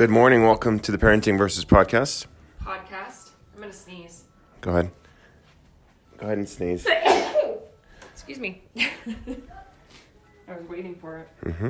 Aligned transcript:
Good 0.00 0.08
morning. 0.08 0.44
Welcome 0.44 0.80
to 0.80 0.92
the 0.92 0.96
Parenting 0.96 1.36
Versus 1.36 1.66
podcast. 1.66 2.24
podcast. 2.64 3.32
I'm 3.54 3.60
gonna 3.60 3.70
sneeze. 3.70 4.24
Go 4.62 4.70
ahead. 4.70 4.90
Go 6.16 6.24
ahead 6.24 6.38
and 6.38 6.48
sneeze. 6.48 6.86
Excuse 8.14 8.38
me. 8.38 8.62
I 8.78 10.56
was 10.56 10.66
waiting 10.70 10.94
for 10.94 11.18
it. 11.18 11.28
Mm-hmm. 11.44 11.68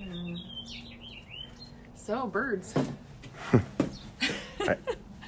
Mm. 0.00 0.38
So 1.94 2.26
birds. 2.28 2.72
I- 3.52 3.60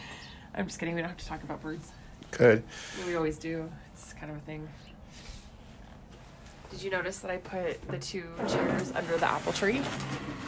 I'm 0.54 0.68
just 0.68 0.78
kidding. 0.78 0.94
We 0.94 1.02
don't 1.02 1.10
have 1.10 1.18
to 1.18 1.26
talk 1.26 1.42
about 1.42 1.60
birds. 1.60 1.92
Good. 2.30 2.62
We 3.06 3.14
always 3.14 3.36
do. 3.36 3.70
It's 3.92 4.14
kind 4.14 4.32
of 4.32 4.38
a 4.38 4.40
thing. 4.40 4.66
Did 6.70 6.82
you 6.82 6.90
notice 6.90 7.18
that 7.20 7.30
I 7.30 7.38
put 7.38 7.86
the 7.88 7.98
two 7.98 8.24
chairs 8.46 8.92
under 8.94 9.16
the 9.16 9.26
apple 9.28 9.52
tree? 9.52 9.80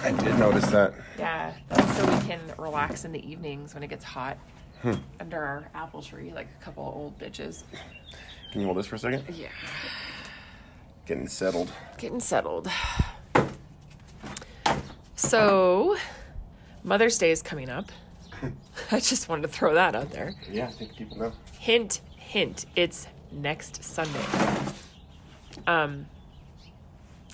I 0.03 0.13
did 0.13 0.39
notice 0.39 0.67
that. 0.69 0.95
Yeah, 1.19 1.53
so 1.95 2.05
we 2.05 2.27
can 2.27 2.41
relax 2.59 3.05
in 3.05 3.13
the 3.13 3.27
evenings 3.29 3.75
when 3.75 3.83
it 3.83 3.89
gets 3.89 4.05
hot 4.05 4.37
Hmm. 4.83 4.95
under 5.19 5.39
our 5.43 5.69
apple 5.75 6.01
tree, 6.03 6.33
like 6.35 6.49
a 6.61 6.65
couple 6.65 6.85
old 6.85 7.19
bitches. 7.19 7.65
Can 8.53 8.61
you 8.63 8.67
hold 8.67 8.79
this 8.79 8.87
for 8.87 8.97
a 8.97 8.99
second? 8.99 9.25
Yeah. 9.35 9.49
Getting 11.07 11.29
settled. 11.29 11.71
getting 11.99 12.21
settled. 12.21 12.69
So, 15.17 15.97
Mother's 16.83 17.19
Day 17.19 17.31
is 17.31 17.43
coming 17.43 17.69
up. 17.69 17.91
I 18.91 19.01
just 19.01 19.29
wanted 19.29 19.43
to 19.43 19.49
throw 19.49 19.75
that 19.75 19.95
out 19.95 20.11
there. 20.13 20.35
Yeah, 20.51 20.69
I 20.69 20.71
think 20.73 20.97
people 20.97 21.19
know. 21.19 21.33
Hint, 21.59 22.01
hint, 22.17 22.65
it's 22.75 23.07
next 23.31 23.85
Sunday. 23.85 24.25
Um, 25.67 26.07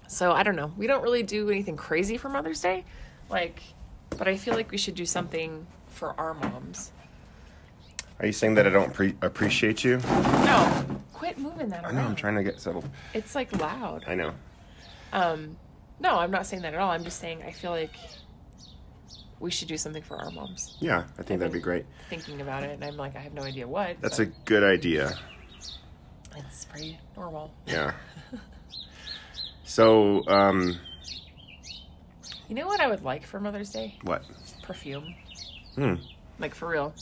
so 0.08 0.32
I 0.32 0.42
don't 0.42 0.56
know. 0.56 0.72
We 0.76 0.86
don't 0.86 1.02
really 1.02 1.22
do 1.22 1.50
anything 1.50 1.76
crazy 1.76 2.16
for 2.16 2.28
Mother's 2.28 2.60
Day, 2.60 2.84
like, 3.28 3.62
but 4.10 4.28
I 4.28 4.36
feel 4.36 4.54
like 4.54 4.70
we 4.70 4.78
should 4.78 4.94
do 4.94 5.06
something 5.06 5.66
for 5.88 6.18
our 6.18 6.34
moms. 6.34 6.92
Are 8.18 8.26
you 8.26 8.32
saying 8.32 8.54
that 8.54 8.66
I 8.66 8.70
don't 8.70 8.92
pre- 8.94 9.16
appreciate 9.20 9.84
you? 9.84 9.98
No, 9.98 10.86
quit 11.12 11.38
moving 11.38 11.68
that 11.68 11.84
I 11.84 11.92
know. 11.92 12.00
I'm 12.00 12.16
trying 12.16 12.36
to 12.36 12.42
get 12.42 12.60
settled. 12.60 12.88
It's 13.12 13.34
like 13.34 13.54
loud. 13.60 14.04
I 14.06 14.14
know. 14.14 14.32
Um, 15.12 15.56
no, 16.00 16.18
I'm 16.18 16.30
not 16.30 16.46
saying 16.46 16.62
that 16.62 16.74
at 16.74 16.80
all. 16.80 16.90
I'm 16.90 17.04
just 17.04 17.20
saying 17.20 17.42
I 17.42 17.50
feel 17.50 17.70
like 17.70 17.94
we 19.38 19.50
should 19.50 19.68
do 19.68 19.76
something 19.76 20.02
for 20.02 20.16
our 20.16 20.30
moms. 20.30 20.76
Yeah, 20.80 21.04
I 21.18 21.22
think 21.22 21.40
that'd 21.40 21.52
be 21.52 21.60
great. 21.60 21.84
Thinking 22.08 22.40
about 22.40 22.62
it, 22.62 22.70
and 22.70 22.84
I'm 22.84 22.96
like, 22.96 23.16
I 23.16 23.20
have 23.20 23.34
no 23.34 23.42
idea 23.42 23.68
what. 23.68 24.00
That's 24.00 24.18
a 24.18 24.26
good 24.26 24.64
idea. 24.64 25.18
It's 26.36 26.64
pretty 26.66 26.98
normal. 27.16 27.50
Yeah. 27.66 27.92
So, 29.66 30.22
um, 30.28 30.78
You 32.48 32.54
know 32.54 32.66
what 32.68 32.80
I 32.80 32.86
would 32.86 33.02
like 33.02 33.26
for 33.26 33.40
Mother's 33.40 33.70
Day? 33.70 33.98
what? 34.02 34.22
Perfume. 34.62 35.14
Hmm. 35.74 35.94
Like 36.38 36.54
for 36.54 36.68
real. 36.68 36.94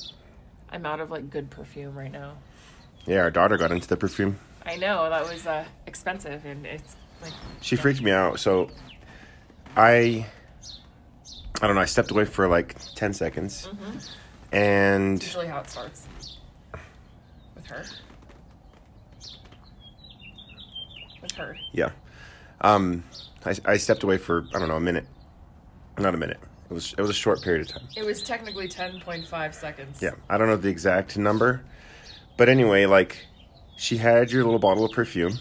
I'm 0.71 0.85
out 0.87 1.01
of 1.01 1.11
like 1.11 1.31
good 1.31 1.51
perfume 1.51 1.95
right 1.97 2.11
now. 2.11 2.33
Yeah, 3.07 3.19
our 3.21 3.31
daughter 3.31 3.57
got 3.59 3.71
into 3.71 3.87
the 3.87 3.97
perfume. 3.99 4.39
I 4.65 4.77
know 4.77 5.09
that 5.11 5.29
was 5.29 5.47
uh, 5.47 5.65
expensive, 5.87 6.45
and 6.47 6.65
it's 6.67 6.97
like 7.23 7.33
She 7.61 7.77
freaked 7.77 8.01
me 8.01 8.11
out. 8.11 8.41
So, 8.41 8.71
I, 9.77 10.27
I 11.61 11.67
don't 11.67 11.75
know. 11.77 11.83
I 11.83 11.85
stepped 11.85 12.11
away 12.11 12.25
for 12.25 12.49
like 12.49 12.77
ten 12.95 13.13
seconds, 13.13 13.69
and 14.53 15.23
usually 15.23 15.49
how 15.49 15.61
it 15.61 15.69
starts 15.69 16.09
with 17.55 17.67
her. 17.67 17.85
With 21.21 21.33
her. 21.33 21.57
Yeah. 21.73 21.91
Um, 22.65 23.05
I, 23.45 23.55
I 23.67 23.77
stepped 23.77 24.03
away 24.05 24.17
for 24.17 24.47
I 24.55 24.59
don't 24.59 24.69
know 24.69 24.77
a 24.77 24.81
minute, 24.81 25.05
not 25.99 26.15
a 26.15 26.17
minute. 26.17 26.39
It 26.71 26.73
was 26.73 26.95
it 26.97 27.01
was 27.01 27.11
a 27.11 27.15
short 27.15 27.43
period 27.43 27.61
of 27.63 27.69
time. 27.69 27.87
It 27.95 28.05
was 28.05 28.23
technically 28.23 28.69
10.5 28.69 29.55
seconds. 29.55 30.01
Yeah, 30.01 30.13
I 30.31 30.39
don't 30.39 30.49
know 30.49 30.57
the 30.57 30.71
exact 30.71 31.19
number, 31.19 31.63
but 32.39 32.49
anyway, 32.49 32.87
like 32.87 33.27
she 33.77 33.99
had 33.99 34.33
your 34.33 34.45
little 34.45 34.59
bottle 34.59 34.87
of 34.87 34.93
perfume, 34.93 35.35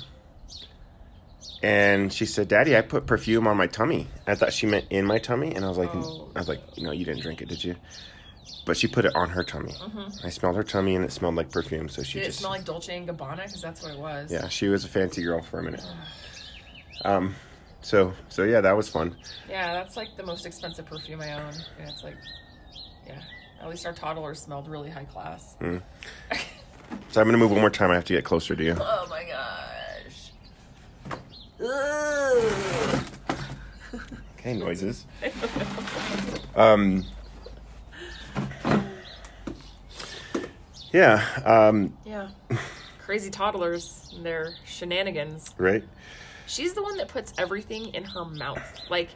and 1.63 2.11
she 2.11 2.25
said, 2.25 2.49
"Daddy, 2.49 2.75
I 2.75 2.81
put 2.81 3.05
perfume 3.07 3.47
on 3.47 3.55
my 3.55 3.67
tummy." 3.67 4.09
I 4.27 4.35
thought 4.35 4.51
she 4.51 4.67
meant 4.67 4.85
in 4.89 5.05
my 5.05 5.17
tummy, 5.17 5.55
and 5.55 5.63
I 5.63 5.69
was 5.69 5.77
like, 5.77 5.91
Oh. 5.93 6.29
"I 6.35 6.39
was 6.39 6.49
like, 6.49 6.61
no, 6.77 6.91
you 6.91 7.05
didn't 7.05 7.21
drink 7.21 7.41
it, 7.41 7.47
did 7.47 7.63
you?" 7.63 7.75
But 8.65 8.75
she 8.75 8.87
put 8.87 9.05
it 9.05 9.15
on 9.15 9.29
her 9.29 9.43
tummy. 9.43 9.73
I 10.25 10.29
smelled 10.29 10.57
her 10.57 10.63
tummy, 10.63 10.95
and 10.95 11.05
it 11.05 11.11
smelled 11.13 11.35
like 11.35 11.51
perfume. 11.51 11.87
So 11.87 12.03
she 12.03 12.19
Did 12.19 12.23
it 12.23 12.25
just 12.27 12.39
smell 12.39 12.51
like 12.51 12.65
Dolce 12.65 12.97
and 12.97 13.07
Gabbana? 13.07 13.45
Because 13.45 13.61
that's 13.61 13.81
what 13.81 13.93
it 13.93 13.99
was. 13.99 14.29
yeah, 14.31 14.49
she 14.49 14.67
was 14.67 14.83
a 14.83 14.89
fancy 14.89 15.23
girl 15.23 15.41
for 15.41 15.59
a 15.59 15.63
minute. 15.63 15.83
Um, 17.03 17.35
so 17.81 18.13
so 18.29 18.43
yeah, 18.43 18.61
that 18.61 18.75
was 18.75 18.87
fun. 18.89 19.15
Yeah, 19.49 19.73
that's 19.73 19.97
like 19.97 20.15
the 20.17 20.25
most 20.25 20.45
expensive 20.45 20.85
perfume 20.85 21.21
I 21.21 21.33
own. 21.33 21.53
And 21.79 21.89
it's 21.89 22.03
like, 22.03 22.15
yeah. 23.05 23.21
At 23.61 23.69
least 23.69 23.85
our 23.85 23.93
toddler 23.93 24.35
smelled 24.35 24.67
really 24.67 24.89
high 24.89 25.05
class. 25.05 25.55
Hmm. 25.59 25.77
So 27.09 27.21
I'm 27.21 27.27
gonna 27.27 27.37
move 27.37 27.51
one 27.51 27.61
more 27.61 27.69
time. 27.69 27.91
I 27.91 27.95
have 27.95 28.05
to 28.05 28.13
get 28.13 28.23
closer 28.23 28.55
to 28.55 28.63
you. 28.63 28.75
Oh 28.79 29.07
my 29.09 29.23
gosh. 29.25 30.31
Okay, 34.39 34.53
noises. 34.53 35.05
Um. 36.55 37.03
Yeah. 40.91 41.25
Um. 41.45 41.97
Yeah. 42.05 42.29
Crazy 42.99 43.31
toddlers 43.31 44.11
and 44.15 44.23
their 44.23 44.53
shenanigans. 44.65 45.49
Right. 45.57 45.83
She's 46.53 46.73
the 46.73 46.83
one 46.83 46.97
that 46.97 47.07
puts 47.07 47.33
everything 47.39 47.95
in 47.95 48.03
her 48.03 48.25
mouth. 48.25 48.61
Like, 48.87 49.09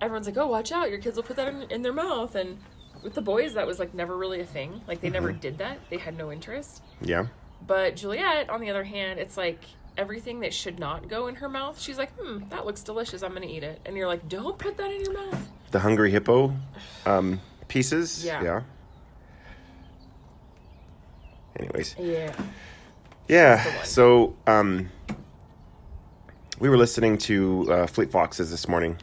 everyone's 0.00 0.26
like, 0.26 0.38
oh, 0.38 0.46
watch 0.46 0.72
out, 0.72 0.88
your 0.88 0.98
kids 0.98 1.16
will 1.16 1.22
put 1.22 1.36
that 1.36 1.48
in, 1.48 1.62
in 1.70 1.82
their 1.82 1.92
mouth. 1.92 2.34
And 2.34 2.56
with 3.02 3.12
the 3.12 3.20
boys, 3.20 3.52
that 3.52 3.66
was 3.66 3.78
like 3.78 3.92
never 3.92 4.16
really 4.16 4.40
a 4.40 4.46
thing. 4.46 4.80
Like, 4.88 5.02
they 5.02 5.10
never 5.10 5.30
did 5.30 5.58
that, 5.58 5.78
they 5.90 5.98
had 5.98 6.16
no 6.16 6.32
interest. 6.32 6.82
Yeah. 7.02 7.26
But 7.66 7.96
Juliet, 7.96 8.48
on 8.48 8.60
the 8.60 8.70
other 8.70 8.84
hand, 8.84 9.20
it's 9.20 9.36
like 9.36 9.60
everything 9.98 10.40
that 10.40 10.54
should 10.54 10.78
not 10.78 11.08
go 11.08 11.26
in 11.26 11.34
her 11.36 11.50
mouth. 11.50 11.78
She's 11.78 11.98
like, 11.98 12.12
hmm, 12.18 12.48
that 12.48 12.64
looks 12.64 12.82
delicious. 12.82 13.22
I'm 13.22 13.34
going 13.34 13.46
to 13.46 13.54
eat 13.54 13.62
it. 13.62 13.80
And 13.84 13.94
you're 13.94 14.08
like, 14.08 14.26
don't 14.28 14.58
put 14.58 14.78
that 14.78 14.90
in 14.90 15.02
your 15.02 15.12
mouth. 15.12 15.48
The 15.70 15.80
hungry 15.80 16.10
hippo, 16.10 16.54
um, 17.04 17.40
pieces. 17.68 18.24
Yeah. 18.24 18.42
Yeah. 18.42 18.62
Anyways. 21.56 21.94
Yeah. 21.98 22.34
Yeah. 23.28 23.82
So 23.82 24.34
um. 24.46 24.90
We 26.58 26.68
were 26.68 26.76
listening 26.76 27.18
to 27.18 27.72
uh, 27.72 27.86
Fleet 27.86 28.10
Foxes 28.10 28.50
this 28.50 28.68
morning. 28.68 28.96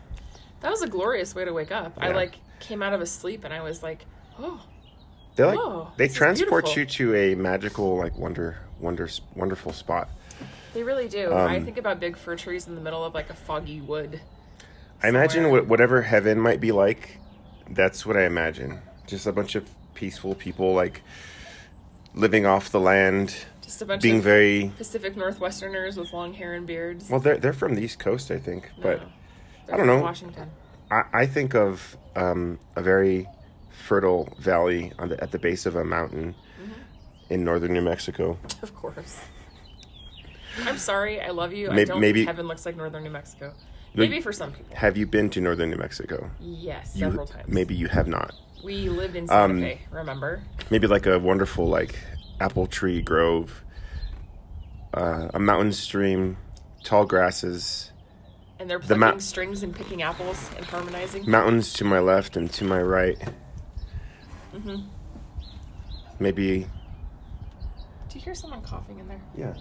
That 0.61 0.71
was 0.71 0.81
a 0.81 0.87
glorious 0.87 1.35
way 1.35 1.45
to 1.45 1.53
wake 1.53 1.71
up. 1.71 1.93
I 1.97 2.11
like 2.11 2.35
came 2.59 2.81
out 2.81 2.93
of 2.93 3.01
a 3.01 3.05
sleep 3.05 3.43
and 3.43 3.53
I 3.53 3.61
was 3.61 3.83
like, 3.83 4.05
oh, 4.39 4.61
They 5.35 5.43
like 5.43 5.59
Oh, 5.59 5.91
they 5.97 6.07
transport 6.07 6.75
you 6.75 6.85
to 6.85 7.15
a 7.15 7.35
magical, 7.35 7.97
like 7.97 8.15
wonder, 8.17 8.59
wonder, 8.79 9.09
wonderful 9.35 9.73
spot. 9.73 10.09
they 10.73 10.83
really 10.83 11.09
do. 11.09 11.33
Um, 11.33 11.49
I 11.49 11.59
think 11.59 11.77
about 11.77 11.99
big 11.99 12.15
fir 12.15 12.35
trees 12.35 12.67
in 12.67 12.75
the 12.75 12.81
middle 12.81 13.03
of 13.03 13.13
like 13.13 13.29
a 13.29 13.35
foggy 13.35 13.81
wood. 13.81 14.21
I 15.03 15.09
imagine 15.09 15.49
what, 15.49 15.65
whatever 15.65 16.03
heaven 16.03 16.39
might 16.39 16.61
be 16.61 16.71
like. 16.71 17.17
That's 17.69 18.05
what 18.05 18.15
I 18.15 18.25
imagine. 18.25 18.79
Just 19.07 19.25
a 19.25 19.31
bunch 19.33 19.55
of 19.55 19.67
peaceful 19.95 20.35
people, 20.35 20.73
like 20.73 21.01
living 22.13 22.45
off 22.45 22.69
the 22.69 22.79
land, 22.79 23.35
Just 23.71 23.81
a 23.83 23.85
bunch 23.85 24.01
being 24.01 24.17
of 24.17 24.23
very 24.23 24.69
Pacific 24.75 25.15
Northwesterners 25.15 25.95
with 25.95 26.11
long 26.11 26.33
hair 26.33 26.53
and 26.55 26.67
beards. 26.67 27.09
well. 27.09 27.21
They're 27.21 27.37
they're 27.37 27.53
from 27.53 27.75
the 27.75 27.81
East 27.81 27.99
Coast, 27.99 28.29
I 28.29 28.37
think, 28.37 28.69
but 28.81 29.01
I 29.67 29.77
don't 29.77 29.79
from 29.79 29.87
know. 29.87 30.01
Washington. 30.01 30.49
I, 30.91 31.03
I 31.13 31.25
think 31.25 31.55
of 31.55 31.95
um, 32.17 32.59
a 32.75 32.81
very 32.81 33.29
fertile 33.69 34.27
valley 34.39 34.91
on 34.99 35.07
the, 35.07 35.23
at 35.23 35.31
the 35.31 35.39
base 35.39 35.65
of 35.65 35.75
a 35.77 35.85
mountain 35.85 36.35
Mm-hmm. 36.61 37.33
in 37.33 37.43
northern 37.45 37.71
New 37.71 37.81
Mexico. 37.81 38.37
Of 38.61 38.75
course. 38.75 39.19
I'm 40.65 40.77
sorry. 40.77 41.21
I 41.21 41.29
love 41.29 41.53
you. 41.53 41.69
I 41.69 41.73
Maybe- 41.75 41.87
don't 41.87 42.01
maybe- 42.01 42.19
think 42.19 42.27
heaven 42.27 42.47
looks 42.49 42.65
like 42.65 42.75
northern 42.75 43.03
New 43.03 43.09
Mexico. 43.09 43.53
Maybe 43.95 44.19
for 44.19 44.33
some 44.33 44.51
people. 44.51 44.75
Have 44.75 44.97
you 44.97 45.05
been 45.07 45.29
to 45.31 45.39
northern 45.41 45.69
New 45.71 45.77
Mexico? 45.77 46.29
Yes, 46.41 46.91
You- 46.93 47.05
several 47.05 47.25
times. 47.25 47.47
Maybe 47.47 47.73
you 47.73 47.87
have 47.87 48.07
not. 48.09 48.33
we 48.65 48.89
lived 48.89 49.15
in 49.15 49.27
Santa 49.27 49.53
Um, 49.53 49.61
Fe. 49.61 49.81
Remember? 49.91 50.43
maybe 50.69 50.87
like 50.87 51.05
a 51.07 51.17
wonderful 51.17 51.67
like 51.67 51.95
apple 52.41 52.65
tree 52.67 53.01
grove 53.01 53.63
uh, 54.93 55.29
a 55.33 55.39
mountain 55.39 55.71
stream 55.71 56.37
tall 56.83 57.05
grasses 57.05 57.91
And 58.59 58.69
they're 58.69 58.79
the 58.79 58.95
plucking 58.95 58.99
ma- 58.99 59.17
strings 59.19 59.63
and 59.63 59.75
picking 59.75 60.01
apples 60.01 60.49
and 60.57 60.65
harmonizing. 60.65 61.29
mountains 61.29 61.71
to 61.73 61.83
my 61.85 61.99
left 61.99 62.35
and 62.35 62.51
to 62.53 62.63
my 62.65 62.81
right 62.81 63.17
Mm-hmm. 64.55 64.81
maybe 66.19 66.67
Do 68.09 68.15
you 68.19 68.21
hear 68.21 68.35
someone 68.35 68.61
coughing 68.61 68.99
in 68.99 69.07
there? 69.07 69.21
yeah 69.37 69.53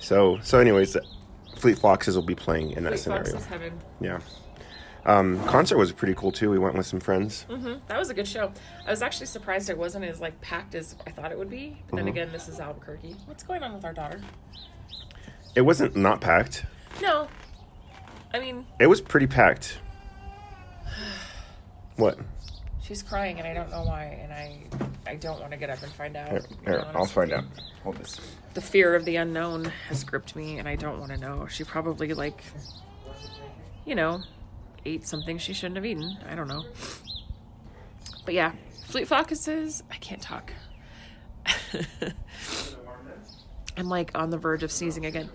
so 0.00 0.38
so 0.42 0.58
anyways 0.58 0.96
fleet 1.56 1.78
foxes 1.78 2.16
will 2.16 2.24
be 2.24 2.34
playing 2.34 2.72
in 2.72 2.82
that 2.84 2.90
Fleet 2.90 2.98
scenario 3.00 3.24
Foxes 3.24 3.46
heaven. 3.46 3.72
yeah 4.00 4.18
um, 5.04 5.42
concert 5.46 5.76
was 5.78 5.90
pretty 5.92 6.14
cool 6.14 6.30
too 6.32 6.50
we 6.50 6.58
went 6.58 6.76
with 6.76 6.86
some 6.86 7.00
friends 7.00 7.42
hmm 7.50 7.74
That 7.88 7.98
was 7.98 8.10
a 8.10 8.14
good 8.14 8.28
show. 8.28 8.52
I 8.86 8.90
was 8.90 9.02
actually 9.02 9.26
surprised 9.26 9.68
it 9.70 9.76
wasn't 9.78 10.04
as 10.04 10.20
like 10.20 10.40
packed 10.40 10.74
as 10.74 10.94
I 11.06 11.10
thought 11.10 11.32
it 11.32 11.38
would 11.38 11.50
be. 11.50 11.76
But 11.90 11.96
then 11.96 12.06
Mhm. 12.06 12.10
again, 12.10 12.32
this 12.32 12.48
is 12.48 12.60
Albuquerque. 12.60 13.16
What's 13.26 13.42
going 13.42 13.62
on 13.62 13.74
with 13.74 13.84
our 13.84 13.92
daughter? 13.92 14.20
it 15.54 15.60
wasn't 15.62 15.94
not 15.96 16.20
packed 16.20 16.64
No. 17.02 17.28
I 18.32 18.38
mean, 18.40 18.64
It 18.80 18.86
was 18.86 19.00
pretty 19.00 19.26
packed. 19.26 19.78
What? 21.96 22.18
she's 22.82 23.02
crying 23.02 23.38
and 23.38 23.46
I 23.46 23.54
don't 23.54 23.70
know 23.70 23.84
why, 23.84 24.18
and 24.22 24.32
I 24.32 24.60
I 25.06 25.16
don't 25.16 25.40
want 25.40 25.52
to 25.52 25.58
get 25.58 25.68
up 25.70 25.82
and 25.82 25.92
find 25.92 26.16
out. 26.16 26.30
Here, 26.30 26.42
here, 26.64 26.86
I'll 26.94 27.04
find 27.06 27.32
out. 27.32 27.44
Hold 27.82 27.96
this. 27.96 28.18
The 28.54 28.60
fear 28.60 28.94
of 28.94 29.04
the 29.04 29.16
unknown 29.16 29.66
has 29.88 30.04
gripped 30.04 30.34
me, 30.36 30.58
and 30.58 30.68
I 30.68 30.76
don't 30.76 30.98
want 31.00 31.10
to 31.12 31.18
know. 31.18 31.46
She 31.48 31.64
probably 31.64 32.12
like, 32.14 32.42
you 33.84 33.94
know, 33.94 34.22
ate 34.84 35.06
something 35.06 35.38
she 35.38 35.52
shouldn't 35.52 35.76
have 35.76 35.86
eaten. 35.86 36.18
I 36.28 36.34
don't 36.34 36.48
know. 36.48 36.64
But 38.24 38.34
yeah, 38.34 38.52
Fleet 38.86 39.08
Focuses. 39.08 39.82
I 39.90 39.96
can't 39.96 40.22
talk. 40.22 40.52
I'm 43.76 43.88
like 43.88 44.10
on 44.14 44.30
the 44.30 44.38
verge 44.38 44.62
of 44.62 44.70
sneezing 44.70 45.06
again. 45.06 45.30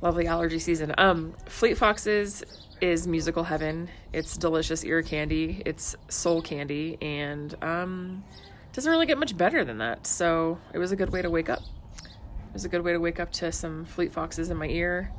Lovely 0.00 0.26
allergy 0.26 0.58
season. 0.58 0.94
Um, 0.96 1.34
Fleet 1.46 1.76
Foxes 1.76 2.42
is 2.80 3.06
musical 3.06 3.44
heaven. 3.44 3.88
It's 4.12 4.36
delicious 4.36 4.84
ear 4.84 5.02
candy. 5.02 5.62
It's 5.66 5.96
soul 6.08 6.40
candy, 6.40 6.96
and 7.02 7.54
um, 7.62 8.24
doesn't 8.72 8.90
really 8.90 9.06
get 9.06 9.18
much 9.18 9.36
better 9.36 9.64
than 9.64 9.78
that. 9.78 10.06
So 10.06 10.58
it 10.72 10.78
was 10.78 10.92
a 10.92 10.96
good 10.96 11.10
way 11.10 11.22
to 11.22 11.30
wake 11.30 11.48
up. 11.48 11.60
It 12.02 12.54
was 12.54 12.64
a 12.64 12.68
good 12.68 12.82
way 12.82 12.92
to 12.92 13.00
wake 13.00 13.20
up 13.20 13.32
to 13.32 13.52
some 13.52 13.84
Fleet 13.84 14.12
Foxes 14.12 14.50
in 14.50 14.56
my 14.56 14.68
ear. 14.68 15.12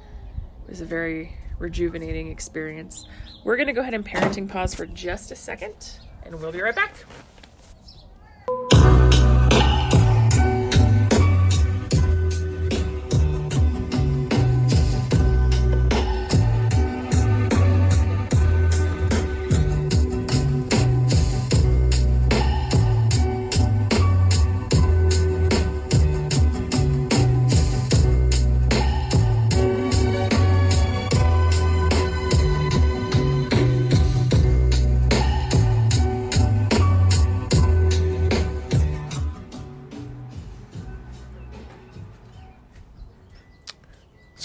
It 0.64 0.72
was 0.72 0.82
a 0.82 0.86
very 0.86 1.36
rejuvenating 1.60 2.32
experience. 2.32 3.06
We're 3.44 3.58
gonna 3.58 3.74
go 3.74 3.82
ahead 3.82 3.94
and 3.94 4.06
parenting 4.06 4.50
pause 4.50 4.74
for 4.74 4.86
just 4.86 5.32
a 5.32 5.36
second, 5.36 6.00
and 6.24 6.40
we'll 6.40 6.52
be 6.52 6.62
right 6.62 6.76
back. 6.76 6.96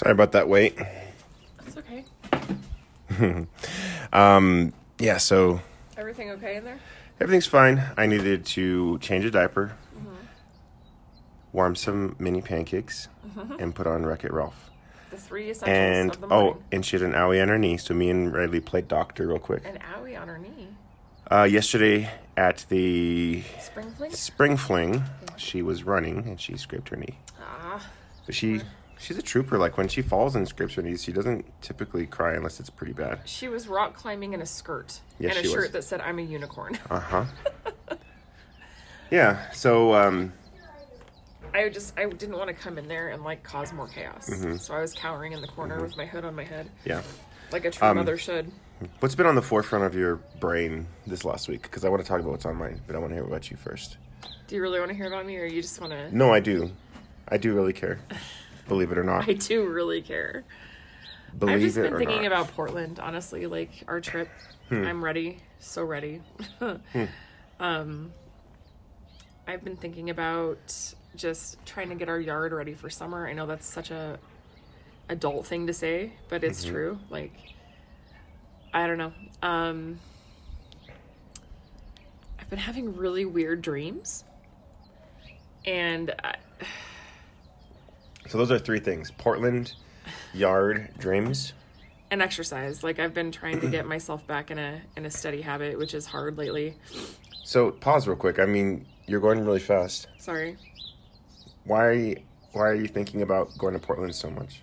Sorry 0.05 0.13
about 0.13 0.33
that 0.33 0.47
wait. 0.47 0.77
That's 1.63 1.77
okay. 1.77 2.05
Yeah, 4.99 5.17
so 5.17 5.59
Everything 5.97 6.29
okay 6.29 6.57
in 6.57 6.63
there? 6.63 6.77
everything's 7.19 7.47
fine. 7.47 7.81
I 7.97 8.05
needed 8.05 8.45
to 8.45 8.99
change 8.99 9.25
a 9.25 9.31
diaper, 9.31 9.75
warm 11.53 11.75
some 11.75 12.15
mini 12.19 12.43
pancakes, 12.43 13.07
and 13.57 13.73
put 13.73 13.87
on 13.87 14.05
Wreck 14.05 14.23
It 14.25 14.31
Ralph. 14.31 14.69
The 15.09 15.17
three 15.17 15.49
essentials 15.49 15.75
And 15.75 16.11
of 16.11 16.21
the 16.21 16.27
oh, 16.27 16.41
morning. 16.43 16.63
and 16.71 16.85
she 16.85 16.97
had 16.97 17.03
an 17.03 17.13
owie 17.13 17.41
on 17.41 17.47
her 17.47 17.57
knee, 17.57 17.77
so 17.77 17.95
me 17.95 18.11
and 18.11 18.31
Riley 18.31 18.59
played 18.59 18.87
doctor 18.87 19.25
real 19.25 19.39
quick. 19.39 19.63
An 19.65 19.79
owie 19.97 20.21
on 20.21 20.27
her 20.27 20.37
knee. 20.37 20.67
Uh, 21.31 21.47
yesterday 21.49 22.11
at 22.37 22.63
the 22.69 23.41
Spring 23.59 23.89
fling? 23.97 24.11
spring 24.11 24.55
fling, 24.57 25.03
she 25.35 25.63
was 25.63 25.83
running 25.83 26.27
and 26.27 26.39
she 26.39 26.55
scraped 26.57 26.89
her 26.89 26.95
knee. 26.95 27.17
Ah, 27.41 27.83
But 28.27 28.35
she 28.35 28.61
she's 29.05 29.17
a 29.17 29.21
trooper. 29.21 29.57
Like 29.57 29.77
when 29.77 29.87
she 29.87 30.01
falls 30.01 30.35
and 30.35 30.47
scrapes 30.47 30.73
her 30.75 30.81
knees, 30.81 31.03
she 31.03 31.11
doesn't 31.11 31.45
typically 31.61 32.05
cry 32.07 32.33
unless 32.33 32.59
it's 32.59 32.69
pretty 32.69 32.93
bad. 32.93 33.19
she 33.25 33.47
was 33.47 33.67
rock 33.67 33.93
climbing 33.95 34.33
in 34.33 34.41
a 34.41 34.45
skirt 34.45 34.99
Yes, 35.19 35.37
and 35.37 35.45
a 35.45 35.49
shirt 35.49 35.61
was. 35.63 35.71
that 35.71 35.83
said 35.83 36.01
"I'm 36.01 36.19
a 36.19 36.23
unicorn." 36.23 36.77
Uh 36.89 36.99
huh. 36.99 37.25
yeah. 39.11 39.51
So 39.51 39.93
um, 39.93 40.33
I 41.53 41.69
just 41.69 41.97
I 41.97 42.05
didn't 42.09 42.37
want 42.37 42.47
to 42.49 42.53
come 42.53 42.77
in 42.77 42.87
there 42.87 43.09
and 43.09 43.23
like 43.23 43.43
cause 43.43 43.71
more 43.73 43.87
chaos, 43.87 44.29
Mm-hmm. 44.29 44.57
so 44.57 44.73
I 44.73 44.81
was 44.81 44.93
cowering 44.93 45.31
in 45.33 45.41
the 45.41 45.47
corner 45.47 45.81
with 45.81 45.95
my 45.97 46.05
hood 46.05 46.25
on 46.25 46.35
my 46.35 46.43
head, 46.43 46.69
yeah. 46.85 47.01
like 47.51 47.65
a 47.65 47.71
true 47.71 47.87
Um, 47.87 47.97
mother 47.97 48.17
should. 48.17 48.51
What's 48.99 49.15
been 49.15 49.25
on 49.25 49.35
the 49.35 49.41
forefront 49.41 49.85
of 49.85 49.95
your 49.95 50.17
brain 50.41 50.85
this 51.07 51.23
last 51.23 51.47
week? 51.47 51.61
Because 51.61 51.85
I 51.85 51.89
want 51.89 52.01
to 52.03 52.07
talk 52.07 52.19
about 52.19 52.31
what's 52.31 52.45
on 52.45 52.57
mine, 52.57 52.81
but 52.87 52.95
I 52.95 52.99
want 52.99 53.11
to 53.11 53.15
hear 53.15 53.23
about 53.23 53.49
you 53.49 53.55
first. 53.55 53.95
Do 54.47 54.55
you 54.55 54.61
really 54.61 54.79
want 54.79 54.89
to 54.91 54.95
hear 54.97 55.07
about 55.07 55.25
me, 55.25 55.37
or 55.37 55.45
you 55.45 55.61
just 55.61 55.79
want 55.79 55.93
to? 55.93 56.13
No, 56.15 56.33
I 56.33 56.41
do. 56.41 56.71
I 57.29 57.37
do 57.37 57.53
really 57.53 57.71
care. 57.73 57.99
Believe 58.67 58.91
it 58.91 58.97
or 58.97 59.03
not. 59.03 59.27
I 59.29 59.33
do 59.33 59.67
really 59.67 60.01
care. 60.01 60.43
Believe 61.37 61.55
I've 61.55 61.61
just 61.61 61.75
been 61.75 61.97
thinking 61.97 62.23
not. 62.23 62.27
about 62.27 62.47
Portland, 62.49 62.99
honestly. 62.99 63.45
Like 63.45 63.71
our 63.87 63.99
trip, 64.01 64.29
Hmm. 64.69 64.83
I'm 64.85 65.03
ready, 65.03 65.39
so 65.59 65.83
ready. 65.83 66.21
um, 67.59 68.11
I've 69.47 69.63
been 69.63 69.75
thinking 69.77 70.09
about 70.09 70.73
just 71.15 71.63
trying 71.65 71.89
to 71.89 71.95
get 71.95 72.09
our 72.09 72.19
yard 72.19 72.51
ready 72.51 72.73
for 72.73 72.89
summer. 72.89 73.27
I 73.27 73.33
know 73.33 73.45
that's 73.45 73.67
such 73.67 73.91
a 73.91 74.17
adult 75.07 75.45
thing 75.45 75.67
to 75.67 75.73
say, 75.73 76.13
but 76.29 76.43
it's 76.43 76.63
Mm-hmm. 76.65 76.73
true. 76.73 76.99
Like, 77.11 77.33
I 78.73 78.87
don't 78.87 78.97
know. 78.97 79.13
Um, 79.43 79.99
I've 82.39 82.49
been 82.49 82.59
having 82.59 82.95
really 82.95 83.25
weird 83.25 83.61
dreams, 83.61 84.23
and 85.65 86.13
I, 86.23 86.35
So 88.27 88.37
those 88.37 88.51
are 88.51 88.59
three 88.59 88.79
things: 88.79 89.11
Portland, 89.17 89.73
yard, 90.33 90.89
dreams. 90.97 91.53
and 92.11 92.21
exercise. 92.21 92.83
Like 92.83 92.99
I've 92.99 93.13
been 93.13 93.31
trying 93.31 93.59
to 93.61 93.67
get 93.69 93.85
myself 93.85 94.25
back 94.27 94.51
in 94.51 94.57
a 94.59 94.81
in 94.95 95.05
a 95.05 95.11
steady 95.11 95.41
habit, 95.41 95.77
which 95.77 95.93
is 95.93 96.05
hard 96.05 96.37
lately. 96.37 96.75
So 97.43 97.71
pause 97.71 98.07
real 98.07 98.17
quick. 98.17 98.39
I 98.39 98.45
mean, 98.45 98.85
you're 99.07 99.19
going 99.19 99.43
really 99.45 99.59
fast. 99.59 100.07
Sorry. 100.17 100.57
Why? 101.65 102.15
Why 102.53 102.61
are 102.69 102.75
you 102.75 102.87
thinking 102.87 103.21
about 103.21 103.55
going 103.57 103.73
to 103.73 103.79
Portland 103.79 104.15
so 104.15 104.29
much? 104.29 104.61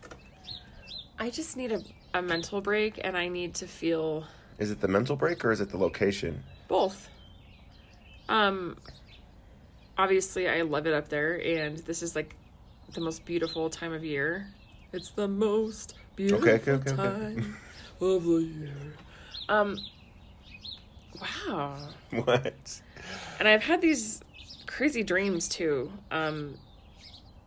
I 1.19 1.31
just 1.31 1.57
need 1.57 1.71
a, 1.73 1.81
a 2.14 2.23
mental 2.23 2.61
break 2.61 3.00
and 3.04 3.16
I 3.16 3.28
need 3.28 3.54
to 3.57 3.66
feel 3.66 4.25
Is 4.59 4.71
it 4.71 4.81
the 4.81 4.88
mental 4.88 5.14
break 5.14 5.45
or 5.45 5.52
is 5.52 5.61
it 5.61 5.69
the 5.71 5.76
location? 5.76 6.42
both. 6.69 7.09
Um 8.28 8.76
obviously 9.99 10.49
I 10.49 10.62
love 10.62 10.87
it 10.87 10.95
up 10.95 11.09
there 11.09 11.35
and 11.35 11.76
this 11.78 12.02
is 12.02 12.16
like 12.16 12.35
the 12.92 13.00
most 13.00 13.25
beautiful 13.25 13.70
time 13.70 13.92
of 13.92 14.04
year. 14.04 14.54
It's 14.92 15.11
the 15.11 15.28
most 15.28 15.94
beautiful 16.16 16.58
Okay, 16.58 16.72
okay, 16.72 16.90
okay, 16.90 16.94
time 16.99 17.56
of 18.00 18.25
the 18.25 18.37
year. 18.42 18.96
Um 19.49 19.87
wow. 21.20 21.94
What? 22.11 22.82
And 23.38 23.49
I've 23.49 23.64
had 23.64 23.80
these 23.80 24.20
crazy 24.66 25.02
dreams 25.02 25.49
too. 25.49 25.92
Um, 26.11 26.58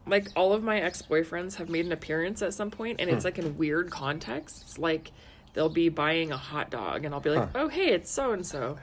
like 0.08 0.30
all 0.36 0.54
of 0.54 0.64
my 0.64 0.80
ex 0.80 1.02
boyfriends 1.02 1.56
have 1.56 1.70
made 1.70 1.86
an 1.86 1.92
appearance 1.92 2.42
at 2.42 2.54
some 2.54 2.72
point, 2.72 3.02
and 3.02 3.10
it's 3.10 3.24
Hmm. 3.24 3.26
like 3.26 3.40
in 3.40 3.58
weird 3.58 3.90
contexts. 3.92 4.78
Like 4.78 5.12
they'll 5.54 5.70
be 5.70 5.90
buying 5.90 6.32
a 6.32 6.38
hot 6.38 6.70
dog, 6.70 7.06
and 7.06 7.14
I'll 7.14 7.22
be 7.22 7.30
like, 7.32 7.50
"Oh, 7.56 7.70
hey, 7.70 7.90
it's 7.90 8.12
so 8.12 8.32
and 8.32 8.46
so." 8.46 8.78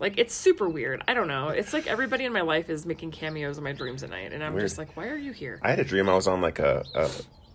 Like 0.00 0.14
it's 0.18 0.34
super 0.34 0.68
weird. 0.68 1.04
I 1.06 1.14
don't 1.14 1.28
know. 1.28 1.48
It's 1.50 1.72
like 1.72 1.86
everybody 1.86 2.24
in 2.24 2.32
my 2.32 2.40
life 2.40 2.70
is 2.70 2.86
making 2.86 3.10
cameos 3.12 3.58
in 3.58 3.64
my 3.64 3.72
dreams 3.72 4.02
at 4.02 4.10
night, 4.10 4.32
and 4.32 4.42
I'm 4.42 4.54
Weird. 4.54 4.64
just 4.64 4.78
like, 4.78 4.96
"Why 4.96 5.08
are 5.08 5.16
you 5.16 5.32
here?" 5.32 5.60
I 5.62 5.70
had 5.70 5.78
a 5.78 5.84
dream. 5.84 6.08
I 6.08 6.14
was 6.14 6.26
on 6.26 6.40
like 6.40 6.58
a, 6.58 6.84
a 6.94 7.10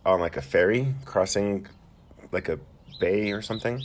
on 0.07 0.19
like 0.19 0.37
a 0.37 0.41
ferry 0.41 0.93
crossing 1.05 1.65
like 2.31 2.47
a 2.47 2.59
bay 2.99 3.31
or 3.31 3.41
something. 3.41 3.81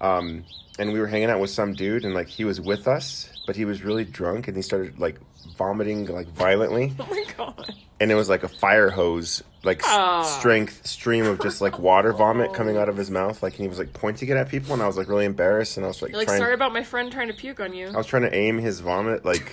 Um, 0.00 0.44
and 0.78 0.92
we 0.92 1.00
were 1.00 1.06
hanging 1.08 1.30
out 1.30 1.40
with 1.40 1.50
some 1.50 1.72
dude, 1.72 2.04
and 2.04 2.14
like 2.14 2.28
he 2.28 2.44
was 2.44 2.60
with 2.60 2.86
us, 2.86 3.30
but 3.46 3.56
he 3.56 3.64
was 3.64 3.82
really 3.82 4.04
drunk, 4.04 4.46
and 4.48 4.56
he 4.56 4.62
started 4.62 5.00
like 5.00 5.16
vomiting 5.56 6.06
like 6.06 6.28
violently, 6.28 6.92
Oh 7.00 7.06
my 7.10 7.24
god! 7.36 7.74
and 8.00 8.10
it 8.12 8.14
was 8.14 8.28
like 8.28 8.42
a 8.44 8.48
fire 8.48 8.90
hose 8.90 9.42
like 9.64 9.80
s- 9.80 9.86
Ah. 9.88 10.22
strength 10.22 10.86
stream 10.86 11.26
of 11.26 11.40
just 11.40 11.60
like 11.60 11.78
water 11.78 12.12
vomit 12.12 12.52
coming 12.54 12.76
out 12.76 12.88
of 12.88 12.96
his 12.96 13.10
mouth, 13.10 13.42
like 13.42 13.54
and 13.54 13.62
he 13.62 13.68
was 13.68 13.78
like 13.78 13.92
pointing 13.92 14.28
it 14.28 14.36
at 14.36 14.48
people, 14.48 14.72
and 14.74 14.82
I 14.82 14.86
was 14.86 14.96
like 14.96 15.08
really 15.08 15.24
embarrassed, 15.24 15.76
and 15.76 15.84
I 15.84 15.88
was 15.88 16.00
like, 16.02 16.10
You're 16.12 16.18
like, 16.18 16.28
trying. 16.28 16.38
sorry 16.40 16.54
about 16.54 16.72
my 16.72 16.82
friend 16.84 17.10
trying 17.10 17.28
to 17.28 17.34
puke 17.34 17.60
on 17.60 17.72
you. 17.74 17.88
I 17.88 17.96
was 17.96 18.06
trying 18.06 18.22
to 18.22 18.34
aim 18.34 18.58
his 18.58 18.80
vomit 18.80 19.24
like 19.24 19.52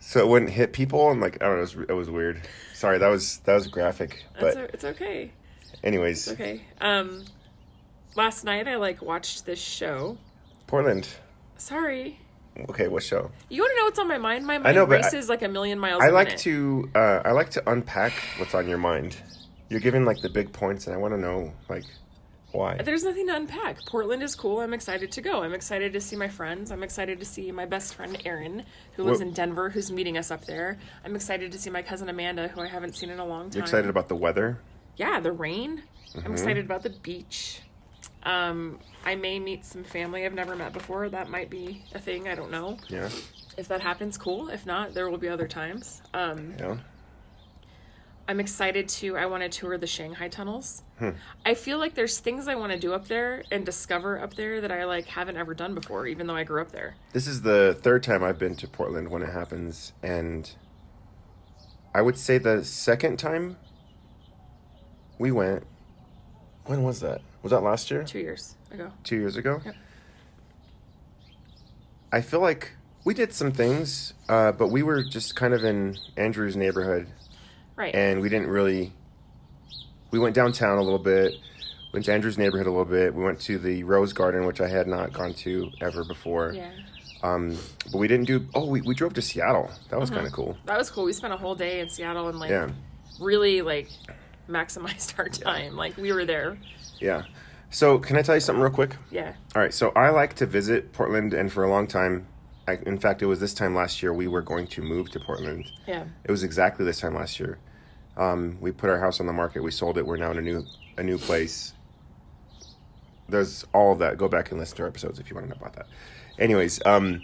so 0.00 0.20
it 0.20 0.28
wouldn't 0.28 0.50
hit 0.52 0.72
people, 0.72 1.10
and 1.10 1.20
like 1.20 1.42
I 1.42 1.46
don't 1.46 1.56
know, 1.56 1.62
it 1.62 1.76
was, 1.76 1.88
it 1.90 1.92
was 1.92 2.10
weird. 2.10 2.40
Sorry, 2.74 2.98
that 2.98 3.08
was 3.08 3.38
that 3.44 3.54
was 3.54 3.66
graphic, 3.66 4.24
It's, 4.34 4.40
but 4.40 4.56
o- 4.56 4.68
it's 4.72 4.84
okay. 4.84 5.32
anyways, 5.82 6.28
Okay. 6.32 6.62
Um, 6.80 7.24
last 8.14 8.44
night 8.44 8.68
I 8.68 8.76
like 8.76 9.02
watched 9.02 9.44
this 9.44 9.58
show. 9.60 10.18
Portland. 10.68 11.08
Sorry. 11.56 12.20
Okay, 12.70 12.88
what 12.88 13.02
show? 13.02 13.30
You 13.48 13.62
want 13.62 13.72
to 13.72 13.76
know 13.76 13.84
what's 13.84 13.98
on 13.98 14.08
my 14.08 14.18
mind? 14.18 14.46
My 14.46 14.58
mind 14.58 14.66
I 14.68 14.72
know, 14.72 14.84
races 14.84 15.28
like 15.28 15.42
a 15.42 15.48
million 15.48 15.78
miles. 15.78 16.02
I 16.02 16.08
like 16.08 16.28
minute. 16.28 16.40
to 16.40 16.90
uh, 16.94 17.22
I 17.24 17.32
like 17.32 17.50
to 17.50 17.70
unpack 17.70 18.12
what's 18.38 18.54
on 18.54 18.68
your 18.68 18.78
mind. 18.78 19.16
You're 19.68 19.80
giving 19.80 20.04
like 20.04 20.20
the 20.20 20.28
big 20.28 20.52
points, 20.52 20.86
and 20.86 20.94
I 20.94 20.98
want 20.98 21.14
to 21.14 21.20
know 21.20 21.52
like 21.68 21.84
why. 22.52 22.78
There's 22.82 23.04
nothing 23.04 23.26
to 23.28 23.36
unpack. 23.36 23.76
Portland 23.86 24.22
is 24.22 24.34
cool. 24.34 24.60
I'm 24.60 24.72
excited 24.74 25.12
to 25.12 25.20
go. 25.20 25.42
I'm 25.42 25.52
excited 25.54 25.92
to 25.92 26.00
see 26.00 26.16
my 26.16 26.28
friends. 26.28 26.72
I'm 26.72 26.82
excited 26.82 27.20
to 27.20 27.26
see 27.26 27.52
my 27.52 27.66
best 27.66 27.94
friend 27.94 28.20
Erin, 28.24 28.64
who 28.94 29.04
lives 29.04 29.18
What- 29.18 29.28
in 29.28 29.34
Denver, 29.34 29.70
who's 29.70 29.92
meeting 29.92 30.16
us 30.16 30.30
up 30.30 30.46
there. 30.46 30.78
I'm 31.04 31.14
excited 31.14 31.52
to 31.52 31.58
see 31.58 31.70
my 31.70 31.82
cousin 31.82 32.08
Amanda, 32.08 32.48
who 32.48 32.62
I 32.62 32.66
haven't 32.68 32.96
seen 32.96 33.10
in 33.10 33.18
a 33.18 33.26
long 33.26 33.50
time. 33.50 33.56
You're 33.58 33.64
excited 33.64 33.90
about 33.90 34.08
the 34.08 34.16
weather. 34.16 34.58
yeah, 34.96 35.20
the 35.20 35.32
rain. 35.32 35.82
Mm-hmm. 36.08 36.26
I'm 36.26 36.32
excited 36.32 36.64
about 36.64 36.82
the 36.82 36.90
beach. 36.90 37.60
Um, 38.22 38.78
I 39.04 39.14
may 39.14 39.38
meet 39.38 39.64
some 39.64 39.84
family 39.84 40.26
I've 40.26 40.34
never 40.34 40.56
met 40.56 40.72
before. 40.72 41.08
That 41.08 41.30
might 41.30 41.50
be 41.50 41.84
a 41.94 41.98
thing. 41.98 42.28
I 42.28 42.34
don't 42.34 42.50
know. 42.50 42.78
Yeah. 42.88 43.08
If 43.56 43.68
that 43.68 43.80
happens, 43.80 44.18
cool. 44.18 44.48
If 44.48 44.66
not, 44.66 44.94
there 44.94 45.08
will 45.08 45.18
be 45.18 45.28
other 45.28 45.48
times. 45.48 46.02
Um, 46.14 46.54
Yeah. 46.58 46.76
I'm 48.30 48.40
excited 48.40 48.90
to. 48.90 49.16
I 49.16 49.24
want 49.24 49.42
to 49.42 49.48
tour 49.48 49.78
the 49.78 49.86
Shanghai 49.86 50.28
tunnels. 50.28 50.82
Hmm. 50.98 51.10
I 51.46 51.54
feel 51.54 51.78
like 51.78 51.94
there's 51.94 52.18
things 52.18 52.46
I 52.46 52.56
want 52.56 52.72
to 52.72 52.78
do 52.78 52.92
up 52.92 53.08
there 53.08 53.42
and 53.50 53.64
discover 53.64 54.20
up 54.20 54.34
there 54.34 54.60
that 54.60 54.70
I 54.70 54.84
like 54.84 55.06
haven't 55.06 55.38
ever 55.38 55.54
done 55.54 55.74
before, 55.74 56.06
even 56.06 56.26
though 56.26 56.36
I 56.36 56.44
grew 56.44 56.60
up 56.60 56.70
there. 56.70 56.96
This 57.14 57.26
is 57.26 57.40
the 57.40 57.78
third 57.80 58.02
time 58.02 58.22
I've 58.22 58.38
been 58.38 58.54
to 58.56 58.68
Portland 58.68 59.08
when 59.08 59.22
it 59.22 59.30
happens, 59.32 59.94
and 60.02 60.50
I 61.94 62.02
would 62.02 62.18
say 62.18 62.36
the 62.36 62.62
second 62.66 63.18
time 63.18 63.56
we 65.18 65.30
went. 65.32 65.64
When 66.66 66.82
was 66.82 67.00
that? 67.00 67.22
Was 67.42 67.50
that 67.50 67.60
last 67.62 67.90
year? 67.90 68.04
Two 68.04 68.18
years 68.18 68.56
ago. 68.70 68.90
Two 69.04 69.16
years 69.16 69.36
ago. 69.36 69.60
Yep. 69.64 69.74
I 72.12 72.20
feel 72.20 72.40
like 72.40 72.72
we 73.04 73.14
did 73.14 73.32
some 73.32 73.52
things, 73.52 74.14
uh, 74.28 74.52
but 74.52 74.68
we 74.68 74.82
were 74.82 75.02
just 75.04 75.36
kind 75.36 75.54
of 75.54 75.64
in 75.64 75.96
Andrew's 76.16 76.56
neighborhood, 76.56 77.06
Right. 77.76 77.94
and 77.94 78.20
we 78.20 78.28
didn't 78.28 78.48
really. 78.48 78.92
We 80.10 80.18
went 80.18 80.34
downtown 80.34 80.78
a 80.78 80.82
little 80.82 80.98
bit, 80.98 81.34
went 81.92 82.06
to 82.06 82.12
Andrew's 82.14 82.38
neighborhood 82.38 82.66
a 82.66 82.70
little 82.70 82.86
bit. 82.86 83.14
We 83.14 83.22
went 83.22 83.40
to 83.42 83.58
the 83.58 83.84
Rose 83.84 84.14
Garden, 84.14 84.46
which 84.46 84.60
I 84.60 84.68
had 84.68 84.86
not 84.88 85.12
gone 85.12 85.34
to 85.34 85.70
ever 85.80 86.02
before. 86.04 86.52
yeah. 86.54 86.70
Um, 87.22 87.58
but 87.90 87.98
we 87.98 88.06
didn't 88.08 88.26
do. 88.26 88.46
Oh, 88.54 88.64
we, 88.66 88.80
we 88.80 88.94
drove 88.94 89.12
to 89.14 89.22
Seattle. 89.22 89.70
That 89.90 89.98
was 89.98 90.08
Mhm. 90.08 90.14
kind 90.14 90.26
of 90.28 90.32
cool. 90.32 90.56
That 90.66 90.78
was 90.78 90.88
cool. 90.88 91.02
We 91.04 91.12
spent 91.12 91.32
a 91.32 91.36
whole 91.36 91.56
day 91.56 91.80
in 91.80 91.88
Seattle 91.90 92.28
and 92.28 92.38
like 92.38 92.48
Yeah, 92.50 92.70
really 93.20 93.60
like 93.60 93.88
maximized 94.48 95.14
our 95.18 95.28
time. 95.28 95.76
Like 95.76 95.96
we 95.96 96.12
were 96.12 96.24
there. 96.24 96.56
Yeah. 97.00 97.24
So, 97.70 97.98
can 97.98 98.16
I 98.16 98.22
tell 98.22 98.34
you 98.34 98.40
something 98.40 98.62
real 98.62 98.72
quick? 98.72 98.96
Yeah. 99.10 99.34
All 99.54 99.62
right. 99.62 99.74
So, 99.74 99.90
I 99.90 100.10
like 100.10 100.34
to 100.36 100.46
visit 100.46 100.92
Portland, 100.92 101.34
and 101.34 101.52
for 101.52 101.64
a 101.64 101.70
long 101.70 101.86
time, 101.86 102.26
I, 102.66 102.78
in 102.86 102.98
fact, 102.98 103.22
it 103.22 103.26
was 103.26 103.40
this 103.40 103.54
time 103.54 103.74
last 103.74 104.02
year 104.02 104.12
we 104.12 104.28
were 104.28 104.42
going 104.42 104.66
to 104.68 104.82
move 104.82 105.10
to 105.10 105.20
Portland. 105.20 105.70
Yeah. 105.86 106.04
It 106.24 106.30
was 106.30 106.42
exactly 106.42 106.84
this 106.84 107.00
time 107.00 107.14
last 107.14 107.40
year. 107.40 107.58
Um, 108.16 108.58
we 108.60 108.72
put 108.72 108.90
our 108.90 108.98
house 108.98 109.20
on 109.20 109.26
the 109.26 109.32
market. 109.32 109.62
We 109.62 109.70
sold 109.70 109.96
it. 109.96 110.06
We're 110.06 110.16
now 110.16 110.32
in 110.32 110.38
a 110.38 110.42
new 110.42 110.66
a 110.98 111.02
new 111.02 111.16
place. 111.18 111.72
There's 113.28 113.64
all 113.72 113.92
of 113.92 114.00
that. 114.00 114.18
Go 114.18 114.28
back 114.28 114.50
and 114.50 114.58
listen 114.58 114.76
to 114.78 114.82
our 114.82 114.88
episodes 114.88 115.18
if 115.18 115.30
you 115.30 115.36
want 115.36 115.48
to 115.48 115.54
know 115.54 115.60
about 115.60 115.76
that. 115.76 115.86
Anyways, 116.38 116.84
um, 116.84 117.22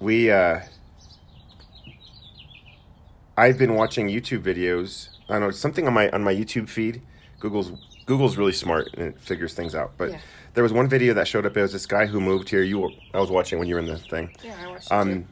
we 0.00 0.30
uh, 0.30 0.60
I've 3.36 3.56
been 3.56 3.74
watching 3.74 4.08
YouTube 4.08 4.42
videos. 4.42 5.10
I 5.28 5.34
don't 5.34 5.42
know 5.42 5.50
something 5.52 5.86
on 5.86 5.94
my 5.94 6.10
on 6.10 6.24
my 6.24 6.34
YouTube 6.34 6.68
feed. 6.68 7.02
Google's 7.40 7.72
Google's 8.06 8.36
really 8.38 8.52
smart 8.52 8.94
and 8.94 9.08
it 9.08 9.20
figures 9.20 9.52
things 9.52 9.74
out. 9.74 9.92
But 9.98 10.10
Yeah. 10.12 10.18
there 10.54 10.62
was 10.62 10.72
one 10.72 10.88
video 10.88 11.12
that 11.14 11.28
showed 11.28 11.44
up. 11.44 11.56
It 11.56 11.60
was 11.62 11.72
this 11.74 11.84
guy 11.86 12.06
who 12.06 12.20
moved 12.22 12.48
here. 12.48 12.62
You 12.62 12.78
were, 12.78 12.90
I 13.12 13.20
was 13.20 13.30
watching 13.30 13.58
when 13.58 13.68
you 13.68 13.74
were 13.74 13.80
in 13.80 13.86
the 13.86 13.98
thing 13.98 14.30
Yeah, 14.42 14.54
I 14.62 14.66
watched 14.66 14.86
it 14.86 14.92
um, 14.92 15.08
too. 15.08 15.26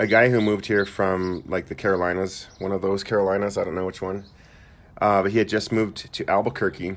a 0.00 0.06
guy 0.08 0.28
who 0.28 0.40
moved 0.40 0.66
here 0.66 0.84
from 0.84 1.44
like 1.46 1.66
the 1.68 1.76
Carolinas, 1.76 2.48
one 2.58 2.72
of 2.72 2.82
those 2.82 3.04
Carolinas, 3.04 3.56
I 3.56 3.62
don't 3.64 3.76
know 3.76 3.86
which 3.86 4.02
one, 4.02 4.24
uh, 5.00 5.22
but 5.22 5.30
he 5.30 5.38
had 5.38 5.48
just 5.48 5.70
moved 5.70 6.12
to 6.12 6.28
Albuquerque, 6.28 6.96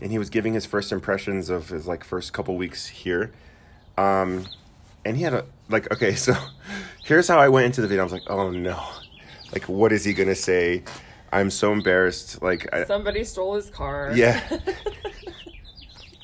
and 0.00 0.10
he 0.12 0.18
was 0.18 0.30
giving 0.30 0.54
his 0.54 0.64
first 0.66 0.92
impressions 0.92 1.50
of 1.50 1.68
his 1.70 1.88
like 1.88 2.04
first 2.04 2.32
couple 2.32 2.56
weeks 2.56 2.86
here, 2.86 3.32
um, 3.96 4.46
and 5.04 5.16
he 5.16 5.24
had 5.24 5.34
a 5.34 5.44
like 5.68 5.90
okay, 5.92 6.14
so 6.26 6.34
here's 7.04 7.26
how 7.26 7.38
I 7.40 7.48
went 7.48 7.66
into 7.66 7.80
the 7.80 7.88
video. 7.88 8.02
I 8.02 8.04
was 8.04 8.12
like, 8.12 8.28
oh 8.30 8.50
no, 8.50 8.80
like 9.52 9.64
what 9.68 9.90
is 9.90 10.04
he 10.04 10.12
gonna 10.14 10.36
say? 10.36 10.84
I'm 11.32 11.50
so 11.50 11.72
embarrassed. 11.72 12.40
Like 12.42 12.68
I, 12.72 12.84
Somebody 12.84 13.24
stole 13.24 13.54
his 13.54 13.70
car. 13.70 14.12
yeah. 14.14 14.40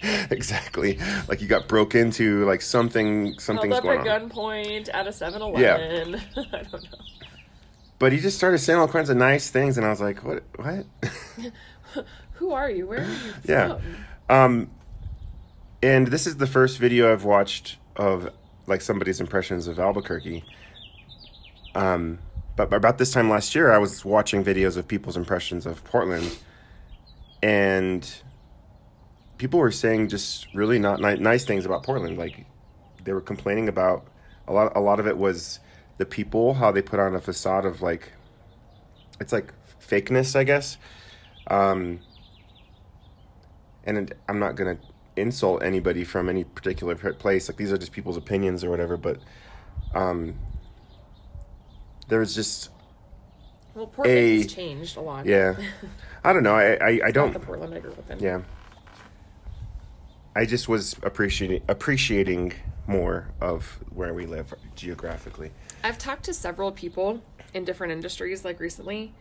exactly. 0.30 0.99
Like 1.28 1.40
you 1.40 1.49
got 1.49 1.68
broke 1.68 1.94
into, 1.94 2.44
like 2.44 2.62
something, 2.62 3.38
Something's 3.38 3.75
Held 3.75 3.87
up 3.87 4.04
going 4.04 4.08
at 4.08 4.23
on. 4.23 4.30
gunpoint 4.30 4.88
at 4.92 5.06
a 5.06 5.11
7-Eleven. 5.11 6.14
I 6.37 6.62
don't 6.62 6.73
know. 6.73 6.78
But 7.99 8.12
he 8.12 8.18
just 8.18 8.37
started 8.37 8.58
saying 8.58 8.78
all 8.78 8.88
kinds 8.88 9.08
of 9.08 9.16
nice 9.16 9.50
things, 9.50 9.78
and 9.78 9.87
I 9.87 9.90
was 9.90 10.00
like, 10.00 10.25
"What? 10.25 10.42
What?" 10.56 10.84
Who 12.34 12.50
are 12.50 12.68
you? 12.68 12.88
Where 12.88 13.00
are 13.00 13.04
you 13.04 13.14
from?" 13.16 13.42
Yeah. 13.49 13.78
um, 14.28 14.70
and 15.82 16.08
this 16.08 16.26
is 16.26 16.37
the 16.38 16.46
first 16.49 16.78
video 16.78 17.11
I've 17.12 17.25
watched 17.25 17.78
of 17.96 18.30
like 18.66 18.80
somebody's 18.80 19.20
impressions 19.20 19.68
of 19.68 19.78
Albuquerque. 19.78 20.44
Um, 21.76 22.18
but 22.56 22.73
about 22.73 22.99
this 22.99 23.11
time 23.12 23.28
last 23.30 23.54
year, 23.54 23.73
I 23.73 23.78
was 23.78 24.04
watching 24.04 24.44
videos 24.44 24.76
of 24.76 24.87
people's 24.87 25.16
impressions 25.16 25.66
of 25.66 25.82
Portland, 25.84 26.38
and 27.42 28.08
people 29.38 29.58
were 29.58 29.70
saying 29.73 30.08
just 30.08 30.46
really 30.54 30.78
not 30.78 31.00
ni- 31.00 31.16
nice 31.16 31.44
things 31.44 31.66
about 31.66 31.82
Portland. 31.82 32.16
Like 32.16 32.46
they 33.04 33.12
were 33.12 33.20
complaining 33.20 33.68
about 33.68 34.06
a 34.46 34.52
lot. 34.52 34.73
A 34.76 34.80
lot 34.80 35.00
of 35.00 35.06
it 35.06 35.18
was 35.18 35.61
the 35.99 36.06
people, 36.06 36.54
how 36.54 36.70
they 36.70 36.82
put 36.82 37.00
on 37.00 37.14
a 37.14 37.20
facade 37.20 37.64
of 37.64 37.82
like 37.82 38.12
it's 39.20 39.32
like 39.32 39.52
fakeness, 39.80 40.37
I 40.37 40.44
guess. 40.44 40.78
Um, 41.49 42.00
and 43.84 43.99
it- 43.99 44.18
I'm 44.28 44.38
not 44.38 44.54
gonna 44.56 44.78
insult 45.16 45.62
anybody 45.62 46.04
from 46.04 46.28
any 46.28 46.44
particular 46.44 46.94
place. 46.94 47.49
Like 47.49 47.56
these 47.56 47.73
are 47.73 47.78
just 47.78 47.92
people's 47.92 48.16
opinions 48.16 48.64
or 48.64 48.70
whatever. 48.70 48.96
But 48.96 49.18
um, 49.94 50.34
there 52.08 52.18
was 52.20 52.34
just 52.34 52.70
Well, 53.75 53.87
Portland 53.87 54.18
A- 54.18 54.37
has 54.42 54.52
changed 54.52 54.96
a 54.96 55.00
lot. 55.00 55.26
yeah. 55.26 55.56
I 56.25 56.32
don't 56.32 56.42
know. 56.42 56.54
I 56.54 56.75
I, 56.75 57.00
I 57.06 57.11
don't. 57.11 57.32
the 57.32 57.40
Portland 57.40 57.75
I 57.75 57.80
grew 57.80 57.92
up 57.92 58.11
in. 58.11 58.18
Yeah. 58.18 58.40
I 60.37 60.44
just 60.46 60.68
was 60.68 60.96
appreciating 61.02 61.62
appreciating 61.68 62.54
more 62.87 63.28
of 63.40 63.78
where 63.94 64.12
we 64.12 64.26
live 64.26 64.52
geographically. 64.75 65.50
I've 65.82 65.99
talked 65.99 66.25
to 66.25 66.34
several 66.34 66.73
people 66.73 67.23
in 67.54 67.64
different 67.64 67.92
industries 67.92 68.44
like 68.44 68.58
recently, 68.61 69.12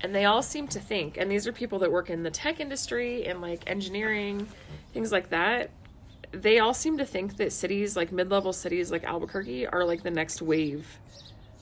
and 0.00 0.14
they 0.14 0.24
all 0.24 0.42
seem 0.42 0.68
to 0.68 0.78
think, 0.80 1.16
and 1.16 1.30
these 1.30 1.46
are 1.46 1.52
people 1.52 1.78
that 1.80 1.90
work 1.90 2.10
in 2.10 2.22
the 2.22 2.30
tech 2.30 2.60
industry 2.60 3.26
and 3.26 3.40
like 3.40 3.64
engineering, 3.66 4.46
things 4.92 5.10
like 5.10 5.30
that. 5.30 5.70
They 6.30 6.60
all 6.60 6.72
seem 6.74 6.96
to 6.98 7.04
think 7.04 7.36
that 7.38 7.52
cities 7.52 7.96
like 7.96 8.12
mid 8.12 8.30
level 8.30 8.52
cities 8.52 8.90
like 8.90 9.04
Albuquerque 9.04 9.66
are 9.66 9.84
like 9.84 10.02
the 10.02 10.10
next 10.10 10.40
wave 10.40 10.86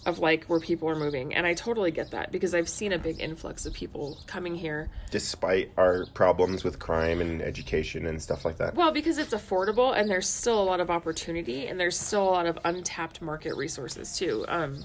of 0.07 0.19
like 0.19 0.45
where 0.45 0.61
people 0.61 0.89
are 0.89 0.97
moving. 0.97 1.35
And 1.35 1.47
I 1.47 1.55
totally 1.55 1.91
get 1.91 2.13
that 2.13 2.33
because 2.33 2.55
I've 2.55 2.69
seen 2.69 2.93
a 2.93 2.99
big 2.99 3.21
influx 3.21 3.67
of 3.67 3.75
people 3.75 4.19
coming 4.27 4.55
here. 4.55 4.89
Despite 5.11 5.73
our 5.77 6.07
problems 6.15 6.65
with 6.65 6.79
crime 6.79 7.21
and 7.21 7.43
education 7.43 8.07
and 8.07 8.21
stuff 8.21 8.45
like 8.45 8.57
that. 8.59 8.75
Well, 8.75 8.93
because 8.93 9.19
it's 9.19 9.35
affordable 9.35 9.95
and 9.95 10.11
there's 10.11 10.29
still 10.29 10.61
a 10.61 10.65
lot 10.65 10.81
of 10.81 10.91
opportunity 10.91 11.67
and 11.67 11.79
there's 11.79 11.99
still 11.99 12.23
a 12.23 12.31
lot 12.31 12.47
of 12.47 12.59
untapped 12.65 13.21
market 13.21 13.55
resources 13.57 14.17
too. 14.17 14.45
Um, 14.49 14.85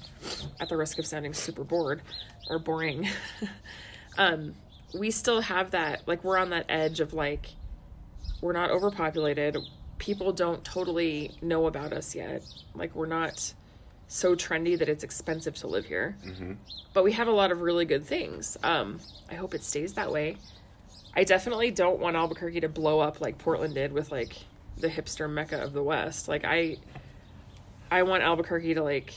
at 0.60 0.68
the 0.68 0.76
risk 0.76 0.98
of 0.98 1.06
sounding 1.06 1.32
super 1.32 1.64
bored 1.64 2.02
or 2.50 2.58
boring, 2.58 3.08
um, 4.18 4.54
we 4.94 5.10
still 5.10 5.40
have 5.40 5.70
that. 5.70 6.06
Like 6.06 6.24
we're 6.24 6.38
on 6.38 6.50
that 6.50 6.66
edge 6.68 7.00
of 7.00 7.14
like 7.14 7.54
we're 8.42 8.52
not 8.52 8.70
overpopulated. 8.70 9.56
People 9.96 10.32
don't 10.32 10.62
totally 10.62 11.32
know 11.40 11.66
about 11.66 11.94
us 11.94 12.14
yet. 12.14 12.42
Like 12.74 12.94
we're 12.94 13.06
not 13.06 13.54
so 14.08 14.34
trendy 14.34 14.78
that 14.78 14.88
it's 14.88 15.04
expensive 15.04 15.54
to 15.56 15.66
live 15.66 15.86
here. 15.86 16.16
But 16.92 17.04
we 17.04 17.12
have 17.12 17.28
a 17.28 17.32
lot 17.32 17.50
of 17.52 17.60
really 17.60 17.84
good 17.84 18.04
things. 18.04 18.56
Um, 18.62 19.00
I 19.30 19.34
hope 19.34 19.54
it 19.54 19.64
stays 19.64 19.94
that 19.94 20.12
way. 20.12 20.36
I 21.14 21.24
definitely 21.24 21.70
don't 21.70 21.98
want 21.98 22.14
Albuquerque 22.16 22.60
to 22.60 22.68
blow 22.68 23.00
up 23.00 23.20
like 23.20 23.38
Portland 23.38 23.74
did 23.74 23.92
with 23.92 24.12
like 24.12 24.36
the 24.76 24.88
hipster 24.88 25.30
mecca 25.30 25.62
of 25.62 25.72
the 25.72 25.82
West. 25.82 26.28
Like 26.28 26.44
I 26.44 26.76
I 27.90 28.02
want 28.02 28.22
Albuquerque 28.22 28.74
to 28.74 28.82
like 28.82 29.14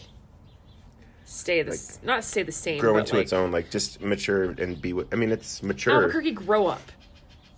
stay 1.26 1.62
the 1.62 1.74
s 1.74 2.00
not 2.02 2.24
stay 2.24 2.44
the 2.44 2.52
same, 2.52 2.80
Grow 2.80 2.98
into 2.98 3.16
like, 3.16 3.24
its 3.24 3.34
own, 3.34 3.52
like 3.52 3.70
just 3.70 4.02
mature 4.02 4.52
and 4.52 4.82
be. 4.82 4.94
I 5.12 5.16
mean, 5.16 5.32
it's 5.32 5.62
mature. 5.62 5.94
Albuquerque 5.94 6.32
grow 6.32 6.68
up. 6.68 6.92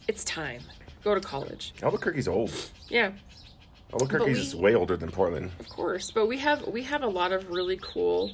It's 0.08 0.24
time. 0.24 0.62
Go 1.04 1.16
to 1.16 1.22
college. 1.22 1.74
Albuquerque's 1.82 2.28
old. 2.28 2.52
Yeah, 2.90 3.12
Albuquerque's 3.94 4.56
we- 4.56 4.62
way 4.62 4.76
older 4.76 4.98
than 4.98 5.12
Portland. 5.12 5.52
of 5.60 5.70
course. 5.70 6.12
But 6.12 6.28
we 6.28 6.38
have 6.40 6.68
we 6.68 6.84
have 6.84 7.04
a 7.04 7.08
lot 7.08 7.32
of 7.32 7.50
really 7.50 7.80
cool 7.82 8.32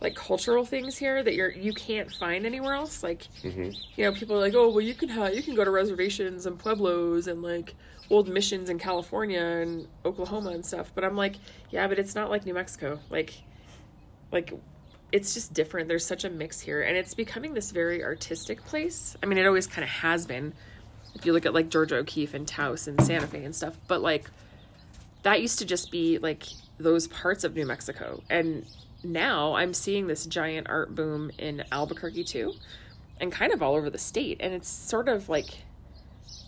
like 0.00 0.14
cultural 0.14 0.64
things 0.64 0.96
here 0.96 1.22
that 1.22 1.34
you're 1.34 1.50
you 1.50 1.72
can't 1.72 2.10
find 2.12 2.46
anywhere 2.46 2.74
else. 2.74 3.02
Like 3.02 3.26
hmm 3.42 3.70
you 3.96 4.04
know, 4.04 4.12
people 4.12 4.36
are 4.36 4.40
like, 4.40 4.54
oh, 4.54 4.68
well, 4.68 4.80
you 4.80 4.94
can 4.94 5.08
have 5.08 5.34
you 5.34 5.42
can 5.42 5.54
go 5.54 5.64
to 5.64 5.70
reservations 5.70 6.46
and 6.46 6.58
pueblos 6.58 7.26
and 7.26 7.42
like 7.42 7.74
old 8.10 8.28
missions 8.28 8.70
in 8.70 8.78
California 8.78 9.42
and 9.42 9.86
Oklahoma 10.04 10.50
and 10.50 10.64
stuff. 10.64 10.92
But 10.94 11.04
I'm 11.04 11.16
like, 11.16 11.36
yeah, 11.70 11.86
but 11.88 11.98
it's 11.98 12.14
not 12.14 12.30
like 12.30 12.46
New 12.46 12.54
Mexico. 12.54 13.00
Like, 13.10 13.34
like 14.32 14.54
it's 15.12 15.34
just 15.34 15.52
different. 15.52 15.88
There's 15.88 16.06
such 16.06 16.24
a 16.24 16.30
mix 16.30 16.60
here, 16.60 16.82
and 16.82 16.96
it's 16.96 17.14
becoming 17.14 17.54
this 17.54 17.70
very 17.70 18.04
artistic 18.04 18.64
place. 18.64 19.16
I 19.22 19.26
mean, 19.26 19.38
it 19.38 19.46
always 19.46 19.66
kind 19.66 19.82
of 19.84 19.90
has 19.90 20.26
been. 20.26 20.54
If 21.14 21.26
you 21.26 21.32
look 21.32 21.46
at 21.46 21.54
like 21.54 21.70
Georgia 21.70 21.96
O'Keeffe 21.96 22.34
and 22.34 22.46
Taos 22.46 22.86
and 22.86 23.02
Santa 23.02 23.26
Fe 23.26 23.42
and 23.42 23.54
stuff, 23.56 23.76
but 23.88 24.00
like 24.02 24.30
that 25.22 25.42
used 25.42 25.58
to 25.58 25.64
just 25.64 25.90
be 25.90 26.18
like 26.18 26.44
those 26.78 27.08
parts 27.08 27.44
of 27.44 27.54
New 27.54 27.66
Mexico, 27.66 28.22
and 28.30 28.66
now 29.02 29.54
I'm 29.54 29.74
seeing 29.74 30.06
this 30.06 30.26
giant 30.26 30.68
art 30.68 30.94
boom 30.94 31.30
in 31.38 31.64
Albuquerque 31.70 32.24
too 32.24 32.54
and 33.20 33.32
kind 33.32 33.52
of 33.52 33.62
all 33.62 33.74
over 33.74 33.90
the 33.90 33.98
state. 33.98 34.38
And 34.40 34.54
it's 34.54 34.68
sort 34.68 35.08
of 35.08 35.28
like 35.28 35.62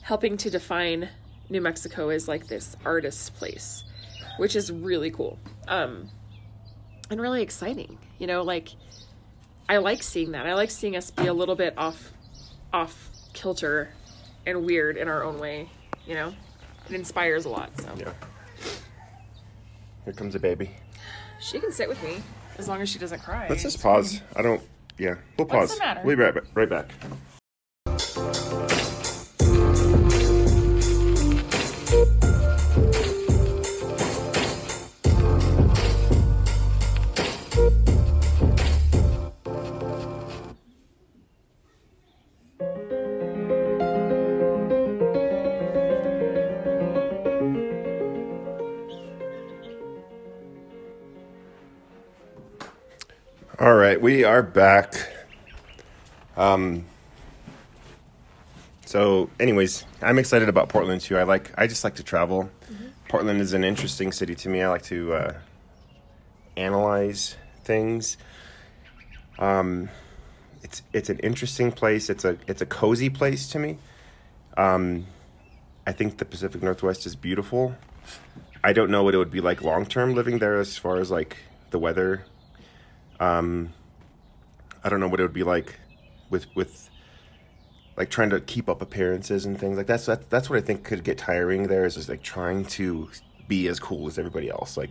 helping 0.03 0.37
to 0.39 0.51
define 0.51 1.09
New 1.49 1.61
Mexico 1.61 2.09
as 2.11 2.29
like 2.29 2.47
this 2.47 2.77
artist 2.85 3.35
place, 3.35 3.85
which 4.39 4.57
is 4.57 4.71
really 4.71 5.11
cool. 5.11 5.39
Um, 5.69 6.11
and 7.11 7.21
really 7.21 7.43
exciting. 7.43 7.99
You 8.19 8.27
know, 8.27 8.43
like 8.43 8.71
I 9.69 9.79
like 9.79 10.03
seeing 10.03 10.33
that. 10.33 10.47
I 10.47 10.55
like 10.55 10.71
seeing 10.71 10.97
us 10.97 11.11
be 11.11 11.27
a 11.27 11.35
little 11.35 11.57
bit 11.57 11.75
off 11.77 12.13
off 12.73 13.11
kilter 13.33 13.93
and 14.47 14.65
weird 14.65 14.97
in 14.97 15.09
our 15.09 15.25
own 15.25 15.39
way, 15.39 15.69
you 16.07 16.15
know? 16.15 16.33
It 16.89 16.95
inspires 16.95 17.45
a 17.45 17.49
lot, 17.49 17.71
so. 17.81 17.93
Yeah. 17.97 18.13
Here 20.05 20.15
comes 20.15 20.35
a 20.35 20.41
baby. 20.41 20.71
She 21.41 21.59
can 21.59 21.73
sit 21.73 21.89
with 21.89 22.03
me 22.03 22.23
as 22.59 22.69
long 22.69 22.81
as 22.83 22.89
she 22.89 22.99
doesn't 22.99 23.21
cry. 23.21 23.47
Let's 23.49 23.63
just 23.63 23.83
pause. 23.83 24.21
I 24.37 24.43
don't. 24.43 24.63
Yeah, 24.99 25.17
we'll 25.39 25.47
pause. 25.47 25.71
What's 25.71 25.75
the 25.75 25.79
matter? 25.81 26.01
We'll 26.05 26.17
be 26.17 26.23
right, 26.23 26.35
ba- 26.35 26.43
right 26.55 26.69
back. 26.69 26.91
Right, 54.01 54.03
we 54.03 54.25
are 54.25 54.43
back. 54.43 54.95
Um. 56.37 56.85
So, 58.87 59.31
anyways, 59.39 59.85
I'm 60.03 60.19
excited 60.19 60.49
about 60.49 60.69
Portland 60.69 61.01
too. 61.01 61.19
I 61.19 61.25
like. 61.25 61.53
I 61.57 61.67
just 61.67 61.85
like 61.85 61.97
to 61.97 62.03
travel. 62.03 62.51
Portland 63.09 63.41
is 63.41 63.53
an 63.53 63.65
interesting 63.65 64.13
city 64.13 64.35
to 64.37 64.49
me. 64.49 64.63
I 64.63 64.69
like 64.69 64.83
to 64.85 65.13
uh, 65.15 65.35
analyze 66.57 67.37
things. 67.65 68.17
Um, 69.39 69.89
it's 70.63 70.83
it's 70.93 71.11
an 71.11 71.19
interesting 71.19 71.73
place. 71.73 72.11
It's 72.11 72.25
a 72.25 72.39
it's 72.47 72.63
a 72.63 72.67
cozy 72.67 73.11
place 73.11 73.49
to 73.51 73.59
me. 73.59 73.79
Um, 74.57 75.07
I 75.87 75.93
think 75.93 76.19
the 76.19 76.25
Pacific 76.25 76.63
Northwest 76.63 77.07
is 77.07 77.17
beautiful. 77.17 77.75
I 78.63 78.73
don't 78.73 78.91
know 78.91 79.03
what 79.03 79.15
it 79.15 79.19
would 79.19 79.31
be 79.31 79.41
like 79.41 79.63
long 79.63 79.87
term 79.87 80.15
living 80.15 80.39
there 80.39 80.59
as 80.59 80.77
far 80.77 80.99
as 80.99 81.11
like 81.11 81.37
the 81.71 81.79
weather. 81.79 82.25
Um, 83.19 83.73
I 84.85 84.89
don't 84.89 85.01
know 85.01 85.09
what 85.09 85.21
it 85.21 85.23
would 85.25 85.33
be 85.33 85.43
like 85.43 85.79
with 86.31 86.47
with 86.55 86.89
like 87.97 88.09
trying 88.11 88.31
to 88.31 88.41
keep 88.41 88.69
up 88.69 88.81
appearances 88.83 89.45
and 89.45 89.59
things 89.59 89.77
like 89.77 89.87
that's 89.87 90.07
that's 90.07 90.27
that's 90.27 90.49
what 90.49 90.59
I 90.59 90.63
think 90.63 90.85
could 90.85 91.05
get 91.05 91.19
tiring 91.19 91.67
there 91.69 91.85
is 91.85 91.97
just 91.97 92.09
like 92.09 92.23
trying 92.23 92.65
to 92.67 93.11
be 93.49 93.67
as 93.69 93.79
cool 93.81 94.07
as 94.07 94.19
everybody 94.19 94.49
else 94.49 94.77
like 94.77 94.91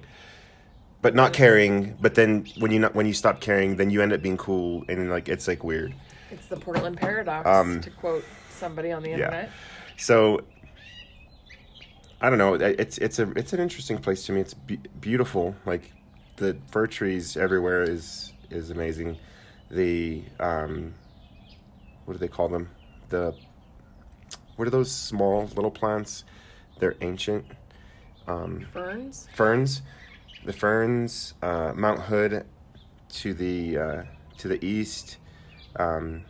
but 1.01 1.15
not 1.15 1.31
caring 1.33 1.95
but 2.01 2.15
then 2.15 2.45
when 2.59 2.71
you 2.71 2.79
not 2.79 2.93
when 2.93 3.05
you 3.05 3.13
stop 3.13 3.39
caring 3.39 3.77
then 3.77 3.89
you 3.89 4.01
end 4.01 4.11
up 4.13 4.21
being 4.21 4.37
cool 4.37 4.83
and 4.89 5.09
like 5.09 5.29
it's 5.29 5.47
like 5.47 5.63
weird 5.63 5.93
It's 6.29 6.45
the 6.47 6.57
Portland 6.57 6.97
paradox, 6.97 7.47
Um, 7.47 7.81
to 7.81 7.89
quote 7.89 8.25
somebody 8.49 8.91
on 8.91 9.01
the 9.01 9.11
internet. 9.11 9.49
so 9.97 10.41
I 12.21 12.29
don't 12.29 12.37
know. 12.37 12.55
It's 12.55 12.97
it's 12.97 13.17
a 13.19 13.31
it's 13.31 13.53
an 13.53 13.61
interesting 13.61 13.97
place 13.97 14.25
to 14.25 14.33
me. 14.33 14.41
It's 14.41 14.53
be- 14.53 14.81
beautiful. 14.99 15.55
Like 15.65 15.93
the 16.35 16.57
fir 16.69 16.85
trees 16.85 17.37
everywhere 17.37 17.83
is 17.83 18.33
is 18.49 18.71
amazing. 18.71 19.17
The 19.71 20.23
um, 20.39 20.93
what 22.05 22.13
do 22.13 22.19
they 22.19 22.27
call 22.27 22.49
them? 22.49 22.69
The 23.09 23.35
what 24.55 24.67
are 24.67 24.71
those 24.71 24.91
small 24.91 25.45
little 25.55 25.71
plants? 25.71 26.23
They're 26.79 26.95
ancient 27.01 27.45
Um, 28.27 28.65
Ferns? 28.73 29.27
ferns. 29.33 29.81
The 30.45 30.53
ferns, 30.53 31.33
uh, 31.41 31.73
Mount 31.75 31.99
Hood, 31.99 32.45
to 33.09 33.33
the 33.33 33.77
uh, 33.77 34.03
to 34.37 34.47
the 34.47 34.63
east, 34.65 35.17
um, 35.75 36.23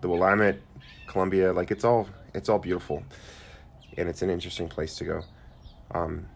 the 0.00 0.08
Willamette, 0.08 0.60
Columbia. 1.08 1.52
Like 1.52 1.70
it's 1.70 1.84
all 1.84 2.08
it's 2.32 2.48
all 2.48 2.58
beautiful, 2.60 3.02
and 3.98 4.08
it's 4.08 4.22
an 4.22 4.30
interesting 4.30 4.68
place 4.68 4.94
to 4.96 5.04
go. 5.04 5.22
Um, 5.90 6.28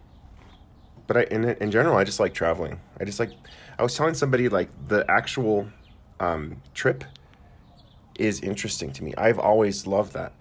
but 1.06 1.16
I 1.16 1.22
in 1.24 1.44
in 1.44 1.70
general, 1.70 1.96
I 1.96 2.04
just 2.04 2.20
like 2.20 2.34
traveling. 2.34 2.80
I 3.00 3.04
just 3.04 3.18
like. 3.20 3.30
I 3.78 3.82
was 3.82 3.94
telling 3.94 4.14
somebody 4.14 4.48
like 4.48 4.70
the 4.88 5.04
actual 5.10 5.68
um, 6.20 6.62
trip 6.74 7.04
is 8.18 8.40
interesting 8.40 8.92
to 8.92 9.04
me. 9.04 9.14
I've 9.16 9.38
always 9.38 9.86
loved 9.86 10.12
that. 10.12 10.32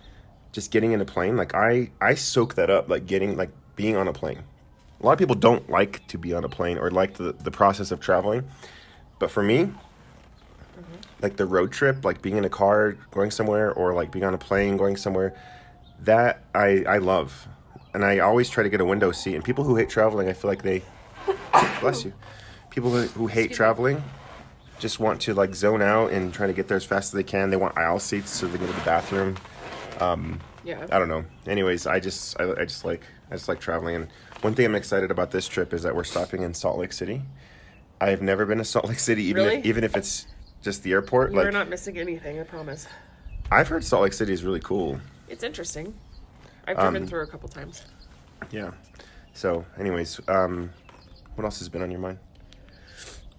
Just 0.52 0.72
getting 0.72 0.92
in 0.92 1.02
a 1.02 1.06
plane, 1.06 1.36
like 1.36 1.56
I 1.56 1.90
I 2.00 2.14
soak 2.14 2.56
that 2.56 2.70
up. 2.70 2.90
Like 2.90 3.08
getting 3.08 3.36
like 3.36 3.50
being 3.76 3.96
on 3.96 4.08
a 4.08 4.14
plane. 4.14 4.44
A 5.02 5.06
lot 5.06 5.14
of 5.14 5.20
people 5.20 5.36
don't 5.36 5.70
like 5.70 6.06
to 6.08 6.18
be 6.18 6.34
on 6.34 6.44
a 6.44 6.50
plane 6.50 6.78
or 6.78 6.92
like 6.92 7.16
the 7.16 7.34
the 7.34 7.50
process 7.52 7.92
of 7.92 8.00
traveling, 8.00 8.48
but 9.18 9.32
for 9.32 9.42
me, 9.42 9.72
like 11.22 11.38
the 11.38 11.46
road 11.48 11.72
trip, 11.72 12.06
like 12.06 12.22
being 12.22 12.38
in 12.38 12.46
a 12.46 12.50
car 12.50 12.98
going 13.10 13.32
somewhere, 13.32 13.74
or 13.74 13.96
like 13.96 14.12
being 14.12 14.26
on 14.26 14.36
a 14.36 14.38
plane 14.38 14.78
going 14.78 14.96
somewhere, 14.96 15.36
that 16.02 16.44
I 16.54 16.84
I 16.88 16.98
love, 17.00 17.48
and 17.96 18.06
I 18.06 18.20
always 18.20 18.48
try 18.48 18.62
to 18.62 18.70
get 18.70 18.80
a 18.80 18.86
window 18.86 19.12
seat. 19.12 19.34
And 19.34 19.44
people 19.44 19.64
who 19.64 19.76
hate 19.76 19.90
traveling, 19.90 20.30
I 20.30 20.34
feel 20.34 20.52
like 20.52 20.62
they 20.62 20.84
bless 21.80 22.06
you. 22.06 22.14
People 22.74 22.90
who, 22.92 23.04
who 23.08 23.28
hate 23.28 23.54
traveling 23.54 24.04
just 24.80 25.00
want 25.00 25.22
to 25.22 25.34
like 25.34 25.54
zone 25.56 25.82
out 25.82 26.12
and 26.12 26.34
try 26.34 26.48
to 26.48 26.54
get 26.54 26.68
there 26.68 26.78
as 26.78 26.84
fast 26.84 27.08
as 27.08 27.12
they 27.12 27.24
can. 27.24 27.50
They 27.50 27.56
want 27.58 27.78
aisle 27.78 28.00
seats 28.00 28.32
so 28.32 28.48
they 28.48 28.58
can 28.58 28.66
go 28.66 28.72
to 28.74 28.78
the 28.80 28.86
bathroom. 28.86 29.38
Yeah. 30.66 30.88
I 30.92 30.98
don't 31.00 31.10
know. 31.10 31.26
Anyways, 31.46 31.86
I 31.88 32.00
just 32.00 32.40
I, 32.40 32.52
I 32.52 32.66
just 32.66 32.86
like 32.86 33.02
I 33.30 33.36
just 33.36 33.48
like 33.48 33.60
traveling. 33.60 33.96
And 33.96 34.08
one 34.42 34.56
thing 34.56 34.66
I'm 34.66 34.76
excited 34.76 35.12
about 35.12 35.32
this 35.32 35.48
trip 35.48 35.74
is 35.74 35.84
that 35.84 35.96
we're 35.96 36.04
stopping 36.04 36.42
in 36.42 36.54
Salt 36.54 36.78
Lake 36.80 36.94
City. 36.94 37.22
I 38.02 38.10
have 38.10 38.22
never 38.22 38.46
been 38.46 38.58
to 38.60 38.66
Salt 38.66 38.86
Lake 38.88 39.00
City, 39.00 39.24
even 39.24 39.44
Really? 39.46 39.58
if 39.58 39.66
even 39.66 39.84
if 39.84 39.96
it's 39.96 40.26
just 40.62 40.84
the 40.84 40.94
airport. 40.94 41.34
We're 41.34 41.44
like 41.46 41.54
not 41.54 41.70
missing 41.70 41.98
anything, 41.98 42.40
I 42.40 42.44
promise. 42.44 42.88
I've 43.52 43.68
heard 43.68 43.84
Salt 43.84 44.04
Lake 44.04 44.14
City 44.14 44.32
is 44.34 44.44
really 44.44 44.62
cool. 44.62 45.00
It's 45.28 45.44
interesting. 45.44 45.94
I've 46.66 46.78
Um, 46.80 46.94
driven 46.94 47.08
through 47.08 47.22
a 47.24 47.28
couple 47.28 47.50
times. 47.50 47.86
Yeah. 48.52 48.72
So, 49.34 49.66
anyways, 49.78 50.22
um, 50.30 50.70
what 51.36 51.44
else 51.44 51.60
has 51.60 51.68
been 51.68 51.82
on 51.82 51.92
your 51.92 52.00
mind? 52.00 52.20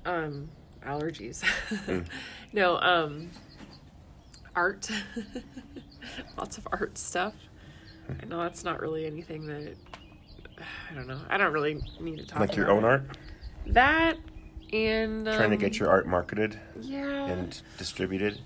Um, 0.04 0.48
allergies. 0.84 1.42
Mm. 1.86 2.06
no, 2.52 2.78
um, 2.78 3.30
art. 4.54 4.90
Lots 6.36 6.58
of 6.58 6.68
art 6.70 6.98
stuff. 6.98 7.34
I 8.20 8.26
know 8.26 8.40
that's 8.42 8.64
not 8.64 8.80
really 8.80 9.06
anything 9.06 9.46
that 9.46 9.76
I 10.90 10.94
don't 10.94 11.06
know. 11.06 11.20
I 11.28 11.36
don't 11.36 11.52
really 11.52 11.82
need 12.00 12.18
to 12.18 12.26
talk 12.26 12.40
Like 12.40 12.56
your 12.56 12.70
own 12.70 12.84
it. 12.84 12.86
art, 12.86 13.02
That 13.66 14.16
and 14.72 15.28
um, 15.28 15.36
trying 15.36 15.50
to 15.50 15.56
get 15.56 15.78
your 15.78 15.88
art 15.88 16.06
marketed 16.06 16.58
yeah. 16.80 17.26
and 17.26 17.60
distributed. 17.78 18.40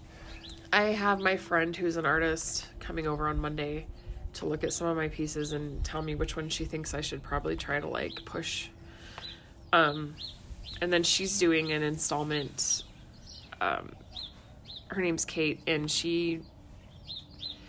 I 0.73 0.83
have 0.85 1.19
my 1.19 1.37
friend 1.37 1.75
who's 1.75 1.97
an 1.97 2.07
artist 2.07 2.67
coming 2.81 3.07
over 3.07 3.27
on 3.29 3.39
Monday 3.39 3.87
to 4.35 4.47
look 4.47 4.63
at 4.63 4.73
some 4.73 4.87
of 4.87 4.97
my 4.97 5.09
pieces 5.09 5.53
and 5.53 5.83
tell 5.85 6.03
me 6.03 6.15
which 6.15 6.37
one 6.37 6.49
she 6.49 6.65
thinks 6.65 6.95
I 6.95 7.01
should 7.01 7.23
probably 7.23 7.57
try 7.57 7.81
to 7.81 7.89
like 7.89 8.25
push. 8.25 8.69
Um, 9.73 10.15
and 10.81 10.93
then 10.93 11.03
she's 11.03 11.39
doing 11.39 11.73
an 11.73 11.83
installment. 11.83 12.85
Um, 13.61 13.91
her 14.89 15.03
name's 15.03 15.25
Kate, 15.25 15.61
and 15.67 15.91
she 15.91 16.41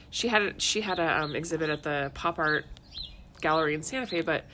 she 0.09 0.27
had 0.27 0.41
a, 0.41 0.59
she 0.59 0.81
had 0.81 0.99
a 0.99 1.21
um, 1.21 1.35
exhibit 1.35 1.69
at 1.69 1.83
the 1.83 2.11
Pop 2.13 2.39
Art 2.39 2.65
Gallery 3.41 3.73
in 3.73 3.83
Santa 3.83 4.07
Fe, 4.07 4.21
but 4.21 4.45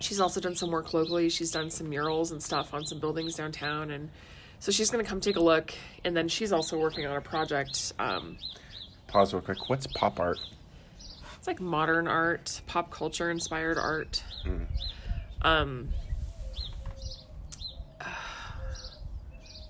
she's 0.00 0.20
also 0.20 0.40
done 0.40 0.54
some 0.54 0.70
work 0.70 0.94
locally. 0.94 1.28
She's 1.28 1.50
done 1.50 1.70
some 1.70 1.88
murals 1.88 2.32
and 2.32 2.42
stuff 2.42 2.74
on 2.74 2.84
some 2.84 2.98
buildings 2.98 3.36
downtown, 3.36 3.90
and 3.90 4.10
so 4.58 4.72
she's 4.72 4.90
gonna 4.90 5.04
come 5.04 5.20
take 5.20 5.36
a 5.36 5.42
look. 5.42 5.74
And 6.04 6.16
then 6.16 6.28
she's 6.28 6.52
also 6.52 6.78
working 6.78 7.06
on 7.06 7.16
a 7.16 7.20
project. 7.20 7.92
Um, 7.98 8.38
Pause 9.06 9.34
real 9.34 9.42
quick. 9.42 9.68
What's 9.68 9.86
pop 9.86 10.20
art? 10.20 10.38
it's 11.42 11.48
like 11.48 11.60
modern 11.60 12.06
art, 12.06 12.62
pop 12.68 12.92
culture 12.92 13.28
inspired 13.28 13.76
art. 13.76 14.22
Um, 15.42 15.88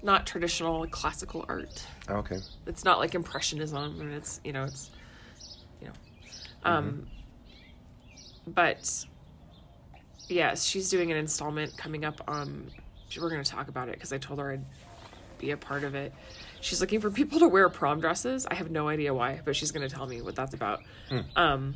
not 0.03 0.27
traditional 0.27 0.87
classical 0.89 1.45
art. 1.49 1.85
Oh, 2.09 2.17
okay. 2.17 2.39
It's 2.67 2.85
not 2.85 2.99
like 2.99 3.15
impressionism, 3.15 4.01
and 4.01 4.13
it's 4.13 4.41
you 4.45 4.53
know 4.53 4.65
it's 4.65 4.91
you 5.81 5.89
know, 5.89 5.93
um, 6.65 7.07
but 8.47 9.07
yes, 10.29 10.65
she's 10.65 10.91
doing 10.91 11.11
an 11.11 11.17
installment 11.17 11.77
coming 11.77 12.05
up. 12.05 12.21
Um, 12.29 12.67
we're 13.21 13.31
going 13.31 13.43
to 13.43 13.51
talk 13.51 13.69
about 13.69 13.89
it 13.89 13.95
because 13.95 14.13
I 14.13 14.19
told 14.19 14.39
her 14.39 14.53
I'd 14.53 14.65
be 15.39 15.51
a 15.51 15.57
part 15.57 15.85
of 15.85 15.95
it. 15.95 16.13
She's 16.61 16.81
looking 16.81 17.01
for 17.01 17.11
people 17.11 17.41
to 17.41 17.49
wear 17.49 17.69
prom 17.69 18.01
dresses. 18.01 18.47
I 18.47 18.55
have 18.55 18.71
no 18.71 18.89
idea 18.89 19.13
why, 19.13 19.41
but 19.45 19.57
she's 19.57 19.71
going 19.73 19.87
to 19.87 19.95
tell 19.95 20.07
me 20.07 20.23
what 20.23 20.35
that's 20.35 20.55
about. 20.55 20.81
Um, 21.37 21.75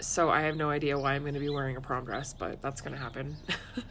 so 0.00 0.28
I 0.30 0.42
have 0.42 0.56
no 0.56 0.68
idea 0.70 0.98
why 0.98 1.14
I'm 1.14 1.22
going 1.22 1.34
to 1.34 1.40
be 1.40 1.48
wearing 1.48 1.76
a 1.76 1.80
prom 1.80 2.04
dress, 2.04 2.34
but 2.34 2.60
that's 2.60 2.80
going 2.80 2.92
to 2.94 3.00
happen. 3.00 3.36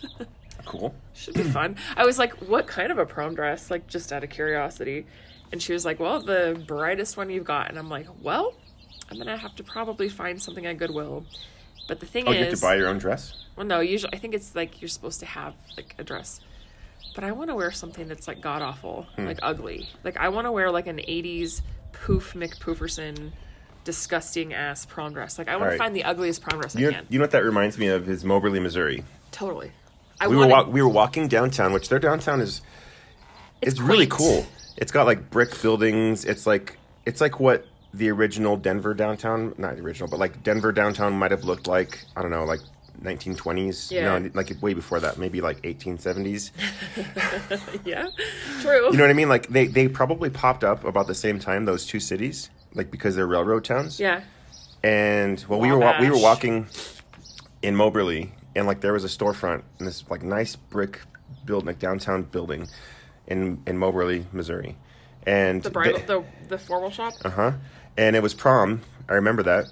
Cool. 0.66 0.94
Should 1.14 1.34
be 1.36 1.44
fun. 1.44 1.76
I 1.96 2.06
was 2.06 2.18
like, 2.20 2.34
what 2.48 2.68
kind 2.68 2.92
of 2.92 2.98
a 2.98 3.06
prom 3.06 3.36
dress? 3.36 3.70
Like, 3.72 3.88
just 3.88 4.12
out 4.14 4.24
of 4.24 4.30
curiosity. 4.30 5.06
And 5.52 5.62
she 5.62 5.74
was 5.74 5.84
like, 5.84 6.00
"Well, 6.00 6.22
the 6.22 6.64
brightest 6.66 7.18
one 7.18 7.30
you've 7.30 7.44
got." 7.44 7.68
And 7.70 7.78
I'm 7.78 7.90
like, 7.90 8.08
"Well, 8.22 8.54
I'm 9.10 9.18
gonna 9.18 9.36
have 9.36 9.54
to 9.58 9.64
probably 9.64 10.08
find 10.08 10.42
something 10.42 10.66
at 10.66 10.78
Goodwill." 10.78 11.26
But 11.90 12.00
the 12.00 12.06
thing 12.06 12.26
Oh, 12.26 12.32
is, 12.32 12.38
you 12.38 12.46
have 12.46 12.54
to 12.56 12.62
buy 12.62 12.76
your 12.76 12.88
own 12.88 13.00
dress. 13.00 13.34
well, 13.58 13.66
no, 13.66 13.82
usually 13.82 14.14
I 14.14 14.18
think 14.18 14.34
it's 14.34 14.56
like 14.56 14.82
you're 14.82 14.88
supposed 14.88 15.20
to 15.20 15.26
have 15.26 15.54
like 15.76 15.94
a 15.98 16.06
dress. 16.06 16.40
But 17.16 17.26
I 17.26 17.34
want 17.34 17.50
to 17.50 17.56
wear 17.56 17.72
something 17.72 18.08
that's 18.08 18.30
like 18.30 18.40
god 18.40 18.62
awful, 18.62 19.08
Hmm. 19.18 19.26
like 19.26 19.40
ugly. 19.44 19.90
Like 20.06 20.16
I 20.16 20.30
want 20.30 20.46
to 20.48 20.54
wear 20.54 20.72
like 20.72 20.88
an 20.88 21.00
'80s 21.00 21.62
poof 21.92 22.34
McPooferson, 22.34 23.34
disgusting 23.84 24.54
ass 24.54 24.86
prom 24.86 25.12
dress. 25.12 25.38
Like 25.38 25.50
I 25.50 25.54
want 25.54 25.64
Alright. 25.64 25.78
to 25.80 25.84
find 25.84 25.96
the 25.96 26.06
ugliest 26.06 26.42
prom 26.42 26.62
dress 26.62 26.78
I 26.78 26.80
You, 26.80 26.92
can. 26.92 27.06
you 27.10 27.20
know 27.20 27.24
what 27.24 27.32
that 27.32 27.44
reminds 27.44 27.78
me 27.78 27.88
of 27.88 28.08
is 28.08 28.24
Moberly, 28.24 28.62
Missouri. 28.62 29.04
Totally. 29.32 29.72
I 30.22 30.28
We 30.28 30.36
were 30.36 30.48
wa- 30.48 30.70
we 30.70 30.82
were 30.82 30.88
walking 30.90 31.28
downtown, 31.28 31.74
which 31.74 31.90
their 31.90 32.00
downtown 32.00 32.42
is 32.42 32.62
it's, 33.62 33.80
really 33.80 34.08
cool. 34.08 34.46
It's 34.78 34.92
got 34.92 35.06
like 35.06 35.30
brick 35.32 35.60
buildings. 35.62 36.26
It's 36.26 36.46
like 36.46 36.78
it's 37.06 37.20
like 37.22 37.40
what 37.40 37.66
the 37.94 38.10
original 38.10 38.56
Denver 38.56 38.94
downtown, 38.94 39.54
not 39.58 39.76
the 39.76 39.82
original, 39.82 40.08
but 40.10 40.20
like 40.20 40.44
Denver 40.44 40.72
downtown 40.72 41.14
might 41.14 41.32
have 41.32 41.44
looked 41.44 41.68
like. 41.68 42.06
I 42.16 42.22
don't 42.22 42.32
know, 42.32 42.46
like 42.46 42.62
1920s. 43.02 43.92
Yeah. 43.92 44.20
No, 44.20 44.30
like 44.36 44.52
way 44.62 44.74
before 44.76 45.00
that, 45.00 45.18
maybe 45.18 45.42
like 45.42 45.62
1870s. 45.64 46.52
yeah, 47.86 48.08
true. 48.62 48.92
You 48.92 48.98
know 48.98 49.04
what 49.04 49.10
I 49.10 49.14
mean? 49.14 49.30
Like 49.30 49.48
they 49.48 49.66
they 49.68 49.88
probably 49.88 50.30
popped 50.30 50.64
up 50.64 50.84
about 50.86 51.08
the 51.08 51.16
same 51.16 51.40
time 51.40 51.66
those 51.66 51.86
two 51.86 52.00
cities, 52.00 52.50
like 52.74 52.92
because 52.92 53.16
they're 53.16 53.28
railroad 53.28 53.64
towns. 53.66 54.00
yeah. 54.00 54.22
And 54.84 55.44
well, 55.48 55.60
we 55.60 55.72
were 55.72 55.96
we 56.00 56.10
were 56.10 56.18
walking 56.18 56.68
in 57.62 57.76
Moberly, 57.76 58.32
and 58.56 58.68
like 58.68 58.82
there 58.82 58.94
was 58.94 59.04
a 59.04 59.08
storefront 59.08 59.64
in 59.80 59.86
this 59.86 60.04
like 60.10 60.24
nice 60.24 60.56
brick 60.56 61.02
building, 61.46 61.68
like 61.68 61.80
downtown 61.80 62.24
building, 62.24 62.68
in 63.28 63.62
in 63.66 63.78
Moberly, 63.78 64.26
Missouri, 64.32 64.78
and 65.26 65.64
The 65.64 65.70
bridal, 65.70 66.00
the 66.06 66.24
the 66.50 66.58
formal 66.58 66.92
shop. 66.92 67.14
uh 67.24 67.30
huh, 67.30 67.52
and 67.98 68.16
it 68.16 68.22
was 68.24 68.34
prom. 68.34 68.82
I 69.10 69.14
remember 69.14 69.44
that, 69.44 69.66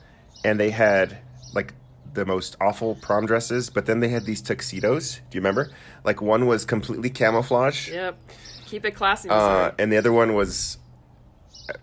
and 0.44 0.60
they 0.60 0.70
had 0.72 1.18
like 1.54 1.74
the 2.14 2.26
most 2.26 2.58
awful 2.60 2.96
prom 2.96 3.26
dresses, 3.26 3.70
but 3.70 3.86
then 3.86 4.00
they 4.00 4.10
had 4.10 4.26
these 4.26 4.42
tuxedos. 4.42 5.16
Do 5.30 5.38
you 5.38 5.42
remember? 5.42 5.72
Like 6.04 6.22
one 6.22 6.48
was 6.48 6.66
completely 6.66 7.10
camouflage, 7.10 7.90
Yep. 7.90 8.20
Keep 8.66 8.86
it 8.86 8.92
classy. 8.96 9.30
uh, 9.30 9.72
and 9.80 9.92
the 9.92 9.98
other 9.98 10.12
one 10.14 10.34
was. 10.34 10.78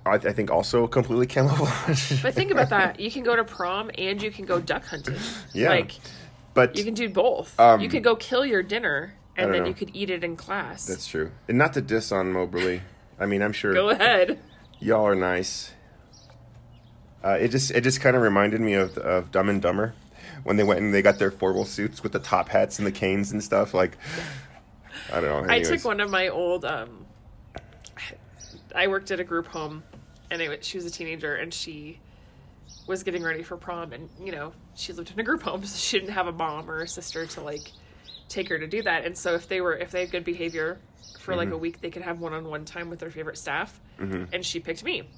I, 0.05 0.15
I 0.15 0.19
think 0.33 0.51
also 0.51 0.87
completely 0.89 1.27
camouflage. 1.37 2.21
but 2.23 2.35
think 2.35 2.51
about 2.51 2.71
that. 2.71 2.99
You 2.99 3.11
can 3.11 3.23
go 3.23 3.37
to 3.37 3.45
prom 3.45 3.91
and 3.97 4.21
you 4.21 4.31
can 4.33 4.45
go 4.45 4.61
duck 4.61 4.85
hunting. 4.85 5.15
Yeah. 5.55 5.69
Like 5.71 5.93
but 6.57 6.77
you 6.77 6.85
can 6.85 6.95
do 6.95 7.09
both. 7.09 7.59
Um, 7.61 7.81
you 7.81 7.89
could 7.89 8.03
go 8.03 8.17
kill 8.17 8.45
your 8.45 8.63
dinner 8.63 9.15
and 9.37 9.53
then 9.53 9.63
know. 9.63 9.69
you 9.69 9.75
could 9.75 9.91
eat 9.93 10.11
it 10.11 10.25
in 10.25 10.37
class. 10.37 10.87
That's 10.87 11.07
true. 11.07 11.31
And 11.49 11.59
not 11.59 11.75
to 11.75 11.83
diss 11.83 12.11
on 12.11 12.33
Moberly. 12.33 12.81
I 13.21 13.27
mean, 13.27 13.43
I'm 13.43 13.53
sure 13.53 13.73
go 13.73 13.91
ahead. 13.91 14.41
y'all 14.81 15.07
are 15.07 15.15
nice. 15.15 15.73
Uh, 17.23 17.37
it 17.41 17.49
just 17.49 17.71
it 17.71 17.83
just 17.83 18.01
kind 18.01 18.17
of 18.17 18.23
reminded 18.23 18.61
me 18.61 18.75
of 18.75 18.97
of 18.99 19.31
Dumb 19.31 19.49
and 19.49 19.61
Dumber 19.61 19.95
when 20.45 20.57
they 20.57 20.65
went 20.65 20.81
and 20.81 20.95
they 20.95 21.03
got 21.03 21.19
their 21.19 21.31
formal 21.31 21.65
suits 21.65 22.03
with 22.03 22.13
the 22.13 22.19
top 22.19 22.49
hats 22.49 22.79
and 22.79 22.87
the 22.87 22.93
canes 22.93 23.33
and 23.33 23.43
stuff. 23.43 23.75
Like, 23.75 23.99
I 25.13 25.21
don't 25.21 25.47
know. 25.47 25.53
I 25.53 25.61
took 25.61 25.85
one 25.85 26.01
of 26.01 26.11
my 26.11 26.29
old. 26.29 26.65
Um, 26.65 27.05
I 28.75 28.89
worked 28.89 29.11
at 29.11 29.21
a 29.21 29.25
group 29.25 29.47
home, 29.47 29.83
and 30.31 30.41
it, 30.41 30.65
she 30.65 30.79
was 30.79 30.87
a 30.87 30.91
teenager, 30.91 31.35
and 31.35 31.53
she 31.53 31.99
was 32.87 33.03
getting 33.03 33.23
ready 33.23 33.43
for 33.43 33.57
prom, 33.57 33.93
and 33.93 34.09
you 34.23 34.33
know 34.33 34.53
she 34.75 34.93
lived 34.93 35.13
in 35.13 35.21
a 35.21 35.23
group 35.23 35.43
home, 35.43 35.65
so 35.65 35.77
she 35.77 35.99
didn't 35.99 36.13
have 36.13 36.27
a 36.27 36.33
mom 36.33 36.71
or 36.71 36.83
a 36.83 36.89
sister 36.89 37.27
to 37.27 37.41
like 37.41 37.73
take 38.29 38.49
her 38.49 38.59
to 38.59 38.67
do 38.67 38.83
that. 38.83 39.05
And 39.05 39.17
so 39.17 39.35
if 39.35 39.49
they 39.49 39.61
were 39.61 39.77
if 39.77 39.91
they 39.91 40.01
had 40.01 40.11
good 40.11 40.25
behavior 40.25 40.79
for 41.21 41.35
like 41.35 41.49
a 41.49 41.53
mm-hmm. 41.53 41.61
week, 41.61 41.81
they 41.81 41.91
could 41.91 42.03
have 42.03 42.21
one 42.21 42.33
on 42.33 42.45
one 42.49 42.65
time 42.65 42.91
with 42.91 43.01
their 43.01 43.11
favorite 43.11 43.39
staff, 43.39 43.81
mm-hmm. 43.99 44.25
and 44.33 44.45
she 44.45 44.61
picked 44.61 44.85
me. 44.85 45.09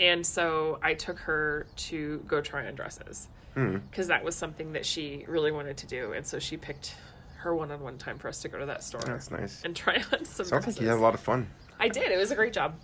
And 0.00 0.26
so 0.26 0.78
I 0.82 0.94
took 0.94 1.18
her 1.20 1.66
to 1.76 2.18
go 2.26 2.40
try 2.40 2.66
on 2.66 2.74
dresses 2.74 3.28
mm. 3.56 3.80
because 3.90 4.08
that 4.08 4.24
was 4.24 4.34
something 4.34 4.72
that 4.72 4.84
she 4.84 5.24
really 5.28 5.52
wanted 5.52 5.76
to 5.78 5.86
do, 5.86 6.12
and 6.12 6.26
so 6.26 6.38
she 6.38 6.56
picked 6.56 6.96
her 7.36 7.54
one-on-one 7.54 7.98
time 7.98 8.18
for 8.18 8.28
us 8.28 8.40
to 8.40 8.48
go 8.48 8.58
to 8.58 8.66
that 8.66 8.82
store 8.82 9.02
That's 9.02 9.30
nice. 9.30 9.62
and 9.64 9.76
try 9.76 9.96
on 10.12 10.24
some 10.24 10.46
Sounds 10.46 10.52
like 10.52 10.62
dresses. 10.62 10.80
you 10.80 10.88
had 10.88 10.98
a 10.98 11.00
lot 11.00 11.14
of 11.14 11.20
fun. 11.20 11.48
I 11.78 11.88
did. 11.88 12.10
It 12.10 12.16
was 12.16 12.30
a 12.30 12.34
great 12.34 12.52
job. 12.52 12.74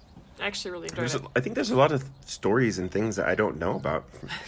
I 0.40 0.46
actually 0.46 0.70
really 0.70 0.84
enjoyed 0.88 0.98
There's 1.00 1.14
it. 1.14 1.22
a, 1.22 1.28
I 1.36 1.40
think 1.40 1.54
there's 1.54 1.70
a 1.70 1.76
lot 1.76 1.92
of 1.92 2.04
stories 2.24 2.78
and 2.78 2.90
things 2.90 3.16
that 3.16 3.28
I 3.28 3.34
don't 3.34 3.58
know 3.58 3.76
about 3.76 4.04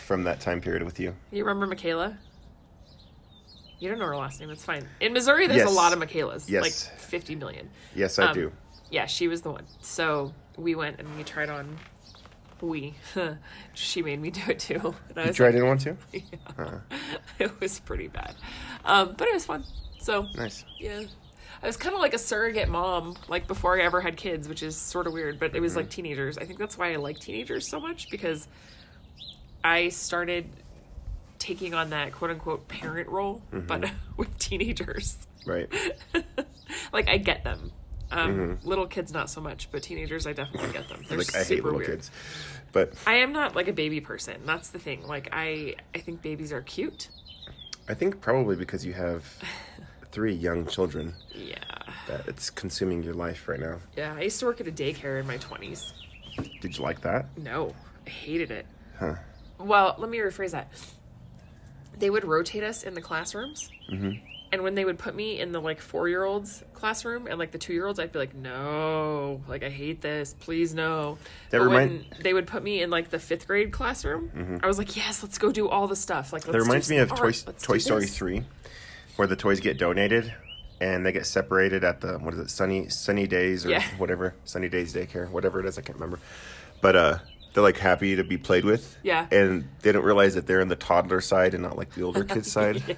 from, 0.06 0.24
that 0.24 0.40
time 0.40 0.60
period 0.60 0.82
with 0.84 0.98
you. 0.98 1.14
You 1.30 1.44
remember 1.44 1.66
Michaela? 1.66 2.16
You 3.78 3.88
don't 3.88 3.98
know 3.98 4.06
her 4.06 4.16
last 4.16 4.40
name. 4.40 4.50
It's 4.50 4.64
fine. 4.64 4.86
In 5.00 5.12
Missouri, 5.12 5.46
there's 5.48 5.58
Yes. 5.58 5.68
a 5.70 5.74
lot 5.74 5.92
of 5.92 5.98
Michaelas. 5.98 6.48
Yes. 6.48 6.62
Like 6.62 6.98
50 7.00 7.34
million. 7.34 7.68
Yes, 7.94 8.18
I 8.18 8.26
Um, 8.26 8.34
do. 8.34 8.52
Yeah, 8.90 9.06
she 9.06 9.26
was 9.28 9.42
the 9.42 9.50
one. 9.50 9.66
So 9.80 10.32
we 10.56 10.74
went 10.74 10.98
and 11.00 11.16
we 11.16 11.24
tried 11.24 11.48
on. 11.50 11.78
We. 12.60 12.94
she 13.74 14.02
made 14.02 14.20
me 14.20 14.30
do 14.30 14.40
it 14.48 14.60
too. 14.60 14.94
And 15.10 15.18
I 15.18 15.22
You 15.22 15.28
was 15.28 15.36
tried 15.36 15.54
like, 15.54 15.62
it 15.62 15.66
one 15.66 15.78
too? 15.78 15.96
Yeah. 16.12 16.78
it 17.40 17.60
was 17.60 17.80
pretty 17.80 18.06
bad. 18.08 18.34
Um, 18.84 19.14
but 19.18 19.26
it 19.26 19.34
was 19.34 19.44
fun. 19.46 19.64
So, 19.98 20.26
Nice. 20.36 20.64
yeah. 20.78 21.02
I 21.62 21.66
was 21.66 21.76
kind 21.76 21.94
of 21.94 22.00
like 22.00 22.14
a 22.14 22.18
surrogate 22.18 22.68
mom, 22.68 23.16
like 23.28 23.46
before 23.46 23.80
I 23.80 23.84
ever 23.84 24.00
had 24.00 24.16
kids, 24.16 24.48
which 24.48 24.62
is 24.62 24.76
sort 24.76 25.06
of 25.06 25.12
weird, 25.12 25.38
but 25.38 25.54
it 25.54 25.60
was 25.60 25.76
like 25.76 25.86
mm-hmm. 25.86 26.02
teenagers. 26.02 26.36
I 26.36 26.44
think 26.44 26.58
that's 26.58 26.76
why 26.76 26.92
I 26.92 26.96
like 26.96 27.20
teenagers 27.20 27.68
so 27.68 27.78
much 27.78 28.10
because 28.10 28.48
I 29.62 29.90
started 29.90 30.46
taking 31.38 31.72
on 31.72 31.90
that 31.90 32.12
quote 32.12 32.32
unquote 32.32 32.66
parent 32.66 33.08
role, 33.08 33.42
mm-hmm. 33.52 33.66
but 33.66 33.90
with 34.16 34.36
teenagers. 34.38 35.18
Right. 35.46 35.72
like 36.92 37.08
I 37.08 37.18
get 37.18 37.44
them. 37.44 37.70
Um, 38.10 38.36
mm-hmm. 38.36 38.68
Little 38.68 38.86
kids, 38.86 39.12
not 39.12 39.30
so 39.30 39.40
much, 39.40 39.70
but 39.70 39.82
teenagers, 39.82 40.26
I 40.26 40.34
definitely 40.34 40.72
get 40.72 40.88
them. 40.88 41.02
They're 41.08 41.16
like 41.16 41.34
I 41.34 41.38
hate 41.38 41.46
super 41.46 41.62
little 41.64 41.78
weird. 41.78 41.90
kids, 41.90 42.10
but 42.72 42.92
I 43.06 43.14
am 43.14 43.32
not 43.32 43.56
like 43.56 43.68
a 43.68 43.72
baby 43.72 44.00
person. 44.00 44.42
That's 44.44 44.70
the 44.70 44.78
thing. 44.78 45.06
Like 45.06 45.28
I, 45.32 45.76
I 45.94 45.98
think 45.98 46.22
babies 46.22 46.52
are 46.52 46.60
cute. 46.60 47.08
I 47.88 47.94
think 47.94 48.20
probably 48.20 48.56
because 48.56 48.84
you 48.84 48.92
have 48.92 49.24
three 50.12 50.34
young 50.34 50.66
children 50.66 51.14
Yeah, 51.34 51.56
that 52.06 52.28
it's 52.28 52.50
consuming 52.50 53.02
your 53.02 53.14
life 53.14 53.48
right 53.48 53.58
now. 53.60 53.78
yeah. 53.96 54.14
I 54.16 54.22
used 54.22 54.38
to 54.40 54.46
work 54.46 54.60
at 54.60 54.68
a 54.68 54.72
daycare 54.72 55.18
in 55.20 55.26
my 55.26 55.38
twenties. 55.38 55.92
Did 56.60 56.76
you 56.76 56.82
like 56.84 57.00
that? 57.02 57.26
No, 57.36 57.74
I 58.06 58.10
hated 58.10 58.50
it. 58.50 58.66
Huh. 58.98 59.14
Well, 59.58 59.96
let 59.98 60.08
me 60.10 60.18
rephrase 60.18 60.52
that. 60.52 60.70
They 61.98 62.10
would 62.10 62.24
rotate 62.24 62.62
us 62.62 62.82
in 62.84 62.94
the 62.94 63.00
classrooms. 63.02 63.70
Mm-hmm. 63.90 64.26
And 64.52 64.62
when 64.62 64.74
they 64.74 64.84
would 64.84 64.98
put 64.98 65.14
me 65.14 65.40
in 65.40 65.52
the 65.52 65.60
like 65.60 65.80
four 65.80 66.08
year 66.10 66.24
olds 66.24 66.62
classroom 66.74 67.26
and 67.26 67.38
like 67.38 67.52
the 67.52 67.58
two 67.58 67.72
year 67.72 67.86
olds, 67.86 67.98
I'd 67.98 68.12
be 68.12 68.18
like, 68.18 68.34
no, 68.34 69.40
like 69.48 69.62
I 69.62 69.70
hate 69.70 70.00
this. 70.02 70.34
Please 70.38 70.74
no. 70.74 71.16
That 71.50 71.58
but 71.58 71.64
remind- 71.64 71.90
Mm-hmm. 71.92 72.10
when 72.14 72.22
they 72.22 72.34
would 72.34 72.46
put 72.46 72.62
me 72.62 72.82
in 72.82 72.90
like 72.90 73.08
the 73.10 73.18
fifth 73.18 73.46
grade 73.46 73.72
classroom, 73.72 74.60
I 74.62 74.66
was 74.66 74.76
like, 74.78 74.94
yes, 74.96 75.22
let's 75.22 75.38
go 75.38 75.52
do 75.52 75.68
all 75.68 75.86
the 75.88 75.96
stuff. 75.96 76.32
Like, 76.34 76.46
let's 76.46 76.52
That 76.56 76.62
reminds 76.62 76.90
me 76.90 76.98
of 76.98 77.08
some 77.08 77.16
Toy. 77.18 77.32
Let's 77.46 77.62
Toy 77.64 77.78
Story 77.78 78.00
this." 78.02 78.16
3, 79.12 79.16
where 79.16 79.26
the 79.28 79.36
toys 79.36 79.60
get 79.60 79.78
donated 79.78 80.32
and 80.80 81.06
they 81.06 81.12
get 81.12 81.26
separated 81.26 81.84
at 81.84 82.00
the, 82.00 82.14
what 82.18 82.34
is 82.34 82.40
it, 82.40 82.50
Sunny 82.50 82.88
Sunny 82.88 83.26
Days 83.26 83.64
or 83.64 83.70
Yeah. 83.70 83.82
whatever, 83.98 84.34
Sunny 84.44 84.68
Days 84.68 84.94
Daycare, 84.94 85.30
whatever 85.30 85.60
it 85.60 85.66
is, 85.66 85.78
I 85.78 85.82
can't 85.82 85.98
remember. 85.98 86.18
But 86.80 86.96
uh, 86.96 87.18
they're 87.54 87.62
like 87.62 87.76
happy 87.78 88.16
to 88.16 88.24
be 88.24 88.36
played 88.38 88.64
with. 88.64 88.96
Yeah. 89.02 89.26
And 89.30 89.68
they 89.82 89.92
don't 89.92 90.04
realize 90.04 90.34
that 90.34 90.46
they're 90.46 90.60
in 90.60 90.68
the 90.68 90.76
toddler 90.76 91.20
side 91.20 91.54
and 91.54 91.62
not 91.62 91.76
like 91.78 91.94
the 91.94 92.02
older 92.04 92.24
kids 92.24 92.50
side. 92.50 92.96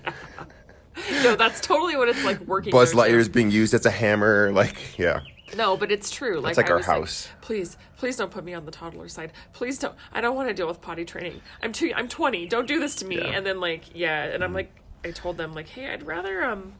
No, 1.24 1.34
that's 1.34 1.60
totally 1.60 1.96
what 1.96 2.08
it's 2.08 2.24
like 2.24 2.40
working. 2.40 2.70
Buzz. 2.70 2.94
Lightyear's 2.94 3.28
being 3.28 3.50
used 3.50 3.74
as 3.74 3.84
a 3.84 3.90
hammer. 3.90 4.52
Like, 4.52 4.96
yeah. 4.98 5.20
No, 5.56 5.76
but 5.76 5.90
it's 5.92 6.10
true. 6.10 6.40
Like, 6.40 6.56
like 6.56 6.70
I 6.70 6.72
our 6.74 6.82
house. 6.82 7.28
please, 7.40 7.76
please 7.98 8.16
don't 8.16 8.30
put 8.30 8.44
me 8.44 8.54
on 8.54 8.64
the 8.64 8.70
toddler 8.70 9.08
side. 9.08 9.32
Please 9.52 9.78
don't. 9.78 9.94
I 10.12 10.20
don't 10.20 10.34
want 10.36 10.48
to 10.48 10.54
deal 10.54 10.66
with 10.68 10.80
potty 10.80 11.04
training. 11.04 11.40
I'm 11.62 11.72
too. 11.72 11.92
I'm 11.94 12.08
20. 12.08 12.46
Don't 12.46 12.66
do 12.66 12.78
this 12.80 12.94
to 12.96 13.04
me. 13.04 13.16
Yeah. 13.16 13.22
Mm-hmm. 13.24 13.34
And 13.34 13.46
then 13.46 13.60
like, 13.60 13.84
yeah, 13.94 14.24
and 14.24 14.42
I'm 14.44 14.54
like, 14.54 14.72
I 15.04 15.10
told 15.10 15.36
them 15.36 15.52
like, 15.54 15.68
hey, 15.68 15.92
I'd 15.92 16.02
rather 16.06 16.44
um, 16.44 16.72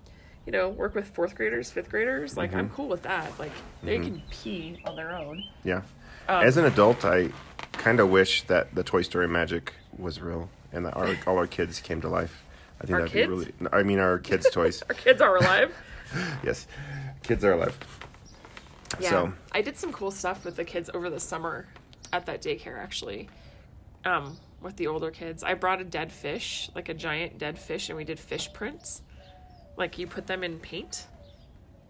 you 0.46 0.52
know, 0.52 0.68
work 0.68 0.94
with 0.94 1.08
fourth 1.08 1.34
graders, 1.34 1.70
fifth 1.70 1.90
graders. 1.90 2.36
Like, 2.36 2.50
Mm-hmm. 2.50 2.58
I'm 2.58 2.70
cool 2.70 2.88
with 2.88 3.02
that. 3.02 3.38
Like, 3.38 3.52
they 3.82 3.98
can 3.98 4.22
pee 4.30 4.78
on 4.84 4.96
their 4.96 5.14
own. 5.16 5.44
Yeah. 5.62 5.82
Um, 6.28 6.44
As 6.44 6.56
an 6.56 6.64
adult, 6.64 7.04
I 7.04 7.30
kind 7.72 8.00
of 8.00 8.08
wish 8.10 8.42
that 8.44 8.74
the 8.74 8.82
Toy 8.82 9.02
Story 9.02 9.28
magic 9.28 9.72
was 9.98 10.20
real 10.20 10.48
and 10.72 10.86
that 10.86 10.96
our, 10.96 11.16
all 11.26 11.36
our 11.38 11.46
kids 11.46 11.80
came 11.80 12.00
to 12.00 12.08
life. 12.08 12.42
I 12.80 12.86
think 12.86 12.94
Our 12.94 13.00
that'd 13.02 13.12
kids? 13.12 13.28
be 13.28 13.30
really. 13.34 13.52
I 13.72 13.82
mean, 13.82 13.98
our 13.98 14.18
kids' 14.18 14.50
toys. 14.50 14.82
Our 14.88 14.94
kids 14.94 15.20
are 15.22 15.36
alive. 15.36 15.74
yes, 16.44 16.66
kids 17.22 17.44
are 17.44 17.52
alive. 17.52 17.78
Yeah. 19.00 19.10
So 19.10 19.32
I 19.52 19.62
did 19.62 19.76
some 19.76 19.92
cool 19.92 20.10
stuff 20.10 20.44
with 20.44 20.56
the 20.56 20.64
kids 20.64 20.90
over 20.92 21.08
the 21.08 21.20
summer 21.20 21.66
at 22.12 22.26
that 22.26 22.42
daycare 22.42 22.78
actually. 22.78 23.28
Um, 24.04 24.36
with 24.64 24.76
the 24.76 24.86
older 24.86 25.10
kids. 25.10 25.44
I 25.44 25.54
brought 25.54 25.80
a 25.80 25.84
dead 25.84 26.10
fish, 26.10 26.70
like 26.74 26.88
a 26.88 26.94
giant 26.94 27.38
dead 27.38 27.58
fish, 27.58 27.90
and 27.90 27.96
we 27.96 28.04
did 28.04 28.18
fish 28.18 28.52
prints. 28.52 29.02
Like 29.76 29.98
you 29.98 30.06
put 30.06 30.26
them 30.26 30.42
in 30.42 30.58
paint. 30.58 31.06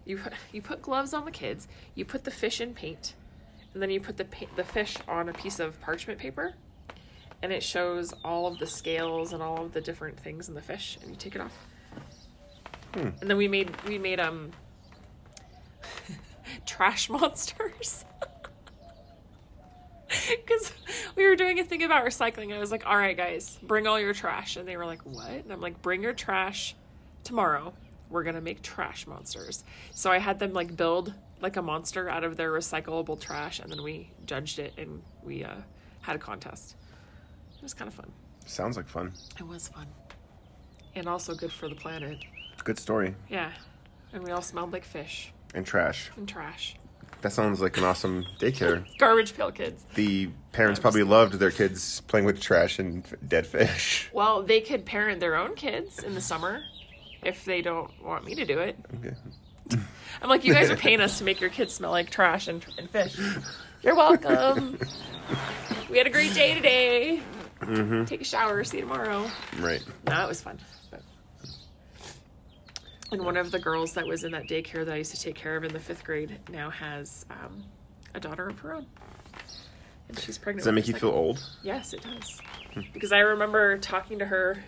You 0.04 0.20
you 0.52 0.60
put 0.60 0.82
gloves 0.82 1.14
on 1.14 1.24
the 1.24 1.30
kids, 1.30 1.68
you 1.94 2.04
put 2.04 2.24
the 2.24 2.30
fish 2.30 2.60
in 2.60 2.74
paint, 2.74 3.14
and 3.72 3.80
then 3.80 3.90
you 3.90 4.00
put 4.00 4.16
the 4.16 4.24
pa- 4.24 4.46
the 4.56 4.64
fish 4.64 4.96
on 5.08 5.28
a 5.28 5.32
piece 5.32 5.60
of 5.60 5.80
parchment 5.80 6.18
paper. 6.18 6.54
And 7.42 7.52
it 7.52 7.62
shows 7.62 8.14
all 8.24 8.46
of 8.46 8.58
the 8.58 8.66
scales 8.66 9.34
and 9.34 9.42
all 9.42 9.66
of 9.66 9.72
the 9.72 9.80
different 9.80 10.18
things 10.18 10.48
in 10.48 10.54
the 10.54 10.62
fish, 10.62 10.98
and 11.02 11.10
you 11.10 11.16
take 11.16 11.34
it 11.34 11.42
off. 11.42 11.56
Hmm. 12.94 13.08
And 13.20 13.30
then 13.30 13.36
we 13.36 13.48
made 13.48 13.70
we 13.86 13.98
made 13.98 14.18
um 14.18 14.50
trash 16.66 17.08
monsters. 17.08 18.04
Because 20.46 20.72
we 21.16 21.26
were 21.26 21.36
doing 21.36 21.58
a 21.60 21.64
thing 21.64 21.82
about 21.82 22.04
recycling. 22.04 22.54
I 22.54 22.58
was 22.58 22.70
like, 22.70 22.86
all 22.86 22.96
right, 22.96 23.16
guys, 23.16 23.58
bring 23.62 23.86
all 23.86 23.98
your 23.98 24.14
trash. 24.14 24.56
And 24.56 24.66
they 24.68 24.76
were 24.76 24.86
like, 24.86 25.02
what? 25.02 25.30
And 25.30 25.50
I'm 25.52 25.60
like, 25.60 25.80
bring 25.82 26.02
your 26.02 26.12
trash 26.12 26.74
tomorrow. 27.24 27.72
We're 28.10 28.22
going 28.22 28.34
to 28.36 28.40
make 28.40 28.62
trash 28.62 29.06
monsters. 29.06 29.64
So 29.92 30.10
I 30.10 30.18
had 30.18 30.38
them 30.38 30.52
like 30.52 30.76
build 30.76 31.12
like 31.40 31.56
a 31.56 31.62
monster 31.62 32.08
out 32.08 32.24
of 32.24 32.36
their 32.36 32.50
recyclable 32.52 33.20
trash. 33.20 33.58
And 33.60 33.70
then 33.70 33.82
we 33.82 34.10
judged 34.26 34.58
it 34.58 34.72
and 34.78 35.02
we 35.22 35.44
uh, 35.44 35.54
had 36.02 36.16
a 36.16 36.18
contest. 36.18 36.76
It 37.56 37.62
was 37.62 37.74
kind 37.74 37.88
of 37.88 37.94
fun. 37.94 38.10
Sounds 38.46 38.76
like 38.76 38.88
fun. 38.88 39.12
It 39.38 39.46
was 39.46 39.68
fun. 39.68 39.86
And 40.94 41.08
also 41.08 41.34
good 41.34 41.52
for 41.52 41.68
the 41.68 41.74
planet. 41.74 42.18
Good 42.62 42.78
story. 42.78 43.14
Yeah. 43.28 43.50
And 44.12 44.22
we 44.22 44.30
all 44.30 44.42
smelled 44.42 44.72
like 44.72 44.84
fish 44.84 45.32
And 45.54 45.66
trash. 45.66 46.10
and 46.16 46.28
trash. 46.28 46.76
That 47.24 47.32
sounds 47.32 47.62
like 47.62 47.78
an 47.78 47.84
awesome 47.84 48.26
daycare. 48.38 48.84
Garbage 48.98 49.34
pail 49.34 49.50
kids. 49.50 49.86
The 49.94 50.28
parents 50.52 50.78
probably 50.78 51.04
loved 51.04 51.32
their 51.32 51.50
kids 51.50 52.02
playing 52.02 52.26
with 52.26 52.38
trash 52.38 52.78
and 52.78 53.02
f- 53.02 53.14
dead 53.26 53.46
fish. 53.46 54.10
Well, 54.12 54.42
they 54.42 54.60
could 54.60 54.84
parent 54.84 55.20
their 55.20 55.34
own 55.34 55.54
kids 55.54 56.04
in 56.04 56.14
the 56.14 56.20
summer 56.20 56.62
if 57.24 57.46
they 57.46 57.62
don't 57.62 57.90
want 58.04 58.26
me 58.26 58.34
to 58.34 58.44
do 58.44 58.58
it. 58.58 58.76
Okay. 58.96 59.16
I'm 60.20 60.28
like, 60.28 60.44
you 60.44 60.52
guys 60.52 60.68
are 60.68 60.76
paying 60.86 61.00
us 61.00 61.16
to 61.16 61.24
make 61.24 61.40
your 61.40 61.48
kids 61.48 61.72
smell 61.72 61.92
like 61.92 62.10
trash 62.10 62.46
and, 62.46 62.62
and 62.76 62.90
fish. 62.90 63.18
You're 63.82 63.94
welcome. 63.96 64.78
we 65.90 65.96
had 65.96 66.06
a 66.06 66.10
great 66.10 66.34
day 66.34 66.52
today. 66.54 67.20
Mm-hmm. 67.60 68.04
Take 68.04 68.20
a 68.20 68.24
shower. 68.24 68.62
See 68.64 68.76
you 68.76 68.82
tomorrow. 68.82 69.30
Right. 69.60 69.82
No, 70.06 70.24
it 70.24 70.28
was 70.28 70.42
fun. 70.42 70.58
And 73.14 73.24
one 73.24 73.36
of 73.36 73.52
the 73.52 73.60
girls 73.60 73.92
that 73.92 74.08
was 74.08 74.24
in 74.24 74.32
that 74.32 74.48
daycare 74.48 74.84
that 74.84 74.92
I 74.92 74.96
used 74.96 75.14
to 75.14 75.20
take 75.20 75.36
care 75.36 75.54
of 75.54 75.62
in 75.62 75.72
the 75.72 75.78
fifth 75.78 76.02
grade 76.02 76.36
now 76.50 76.68
has 76.68 77.24
um, 77.30 77.62
a 78.12 78.18
daughter 78.18 78.48
of 78.48 78.58
her 78.58 78.74
own. 78.74 78.86
And 80.08 80.18
she's 80.18 80.36
pregnant. 80.36 80.62
Does 80.62 80.64
that 80.64 80.72
make 80.72 80.88
you 80.88 80.94
feel 80.94 81.10
old? 81.10 81.40
Yes, 81.62 81.92
it 81.92 82.02
does. 82.02 82.42
Because 82.92 83.12
I 83.12 83.20
remember 83.20 83.78
talking 83.78 84.18
to 84.18 84.24
her 84.24 84.64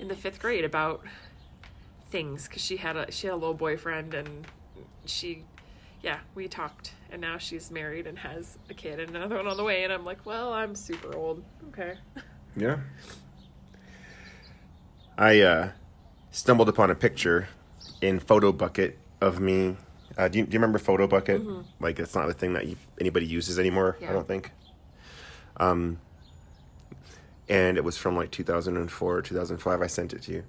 in 0.00 0.08
the 0.08 0.16
fifth 0.16 0.40
grade 0.40 0.64
about 0.64 1.04
things 2.08 2.48
because 2.48 2.60
she 2.60 2.78
had 2.78 2.96
a 2.96 3.12
she 3.12 3.28
had 3.28 3.34
a 3.34 3.36
little 3.36 3.54
boyfriend 3.54 4.14
and 4.14 4.48
she, 5.04 5.44
yeah, 6.02 6.18
we 6.34 6.48
talked 6.48 6.94
and 7.08 7.20
now 7.20 7.38
she's 7.38 7.70
married 7.70 8.08
and 8.08 8.18
has 8.18 8.58
a 8.68 8.74
kid 8.74 8.98
and 8.98 9.14
another 9.14 9.36
one 9.36 9.46
on 9.46 9.56
the 9.56 9.62
way 9.62 9.84
and 9.84 9.92
I'm 9.92 10.04
like, 10.04 10.26
well, 10.26 10.52
I'm 10.52 10.74
super 10.74 11.14
old. 11.14 11.44
Okay. 11.68 11.98
Yeah. 12.56 12.78
I 15.16 15.38
uh, 15.38 15.70
stumbled 16.34 16.68
upon 16.68 16.90
a 16.90 16.94
picture 16.94 17.48
in 18.00 18.20
Photobucket 18.20 18.94
of 19.20 19.40
me. 19.40 19.76
Uh, 20.18 20.28
do, 20.28 20.38
you, 20.40 20.44
do 20.44 20.52
you 20.52 20.58
remember 20.58 20.78
Photobucket? 20.78 21.64
Like, 21.80 21.98
it's 21.98 22.14
not 22.14 22.28
a 22.28 22.32
thing 22.32 22.52
that 22.54 22.66
you, 22.66 22.76
anybody 23.00 23.26
uses 23.26 23.58
anymore, 23.58 23.96
Yeah. 24.00 24.10
I 24.10 24.12
don't 24.12 24.26
think. 24.26 24.50
Um, 25.56 25.98
and 27.48 27.76
it 27.76 27.84
was 27.84 27.96
from 27.96 28.16
like 28.16 28.30
2004 28.30 29.16
or 29.16 29.22
2005. 29.22 29.82
I 29.82 29.86
sent 29.86 30.12
it 30.12 30.22
to 30.22 30.32
you. 30.32 30.44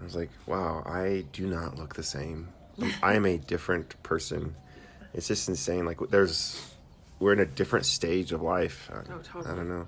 I 0.00 0.04
was 0.04 0.14
like, 0.16 0.30
wow, 0.46 0.82
I 0.84 1.24
do 1.32 1.46
not 1.46 1.76
look 1.78 1.94
the 1.94 2.02
same. 2.02 2.48
I 3.02 3.14
am 3.14 3.24
a 3.24 3.38
different 3.38 4.00
person. 4.02 4.56
It's 5.14 5.28
just 5.28 5.48
insane. 5.48 5.86
Like, 5.86 5.98
there's, 6.10 6.74
we're 7.20 7.32
in 7.32 7.40
a 7.40 7.46
different 7.46 7.86
stage 7.86 8.32
of 8.32 8.42
life. 8.42 8.90
I, 8.92 8.98
Oh, 9.12 9.18
totally. 9.22 9.52
I 9.52 9.56
don't 9.56 9.68
know. 9.68 9.86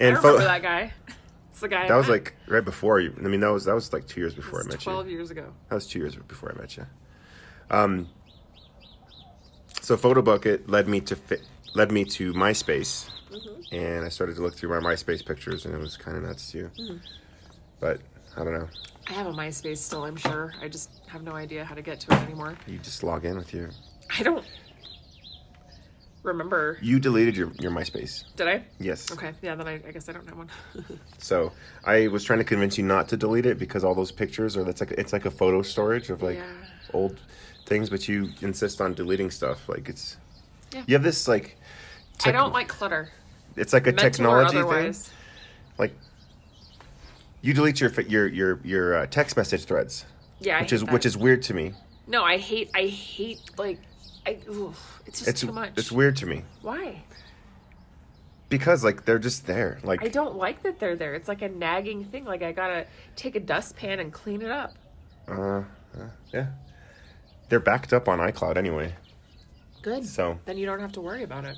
I 0.00 0.04
And 0.04 0.16
remember 0.16 0.38
pho- 0.40 0.44
that 0.44 0.62
guy. 0.62 0.92
It's 1.58 1.62
the 1.62 1.68
guy. 1.68 1.86
I 1.86 1.88
that 1.88 1.96
was 1.96 2.06
met. 2.06 2.12
like 2.12 2.34
right 2.46 2.64
before 2.64 3.00
you. 3.00 3.12
I 3.18 3.22
mean, 3.26 3.40
that 3.40 3.48
was 3.50 3.64
that 3.64 3.74
was 3.74 3.92
like 3.92 4.06
two 4.06 4.20
years 4.20 4.32
before 4.32 4.60
I 4.62 4.64
met 4.68 4.80
twelve 4.80 5.08
you. 5.08 5.16
years 5.16 5.32
ago. 5.32 5.52
That 5.68 5.74
was 5.74 5.88
two 5.88 5.98
years 5.98 6.14
before 6.14 6.52
I 6.56 6.60
met 6.60 6.76
you. 6.76 6.86
Um. 7.68 8.08
So 9.82 9.96
Photobucket 9.96 10.68
led 10.68 10.86
me 10.86 11.00
to 11.00 11.16
fit, 11.16 11.40
led 11.74 11.90
me 11.90 12.04
to 12.04 12.32
MySpace, 12.32 13.08
Mm-hmm. 13.32 13.74
and 13.74 14.04
I 14.06 14.08
started 14.08 14.36
to 14.36 14.42
look 14.42 14.54
through 14.54 14.70
my 14.70 14.78
MySpace 14.92 15.26
pictures, 15.26 15.66
and 15.66 15.74
it 15.74 15.78
was 15.78 15.96
kind 15.96 16.16
of 16.16 16.22
nuts 16.22 16.50
too. 16.52 16.70
Mm-hmm. 16.78 16.96
But 17.80 18.00
I 18.36 18.44
don't 18.44 18.52
know. 18.54 18.68
I 19.08 19.12
have 19.14 19.26
a 19.26 19.32
MySpace 19.32 19.78
still. 19.78 20.04
I'm 20.04 20.16
sure. 20.16 20.54
I 20.62 20.68
just 20.68 20.90
have 21.08 21.22
no 21.24 21.32
idea 21.32 21.64
how 21.64 21.74
to 21.74 21.82
get 21.82 21.98
to 22.00 22.12
it 22.14 22.22
anymore. 22.22 22.56
You 22.68 22.78
just 22.78 23.02
log 23.02 23.24
in 23.24 23.36
with 23.36 23.52
your. 23.52 23.70
I 24.18 24.22
don't 24.22 24.44
remember. 26.22 26.78
You 26.82 26.98
deleted 26.98 27.36
your 27.36 27.50
your 27.58 27.70
MySpace. 27.70 28.24
Did 28.36 28.48
I? 28.48 28.62
Yes. 28.78 29.10
Okay. 29.12 29.32
Yeah. 29.42 29.54
Then 29.54 29.68
I, 29.68 29.74
I 29.74 29.90
guess 29.92 30.08
I 30.08 30.12
don't 30.12 30.26
have 30.28 30.36
one. 30.38 30.50
So 31.18 31.52
I 31.84 32.06
was 32.08 32.22
trying 32.24 32.38
to 32.38 32.44
convince 32.44 32.78
you 32.78 32.84
not 32.84 33.08
to 33.08 33.16
delete 33.16 33.44
it 33.46 33.58
because 33.58 33.82
all 33.84 33.94
those 33.94 34.12
pictures 34.12 34.56
are 34.56 34.64
that's 34.64 34.80
like 34.80 34.92
it's 34.92 35.12
like 35.12 35.24
a 35.26 35.30
photo 35.30 35.62
storage 35.62 36.10
of 36.10 36.22
like 36.22 36.36
Yeah. 36.36 36.46
old 36.92 37.20
things, 37.66 37.90
but 37.90 38.08
you 38.08 38.30
insist 38.40 38.80
on 38.80 38.94
deleting 38.94 39.30
stuff. 39.30 39.68
Like 39.68 39.88
it's 39.88 40.16
Yeah. 40.72 40.84
you 40.86 40.94
have 40.94 41.02
this 41.02 41.26
like 41.28 41.56
I 42.24 42.32
don't 42.32 42.52
like 42.52 42.68
clutter. 42.68 43.10
it's 43.56 43.72
like 43.72 43.86
a 43.86 43.92
Mental 43.92 44.10
technology 44.10 44.62
thing. 44.62 44.94
Like 45.78 45.92
you 47.42 47.52
delete 47.54 47.80
your 47.80 47.90
your 48.02 48.26
your 48.26 48.60
your 48.64 48.94
uh, 48.96 49.06
text 49.06 49.36
message 49.36 49.64
threads, 49.64 50.04
Yeah. 50.40 50.58
I 50.58 50.62
which 50.62 50.72
is 50.72 50.82
that. 50.82 50.92
which 50.92 51.06
is 51.06 51.16
weird 51.16 51.42
to 51.42 51.54
me. 51.54 51.72
No, 52.06 52.22
I 52.24 52.38
hate. 52.38 52.70
I 52.74 52.86
hate 52.86 53.40
like. 53.58 53.78
I. 54.28 54.38
Ooh, 54.50 54.74
it's 55.06 55.18
just 55.20 55.28
It's 55.30 55.40
too 55.40 55.52
much. 55.52 55.72
it's 55.76 55.90
weird 55.92 56.16
to 56.18 56.26
me 56.26 56.44
Why? 56.62 57.02
because 58.48 58.82
like 58.84 59.04
they're 59.04 59.18
just 59.18 59.46
there. 59.46 59.78
Like 59.82 60.02
I 60.04 60.08
don't 60.08 60.36
like 60.36 60.62
that 60.62 60.78
they're 60.78 60.96
there. 60.96 61.14
It's 61.14 61.28
like 61.28 61.42
a 61.42 61.48
nagging 61.48 62.04
thing. 62.04 62.24
Like 62.24 62.42
I 62.42 62.52
gotta 62.52 62.86
take 63.16 63.36
a 63.36 63.40
dustpan 63.40 64.00
and 64.00 64.12
clean 64.12 64.42
it 64.42 64.50
up. 64.50 64.74
uh, 65.28 65.32
uh, 65.62 65.64
yeah, 66.32 66.46
they're 67.48 67.60
backed 67.60 67.92
up 67.92 68.08
on 68.08 68.18
iCloud 68.18 68.56
anyway. 68.56 68.94
Good. 69.82 70.04
So 70.06 70.38
Then 70.44 70.56
you 70.58 70.66
don't 70.66 70.80
have 70.80 70.92
to 70.92 71.00
worry 71.00 71.22
about 71.22 71.44
it. 71.44 71.56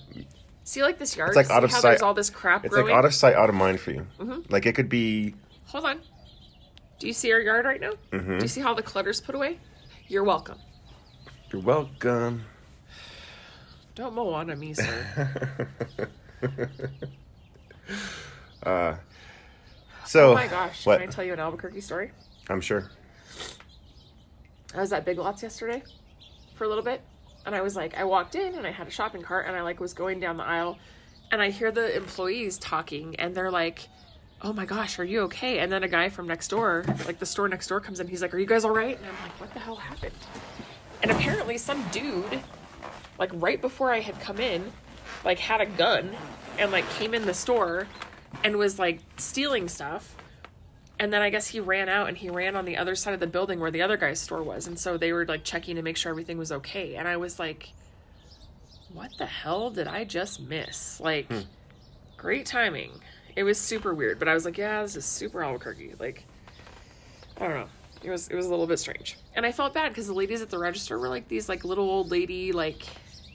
See, 0.65 0.83
like 0.83 0.99
this 0.99 1.17
yard. 1.17 1.31
It's 1.31 1.37
like 1.37 1.51
out 1.51 1.65
of 1.65 1.73
sight- 1.73 1.83
There's 1.83 2.03
all 2.03 2.15
this 2.15 2.31
crap 2.31 2.65
it's 2.65 2.73
growing. 2.75 2.89
like 2.89 2.97
out 2.97 3.05
of 3.05 3.15
sight, 3.15 3.35
out 3.35 3.49
of 3.49 3.55
mind 3.55 3.81
for 3.81 3.93
you. 3.93 4.07
Mm-hmm. 4.19 4.53
Like 4.53 4.67
it 4.67 4.75
could 4.75 4.89
be 4.89 5.35
Hold 5.67 5.85
on. 5.85 6.01
Do 6.99 7.07
you 7.07 7.13
see 7.13 7.33
our 7.33 7.41
yard 7.41 7.65
right 7.65 7.81
now? 7.81 7.93
Mm-hmm. 8.13 8.37
Do 8.39 8.43
you 8.43 8.49
see 8.49 8.61
how 8.61 8.75
the 8.75 8.83
clutter's 8.83 9.21
put 9.21 9.35
away? 9.35 9.59
You're 10.09 10.25
welcome. 10.25 10.59
you're 11.53 11.63
welcome. 11.63 12.45
Don't 14.01 14.15
mow 14.15 14.33
on 14.33 14.59
me, 14.59 14.73
sir. 14.73 15.69
Uh, 18.63 18.95
so 20.05 20.33
oh 20.33 20.35
my 20.35 20.47
gosh! 20.47 20.85
what? 20.85 21.01
Can 21.01 21.09
I 21.09 21.11
tell 21.11 21.25
you 21.25 21.33
an 21.33 21.41
Albuquerque 21.41 21.81
story? 21.81 22.13
I'm 22.51 22.61
sure. 22.61 22.91
I 24.75 24.81
was 24.83 24.93
at 24.93 25.07
Big 25.07 25.17
Lots 25.19 25.43
yesterday 25.43 25.83
for 26.57 26.65
a 26.65 26.69
little 26.69 26.85
bit, 26.85 27.01
and 27.47 27.55
I 27.55 27.63
was 27.63 27.75
like, 27.75 27.97
I 27.97 28.05
walked 28.05 28.35
in 28.35 28.55
and 28.55 28.67
I 28.67 28.71
had 28.71 28.87
a 28.87 28.91
shopping 28.91 29.23
cart, 29.23 29.47
and 29.47 29.57
I 29.57 29.63
like 29.63 29.81
was 29.81 29.95
going 29.95 30.21
down 30.21 30.37
the 30.37 30.45
aisle, 30.45 30.79
and 31.33 31.41
I 31.41 31.49
hear 31.49 31.73
the 31.73 31.97
employees 31.97 32.59
talking, 32.59 33.17
and 33.17 33.35
they're 33.35 33.51
like, 33.51 33.89
"Oh 34.43 34.53
my 34.53 34.67
gosh, 34.67 34.99
are 34.99 35.05
you 35.05 35.23
okay?" 35.23 35.59
And 35.59 35.73
then 35.73 35.83
a 35.83 35.89
guy 35.89 36.11
from 36.11 36.27
next 36.27 36.49
door, 36.49 36.85
like 37.07 37.19
the 37.19 37.27
store 37.27 37.49
next 37.49 37.67
door, 37.69 37.81
comes 37.81 37.99
in. 37.99 38.09
He's 38.09 38.21
like, 38.21 38.35
"Are 38.35 38.39
you 38.39 38.47
guys 38.47 38.65
all 38.67 38.75
right?" 38.75 38.97
And 38.97 39.07
I'm 39.07 39.23
like, 39.23 39.41
"What 39.41 39.55
the 39.55 39.61
hell 39.61 39.77
happened?" 39.77 40.13
And 41.03 41.11
apparently, 41.11 41.57
some 41.57 41.83
dude, 41.89 42.41
like 43.21 43.31
right 43.35 43.61
before 43.61 43.93
I 43.93 44.01
had 44.01 44.19
come 44.19 44.41
in, 44.41 44.73
like 45.25 45.39
had 45.39 45.61
a 45.61 45.67
gun 45.67 46.11
and 46.59 46.73
like 46.73 46.89
came 46.95 47.15
in 47.15 47.27
the 47.27 47.35
store 47.35 47.87
and 48.43 48.57
was 48.57 48.79
like 48.79 49.01
stealing 49.19 49.69
stuff. 49.69 50.17
And 50.99 51.13
then 51.13 51.23
I 51.23 51.31
guess 51.31 51.47
he 51.47 51.61
ran 51.61 51.89
out 51.89 52.09
and 52.09 52.17
he 52.17 52.29
ran 52.29 52.57
on 52.57 52.65
the 52.65 52.77
other 52.77 52.95
side 52.95 53.15
of 53.15 53.21
the 53.21 53.27
building 53.27 53.61
where 53.61 53.71
the 53.71 53.83
other 53.83 53.97
guy's 53.97 54.19
store 54.19 54.43
was. 54.43 54.67
And 54.67 54.79
so 54.79 54.97
they 54.97 55.13
were 55.13 55.25
like 55.25 55.45
checking 55.45 55.77
to 55.77 55.83
make 55.83 55.97
sure 55.97 56.11
everything 56.11 56.39
was 56.39 56.51
okay. 56.51 56.97
And 56.97 57.07
I 57.07 57.17
was 57.17 57.39
like, 57.39 57.71
what 58.93 59.11
the 59.19 59.27
hell 59.27 59.71
did 59.71 59.87
I 59.87 60.05
just 60.05 60.41
miss? 60.41 60.99
Like, 61.01 61.27
hmm. 61.27 61.41
great 62.17 62.47
timing. 62.47 62.91
It 63.37 63.45
was 63.45 63.59
super 63.59 63.95
weird, 63.95 64.19
but 64.19 64.29
I 64.29 64.35
was 64.35 64.45
like, 64.45 64.59
yeah, 64.59 64.83
this 64.83 64.97
is 64.97 65.05
super 65.05 65.43
Albuquerque. 65.43 65.95
Like, 65.99 66.25
I 67.39 67.47
don't 67.47 67.57
know. 67.57 67.69
It 68.03 68.11
was 68.11 68.29
it 68.29 68.35
was 68.35 68.47
a 68.47 68.49
little 68.49 68.67
bit 68.67 68.79
strange, 68.79 69.19
and 69.35 69.45
I 69.45 69.53
felt 69.53 69.75
bad 69.75 69.91
because 69.91 70.07
the 70.07 70.15
ladies 70.15 70.41
at 70.41 70.49
the 70.49 70.59
register 70.59 70.99
were 70.99 71.09
like 71.09 71.29
these 71.29 71.51
like 71.51 71.65
little 71.65 71.89
old 71.89 72.11
lady, 72.11 72.51
like, 72.51 72.87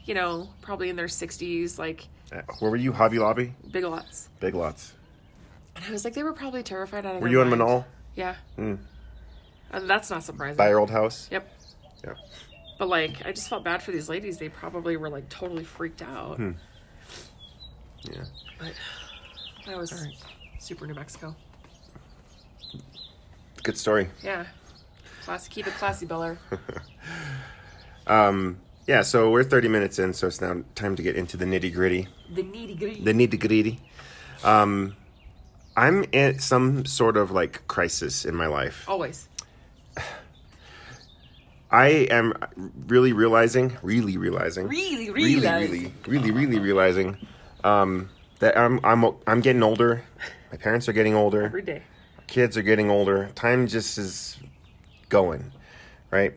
you 0.05 0.13
know, 0.13 0.49
probably 0.61 0.89
in 0.89 0.95
their 0.95 1.07
sixties, 1.07 1.77
like 1.79 2.07
Uh, 2.31 2.41
Where 2.59 2.71
were 2.71 2.77
you? 2.77 2.91
Hobby 2.93 3.19
Lobby? 3.19 3.53
big 3.71 3.83
lots. 3.83 4.29
Big 4.39 4.53
Lots. 4.55 4.93
And 5.75 5.83
I 5.85 5.91
was 5.91 6.05
like, 6.05 6.13
they 6.13 6.23
were 6.23 6.33
probably 6.33 6.63
terrified 6.63 7.05
out 7.05 7.15
of 7.15 7.21
Were 7.21 7.27
their 7.27 7.37
you 7.37 7.41
in 7.41 7.49
mind. 7.49 7.61
Menaul? 7.61 7.85
Yeah. 8.15 8.35
Mm. 8.57 8.77
And 9.71 9.89
that's 9.89 10.09
not 10.09 10.23
surprising. 10.23 10.55
By 10.57 10.69
your 10.69 10.79
old 10.79 10.89
house? 10.89 11.27
Yep. 11.31 11.51
Yeah. 12.03 12.13
But 12.79 12.87
like, 12.87 13.25
I 13.25 13.31
just 13.31 13.49
felt 13.49 13.63
bad 13.63 13.83
for 13.83 13.91
these 13.91 14.07
ladies. 14.09 14.37
They 14.37 14.47
probably 14.49 14.95
were 14.97 15.09
like 15.09 15.27
totally 15.29 15.63
freaked 15.65 16.01
out. 16.01 16.37
Hmm. 16.37 16.51
Yeah. 18.03 18.23
But 18.59 18.73
that 19.65 19.77
was 19.77 20.07
super 20.59 20.87
New 20.87 20.93
Mexico. 20.93 21.35
Good 23.63 23.77
story. 23.77 24.09
Yeah. 24.23 24.45
Classy. 25.23 25.49
Keep 25.49 25.67
it 25.67 25.73
classy, 25.73 26.05
Beller. 26.05 26.37
Um, 28.07 28.59
yeah, 28.87 29.01
so 29.01 29.29
we're 29.31 29.43
30 29.43 29.67
minutes 29.67 29.99
in, 29.99 30.13
so 30.13 30.27
it's 30.27 30.41
now 30.41 30.63
time 30.75 30.95
to 30.95 31.01
get 31.03 31.15
into 31.15 31.37
the 31.37 31.45
nitty 31.45 31.73
gritty. 31.73 32.07
The 32.33 32.43
nitty 32.43 32.77
gritty. 32.77 33.01
The 33.03 33.13
nitty 33.13 33.39
gritty. 33.39 33.79
Um, 34.43 34.95
I'm 35.75 36.05
in 36.11 36.39
some 36.39 36.85
sort 36.85 37.17
of 37.17 37.31
like 37.31 37.67
crisis 37.67 38.25
in 38.25 38.35
my 38.35 38.47
life. 38.47 38.85
Always. 38.87 39.27
I 41.71 41.87
am 42.11 42.33
really 42.87 43.11
realizing, 43.11 43.77
really 43.81 44.17
realizing, 44.17 44.67
Really, 44.67 45.09
really, 45.09 45.41
really, 45.41 45.91
really, 46.07 46.31
really 46.31 46.59
realizing 46.59 47.17
um, 47.63 48.09
that 48.39 48.57
I'm 48.57 48.79
I'm 48.83 49.03
I'm 49.27 49.41
getting 49.41 49.63
older. 49.63 50.03
My 50.51 50.57
parents 50.57 50.87
are 50.87 50.93
getting 50.93 51.15
older. 51.15 51.43
Every 51.43 51.63
day. 51.63 51.81
Kids 52.27 52.55
are 52.55 52.61
getting 52.61 52.89
older. 52.89 53.29
Time 53.35 53.67
just 53.67 53.97
is 53.97 54.37
going, 55.09 55.51
right? 56.11 56.33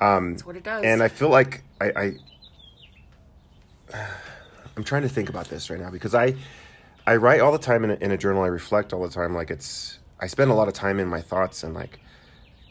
Um, 0.00 0.30
That's 0.32 0.46
what 0.46 0.56
it 0.56 0.64
does. 0.64 0.84
and 0.84 1.02
I 1.02 1.08
feel 1.08 1.28
like 1.28 1.64
I, 1.80 1.92
I 1.96 2.12
I'm 4.76 4.84
trying 4.84 5.02
to 5.02 5.08
think 5.08 5.28
about 5.28 5.48
this 5.48 5.70
right 5.70 5.80
now 5.80 5.90
because 5.90 6.14
I 6.14 6.34
I 7.06 7.16
write 7.16 7.40
all 7.40 7.52
the 7.52 7.58
time 7.58 7.84
in 7.84 7.90
a, 7.90 7.94
in 7.94 8.10
a 8.10 8.18
journal. 8.18 8.42
I 8.42 8.48
reflect 8.48 8.92
all 8.92 9.02
the 9.02 9.12
time. 9.12 9.34
Like 9.34 9.50
it's 9.50 9.98
I 10.20 10.26
spend 10.26 10.50
a 10.50 10.54
lot 10.54 10.68
of 10.68 10.74
time 10.74 11.00
in 11.00 11.08
my 11.08 11.20
thoughts 11.20 11.62
and 11.62 11.74
like 11.74 12.00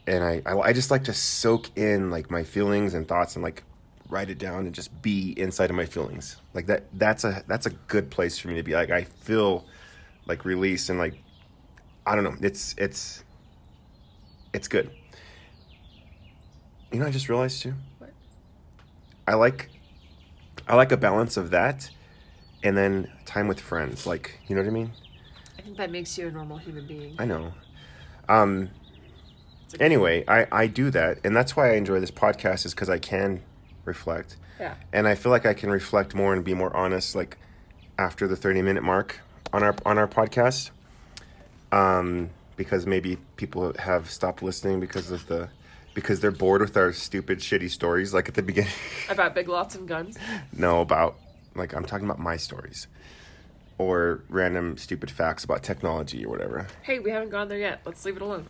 and 0.06 0.24
I, 0.24 0.42
I 0.46 0.58
I 0.58 0.74
just 0.74 0.92
like 0.92 1.04
to 1.06 1.14
soak 1.14 1.76
in 1.78 2.10
like 2.10 2.32
my 2.32 2.44
feelings 2.44 2.94
and 2.94 3.08
thoughts 3.08 3.36
and 3.36 3.44
like 3.44 3.64
write 4.10 4.30
it 4.30 4.38
down 4.38 4.66
and 4.66 4.74
just 4.74 5.02
be 5.02 5.34
inside 5.38 5.70
of 5.70 5.76
my 5.76 5.86
feelings. 5.86 6.38
Like 6.54 6.68
that 6.68 6.86
that's 6.94 7.24
a 7.24 7.44
that's 7.48 7.66
a 7.66 7.72
good 7.72 8.10
place 8.10 8.38
for 8.40 8.48
me 8.48 8.56
to 8.56 8.64
be. 8.64 8.74
Like 8.74 8.90
I 8.90 9.04
feel 9.04 9.66
like 10.26 10.46
release 10.46 10.90
and 10.90 11.00
like 11.00 11.16
I 12.06 12.16
don't 12.16 12.24
know. 12.24 12.36
It's 12.42 12.74
it's 12.78 13.24
it's 14.54 14.68
good. 14.68 14.92
You 16.92 17.00
know, 17.00 17.06
I 17.06 17.12
just 17.12 17.28
realized 17.28 17.62
too. 17.62 17.74
I 19.28 19.34
like 19.36 19.70
I 20.68 20.76
like 20.76 20.92
a 20.92 20.98
balance 20.98 21.38
of 21.38 21.52
that 21.52 21.90
and 22.64 22.78
then 22.78 23.12
time 23.26 23.48
with 23.48 23.60
friends. 23.60 24.08
Like, 24.08 24.40
you 24.48 24.56
know 24.56 24.62
what 24.62 24.68
I 24.68 24.72
mean? 24.72 24.92
I 25.58 25.62
think 25.62 25.78
that 25.78 25.92
makes 25.92 26.18
you 26.18 26.28
a 26.28 26.32
normal 26.32 26.58
human 26.58 26.88
being. 26.88 27.16
I 27.20 27.26
know. 27.26 27.54
Um 28.30 28.70
anyway, 29.80 30.24
I 30.28 30.48
I 30.52 30.68
do 30.68 30.90
that 30.92 31.20
and 31.24 31.36
that's 31.36 31.56
why 31.56 31.72
I 31.72 31.76
enjoy 31.76 32.00
this 32.00 32.12
podcast 32.12 32.66
is 32.66 32.74
cuz 32.74 32.90
I 32.90 33.00
can 33.00 33.42
reflect. 33.84 34.38
Yeah. 34.60 34.76
And 34.94 35.08
I 35.08 35.16
feel 35.16 35.32
like 35.32 35.46
I 35.46 35.54
can 35.54 35.70
reflect 35.70 36.16
more 36.16 36.34
and 36.34 36.44
be 36.44 36.54
more 36.54 36.76
honest 36.76 37.16
like 37.16 37.38
after 38.00 38.28
the 38.28 38.36
30 38.36 38.62
minute 38.62 38.84
mark 38.84 39.20
on 39.52 39.62
our 39.62 39.76
on 39.86 39.98
our 39.98 40.08
podcast. 40.08 40.72
Um 41.72 42.30
because 42.56 42.88
maybe 42.88 43.18
people 43.36 43.74
have 43.80 44.10
stopped 44.10 44.42
listening 44.42 44.80
because 44.80 45.12
of 45.12 45.28
the 45.28 45.50
because 45.98 46.20
they're 46.20 46.30
bored 46.30 46.62
with 46.62 46.78
our 46.78 46.94
stupid 46.94 47.40
shitty 47.40 47.72
stories 47.72 48.14
like 48.14 48.30
at 48.30 48.36
the 48.36 48.44
beginning. 48.44 48.72
About 49.10 49.34
big 49.34 49.50
lots 49.50 49.74
and 49.74 49.88
guns. 49.88 50.16
No, 50.56 50.80
about 50.82 51.18
like 51.56 51.74
I'm 51.74 51.84
talking 51.86 52.06
about 52.06 52.20
my 52.20 52.38
stories 52.38 52.86
or 53.80 54.22
random 54.30 54.78
stupid 54.78 55.10
facts 55.10 55.44
about 55.44 55.64
technology 55.64 56.24
or 56.24 56.30
whatever. 56.30 56.68
Hey, 56.84 57.00
we 57.00 57.10
haven't 57.10 57.30
gone 57.32 57.48
there 57.48 57.58
yet. 57.58 57.82
Let's 57.84 58.06
leave 58.06 58.16
it 58.16 58.22
alone. 58.22 58.46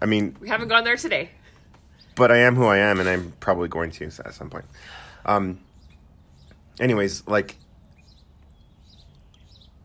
I 0.00 0.06
mean, 0.06 0.36
We 0.40 0.48
haven't 0.48 0.68
gone 0.68 0.84
there 0.84 0.96
today. 0.96 1.32
but 2.14 2.32
I 2.32 2.38
am 2.38 2.54
who 2.56 2.64
I 2.64 2.78
am, 2.78 2.98
and 2.98 3.10
I'm 3.10 3.34
probably 3.40 3.68
going 3.68 3.90
to 3.90 4.04
at 4.06 4.32
some 4.32 4.48
point. 4.48 4.64
Um. 5.26 5.60
Anyways, 6.80 7.26
like 7.26 7.56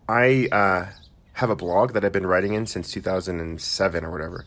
I 0.08 0.48
uh, 0.50 0.86
have 1.34 1.50
a 1.50 1.58
blog 1.58 1.92
that 1.92 2.06
I've 2.06 2.14
been 2.14 2.26
writing 2.26 2.54
in 2.54 2.68
since 2.68 2.90
2007 2.90 4.06
or 4.06 4.12
whatever, 4.12 4.46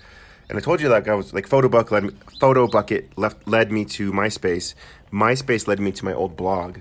and 0.52 0.58
I 0.58 0.62
told 0.62 0.82
you 0.82 0.90
like 0.90 1.08
I 1.08 1.14
was 1.14 1.32
like 1.32 1.48
Photobucket 1.48 1.90
led 1.90 2.04
me, 2.04 2.10
Photobucket 2.38 3.08
left 3.16 3.48
led 3.48 3.72
me 3.72 3.86
to 3.86 4.12
MySpace. 4.12 4.74
MySpace 5.10 5.66
led 5.66 5.80
me 5.80 5.92
to 5.92 6.04
my 6.04 6.12
old 6.12 6.36
blog, 6.36 6.80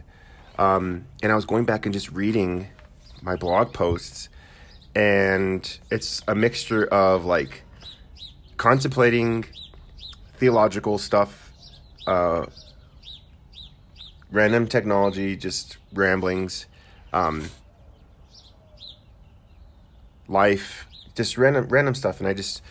um, 0.59 1.05
and 1.23 1.31
I 1.31 1.35
was 1.35 1.45
going 1.45 1.63
back 1.63 1.85
and 1.85 1.93
just 1.93 2.11
reading 2.11 2.67
my 3.21 3.37
blog 3.37 3.71
posts, 3.71 4.27
and 4.93 5.79
it's 5.89 6.21
a 6.27 6.35
mixture 6.35 6.85
of 6.87 7.23
like 7.23 7.63
contemplating 8.57 9.45
theological 10.33 10.97
stuff, 10.97 11.53
uh, 12.07 12.47
random 14.31 14.67
technology, 14.67 15.37
just 15.37 15.77
ramblings, 15.93 16.65
um, 17.13 17.49
life, 20.27 20.87
just 21.15 21.37
random 21.37 21.69
random 21.69 21.95
stuff, 21.95 22.19
and 22.19 22.27
I 22.27 22.33
just 22.33 22.61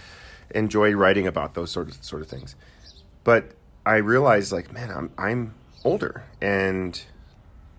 enjoy 0.55 0.93
writing 0.93 1.27
about 1.27 1.55
those 1.55 1.71
sort 1.71 1.89
of 1.89 2.03
sort 2.05 2.23
of 2.23 2.29
things. 2.29 2.55
But 3.25 3.53
I 3.85 3.97
realized, 3.97 4.53
like, 4.53 4.73
man, 4.73 4.91
I'm 4.91 5.11
I'm 5.19 5.55
older, 5.85 6.25
and 6.41 7.01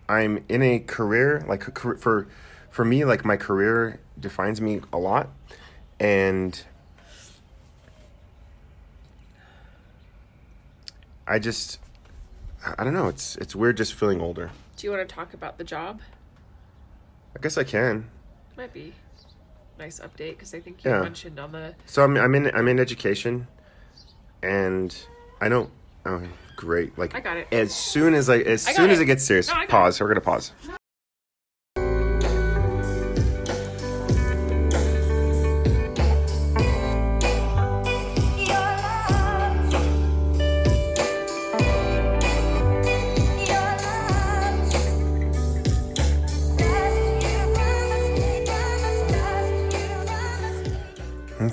I'm 0.09 0.43
in 0.49 0.61
a 0.61 0.79
career 0.79 1.43
like 1.47 1.67
a 1.67 1.71
career, 1.71 1.97
for 1.97 2.27
for 2.69 2.85
me, 2.85 3.05
like 3.05 3.25
my 3.25 3.37
career 3.37 3.99
defines 4.19 4.61
me 4.61 4.81
a 4.93 4.97
lot, 4.97 5.29
and 5.99 6.63
I 11.27 11.39
just 11.39 11.79
I 12.77 12.83
don't 12.83 12.93
know. 12.93 13.07
It's 13.07 13.35
it's 13.37 13.55
weird 13.55 13.77
just 13.77 13.93
feeling 13.93 14.21
older. 14.21 14.51
Do 14.77 14.87
you 14.87 14.91
want 14.91 15.07
to 15.07 15.15
talk 15.15 15.33
about 15.33 15.57
the 15.57 15.63
job? 15.63 16.01
I 17.35 17.39
guess 17.39 17.57
I 17.57 17.63
can. 17.63 18.09
Might 18.57 18.73
be 18.73 18.93
nice 19.81 19.99
update 19.99 20.33
because 20.37 20.53
I 20.53 20.59
think 20.59 20.83
you 20.85 20.91
Yeah. 20.91 21.01
mentioned 21.01 21.39
on 21.39 21.51
the 21.51 21.73
So 21.85 22.03
I'm 22.03 22.15
I'm 22.17 22.33
in 22.35 22.51
I'm 22.55 22.67
in 22.67 22.79
education, 22.79 23.47
and 24.43 24.95
I 25.41 25.49
don't. 25.49 25.69
Oh, 26.05 26.21
great! 26.55 26.97
Like 26.97 27.15
I 27.15 27.19
got 27.19 27.37
it. 27.37 27.47
As 27.51 27.73
soon 27.73 28.13
as 28.13 28.29
I 28.29 28.37
as 28.37 28.67
I 28.67 28.71
got 28.71 28.75
soon 28.77 28.89
as 28.91 28.99
it. 28.99 29.03
it 29.03 29.05
gets 29.05 29.23
serious, 29.23 29.47
No, 29.49 29.55
I 29.55 29.65
got 29.65 29.69
pause. 29.69 29.99
We're 29.99 30.07
gonna 30.07 30.21
pause. 30.21 30.51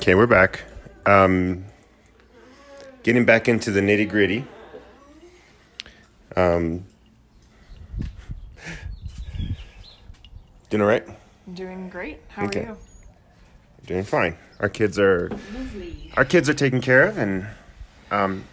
Okay, 0.08 0.14
we're 0.14 0.26
back. 0.26 0.62
Um, 1.04 1.66
getting 3.02 3.26
back 3.26 3.46
into 3.46 3.70
the 3.70 3.82
nitty 3.82 4.08
gritty. 4.08 4.42
Um, 6.34 6.86
doing 10.70 10.80
all 10.80 10.88
right? 10.88 11.04
Doing 11.52 11.90
great. 11.90 12.20
How 12.28 12.46
Okay. 12.46 12.60
are 12.60 12.68
you? 12.68 12.76
Doing 13.84 14.02
fine. 14.02 14.38
Our 14.60 14.70
kids 14.70 14.98
are 14.98 15.28
Lovely. 15.28 16.10
our 16.16 16.24
kids 16.24 16.48
are 16.48 16.54
taken 16.54 16.80
care 16.80 17.02
of, 17.02 17.18
and 17.18 17.46
um, 18.10 18.44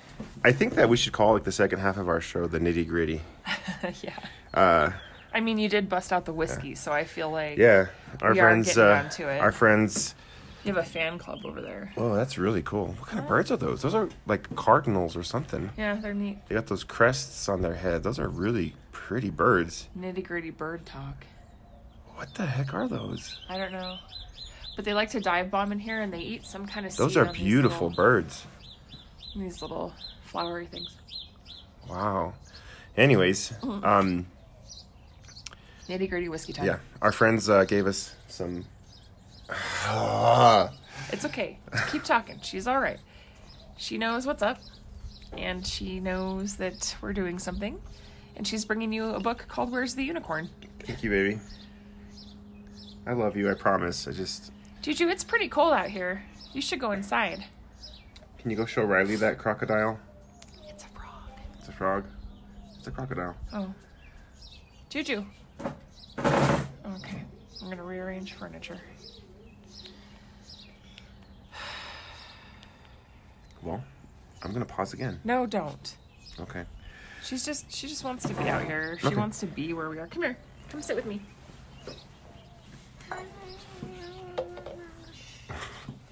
I 0.43 0.51
think 0.51 0.73
that 0.75 0.89
we 0.89 0.97
should 0.97 1.13
call 1.13 1.35
like 1.35 1.45
the 1.45 1.53
second 1.53 1.79
half 1.79 1.95
of 1.95 2.09
our 2.09 2.19
show 2.19 2.47
the 2.47 2.59
nitty 2.59 2.85
gritty. 2.85 3.21
yeah. 4.01 4.19
Uh, 4.53 4.91
I 5.33 5.39
mean, 5.39 5.57
you 5.57 5.69
did 5.69 5.87
bust 5.87 6.11
out 6.11 6.25
the 6.25 6.33
whiskey, 6.33 6.75
so 6.75 6.91
I 6.91 7.05
feel 7.05 7.31
like 7.31 7.57
yeah, 7.57 7.85
our 8.21 8.35
friends. 8.35 8.67
getting 8.67 8.83
uh, 8.83 9.01
down 9.03 9.09
to 9.11 9.29
it. 9.29 9.39
Our 9.39 9.53
friends. 9.53 10.15
You 10.65 10.73
have 10.73 10.84
a 10.84 10.88
fan 10.88 11.17
club 11.17 11.45
over 11.45 11.62
there. 11.62 11.93
Oh, 11.97 12.15
that's 12.15 12.38
really 12.38 12.62
cool. 12.62 12.88
What 12.99 13.08
kind 13.10 13.19
of 13.19 13.28
birds 13.28 13.51
are 13.51 13.58
those? 13.58 13.82
Those 13.82 13.93
are 13.93 14.10
like 14.25 14.54
cardinals 14.56 15.15
or 15.15 15.23
something. 15.23 15.69
Yeah, 15.78 15.95
they're 15.95 16.13
neat. 16.13 16.39
They 16.47 16.56
got 16.56 16.67
those 16.67 16.84
crests 16.84 17.47
on 17.47 17.62
their 17.62 17.75
head. 17.75 18.04
Those 18.04 18.19
are 18.19 18.28
really 18.28 18.75
pretty 18.91 19.30
birds. 19.30 19.88
Nitty 19.97 20.23
gritty 20.25 20.49
bird 20.49 20.86
talk. 20.86 21.25
What 22.15 22.34
the 22.36 22.45
heck 22.45 22.73
are 22.73 22.88
those? 22.88 23.39
I 23.49 23.58
don't 23.58 23.71
know. 23.71 23.97
But 24.76 24.86
they 24.86 24.93
like 24.93 25.09
to 25.11 25.20
dive 25.20 25.51
bomb 25.51 25.72
in 25.72 25.80
here 25.80 26.01
and 26.01 26.11
they 26.11 26.20
eat 26.20 26.45
some 26.45 26.66
kind 26.66 26.86
of 26.86 26.95
Those 26.95 27.13
seed 27.13 27.18
are 27.24 27.28
on 27.28 27.34
these 27.34 27.41
beautiful 27.43 27.88
little- 27.89 28.03
birds. 28.03 28.45
These 29.36 29.61
little 29.61 29.93
flowery 30.24 30.66
things. 30.66 30.95
Wow. 31.89 32.34
Anyways, 32.97 33.53
um, 33.84 34.26
Nitty 35.89 36.09
gritty 36.09 36.30
whiskey 36.30 36.53
time. 36.53 36.66
yeah, 36.66 36.78
our 37.01 37.11
friends 37.11 37.49
uh, 37.49 37.63
gave 37.66 37.86
us 37.86 38.16
some. 38.28 38.66
It's 41.11 41.23
okay. 41.23 41.59
Keep 41.91 42.03
talking. 42.03 42.39
She's 42.41 42.67
all 42.67 42.79
right. 42.79 42.99
She 43.77 43.97
knows 43.97 44.25
what's 44.25 44.41
up, 44.41 44.57
and 45.37 45.65
she 45.65 45.99
knows 45.99 46.55
that 46.55 46.95
we're 47.01 47.13
doing 47.13 47.37
something. 47.37 47.79
And 48.35 48.45
she's 48.47 48.65
bringing 48.65 48.91
you 48.91 49.11
a 49.11 49.19
book 49.19 49.45
called 49.47 49.71
"Where's 49.71 49.95
the 49.95 50.03
Unicorn." 50.03 50.49
Thank 50.79 51.03
you, 51.03 51.09
baby. 51.09 51.39
I 53.05 53.13
love 53.13 53.37
you. 53.37 53.49
I 53.49 53.53
promise. 53.53 54.07
I 54.07 54.11
just. 54.11 54.51
Juju, 54.81 55.07
it's 55.07 55.23
pretty 55.23 55.47
cold 55.47 55.73
out 55.73 55.89
here. 55.89 56.23
You 56.53 56.61
should 56.61 56.79
go 56.79 56.91
inside. 56.91 57.45
Can 58.39 58.49
you 58.51 58.57
go 58.57 58.65
show 58.65 58.83
Riley 58.83 59.15
that 59.17 59.37
crocodile? 59.37 59.99
It's 60.67 60.83
a 60.83 60.87
frog. 60.87 61.39
It's 61.59 61.67
a 61.69 61.71
frog. 61.71 62.05
It's 62.77 62.87
a 62.87 62.91
crocodile. 62.91 63.35
Oh, 63.53 63.73
Juju. 64.89 65.23
Okay, 66.19 67.23
I'm 67.61 67.69
gonna 67.69 67.83
rearrange 67.83 68.33
furniture. 68.33 68.79
Well, 73.66 73.84
I'm 74.43 74.53
gonna 74.53 74.63
pause 74.63 74.93
again. 74.93 75.20
No, 75.24 75.45
don't. 75.47 75.97
Okay. 76.39 76.63
She's 77.24 77.43
just 77.43 77.72
she 77.72 77.88
just 77.88 78.03
wants 78.03 78.26
to 78.28 78.34
be 78.36 78.47
out 78.47 78.63
here. 78.63 78.97
She 79.01 79.07
Okay. 79.07 79.16
wants 79.16 79.39
to 79.39 79.47
be 79.47 79.74
where 79.74 79.89
we 79.89 79.97
are. 79.97 80.07
Come 80.07 80.22
here. 80.22 80.38
Come 80.70 80.82
sit 80.84 80.95
with 80.95 81.05
me. 81.07 81.20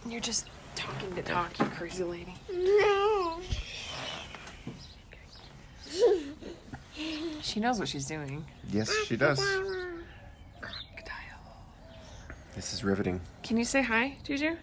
You're 0.09 0.19
just 0.19 0.47
talking 0.75 1.13
to 1.15 1.21
talk, 1.21 1.57
you 1.59 1.65
crazy 1.65 2.03
lady. 2.03 2.35
No. 2.51 3.39
She 7.41 7.59
knows 7.59 7.79
what 7.79 7.87
she's 7.87 8.05
doing. 8.05 8.45
Yes, 8.71 8.91
she 9.05 9.15
does. 9.15 9.39
This 12.55 12.73
is 12.73 12.83
riveting. 12.83 13.19
Can 13.41 13.57
you 13.57 13.65
say 13.65 13.81
hi, 13.81 14.15
Juju? 14.23 14.55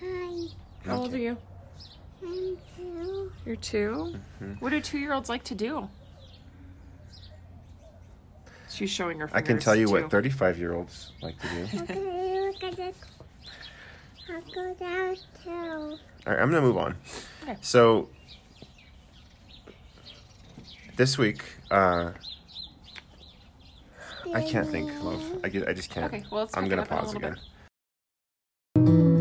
Hi, 0.00 0.46
How 0.86 0.96
old 0.96 1.14
are 1.14 1.18
you? 1.18 1.36
I'm 2.22 2.56
two. 2.76 3.32
You're 3.46 3.56
2 3.56 4.14
Mm-hmm. 4.42 4.52
What 4.54 4.70
do 4.70 4.80
two 4.80 4.98
year 4.98 5.12
olds 5.12 5.28
like 5.28 5.44
to 5.44 5.54
do? 5.54 5.88
She's 8.68 8.90
showing 8.90 9.20
her 9.20 9.28
face. 9.28 9.36
I 9.36 9.42
can 9.42 9.58
tell 9.58 9.76
you 9.76 9.86
too. 9.86 9.92
what 9.92 10.10
35 10.10 10.58
year 10.58 10.74
olds 10.74 11.12
like 11.20 11.38
to 11.40 11.48
do. 11.48 11.78
Okay, 11.82 12.40
look 12.40 12.64
at 12.64 12.76
this. 12.76 12.96
I'll 14.30 14.40
go 14.54 14.74
down 14.74 15.16
too. 15.44 15.50
All 15.50 15.98
right, 16.32 16.40
I'm 16.40 16.50
going 16.50 16.62
to 16.62 16.68
move 16.68 16.78
on. 16.78 16.96
Okay. 17.42 17.56
So, 17.60 18.08
this 20.96 21.18
week, 21.18 21.42
uh, 21.70 22.12
I 24.34 24.42
can't 24.42 24.68
think, 24.68 24.90
love. 25.02 25.22
I, 25.44 25.48
get, 25.48 25.68
I 25.68 25.72
just 25.74 25.90
can't. 25.90 26.06
Okay, 26.06 26.24
well, 26.30 26.42
let's 26.42 26.56
I'm 26.56 26.68
gonna 26.68 26.82
a 26.82 26.86
pause 26.86 27.14
again. 27.14 27.36
bit. 28.74 29.11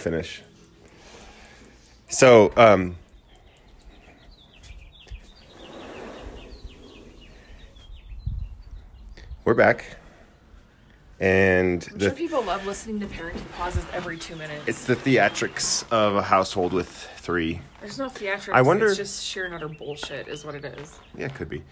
Finish. 0.00 0.42
So, 2.08 2.52
um, 2.56 2.96
we're 9.44 9.54
back. 9.54 9.96
And 11.20 11.86
I'm 11.92 12.00
sure 12.00 12.10
people 12.12 12.42
love 12.42 12.66
listening 12.66 12.98
to 13.00 13.06
parenting 13.06 13.42
pauses 13.52 13.84
every 13.92 14.16
two 14.16 14.36
minutes. 14.36 14.62
it's 14.66 14.86
the 14.86 14.96
theatrics 14.96 15.84
of 15.92 16.16
a 16.16 16.22
household 16.22 16.72
with 16.72 16.88
three. 17.16 17.60
There's 17.80 17.98
no 17.98 18.08
theatrics. 18.08 18.54
I 18.54 18.62
wonder- 18.62 18.86
It's 18.86 18.96
just 18.96 19.24
sheer 19.24 19.44
and 19.44 19.54
utter 19.54 19.68
bullshit, 19.68 20.28
is 20.28 20.46
what 20.46 20.54
it 20.54 20.64
is. 20.64 20.98
Yeah, 21.14 21.26
it 21.26 21.34
could 21.34 21.50
be. 21.50 21.62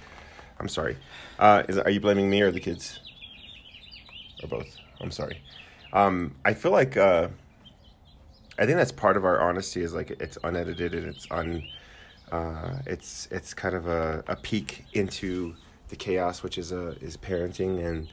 I'm 0.60 0.68
sorry. 0.68 0.98
Uh, 1.38 1.62
is 1.68 1.78
are 1.78 1.88
you 1.88 2.00
blaming 2.00 2.28
me 2.28 2.42
or 2.42 2.50
the 2.50 2.60
kids, 2.60 2.98
or 4.42 4.48
both? 4.48 4.66
I'm 5.00 5.10
sorry. 5.12 5.40
Um, 5.94 6.34
I 6.44 6.52
feel 6.52 6.72
like 6.72 6.96
uh, 6.98 7.28
I 8.58 8.66
think 8.66 8.76
that's 8.78 8.92
part 8.92 9.16
of 9.16 9.24
our 9.24 9.40
honesty 9.40 9.82
is 9.82 9.94
like 9.94 10.10
it's 10.10 10.36
unedited 10.42 10.94
and 10.94 11.06
it's 11.06 11.26
un. 11.30 11.62
Uh, 12.32 12.78
it's 12.86 13.28
it's 13.30 13.54
kind 13.54 13.74
of 13.74 13.86
a, 13.86 14.22
a 14.26 14.36
peek 14.36 14.84
into 14.92 15.54
the 15.88 15.96
chaos, 15.96 16.42
which 16.42 16.58
is 16.58 16.72
a 16.72 16.88
is 17.00 17.16
parenting 17.16 17.84
and 17.84 18.08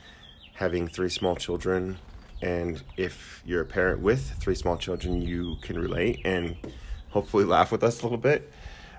having 0.54 0.88
three 0.88 1.10
small 1.10 1.36
children. 1.36 1.98
And 2.42 2.84
if 2.98 3.42
you're 3.46 3.62
a 3.62 3.66
parent 3.66 4.02
with 4.02 4.22
three 4.40 4.56
small 4.56 4.78
children, 4.78 5.22
you 5.22 5.56
can 5.62 5.80
relate 5.80 6.22
and 6.26 6.56
hopefully 7.10 7.44
laugh 7.46 7.72
with 7.72 7.84
us 7.84 8.02
a 8.02 8.04
little 8.04 8.18
bit. 8.18 8.52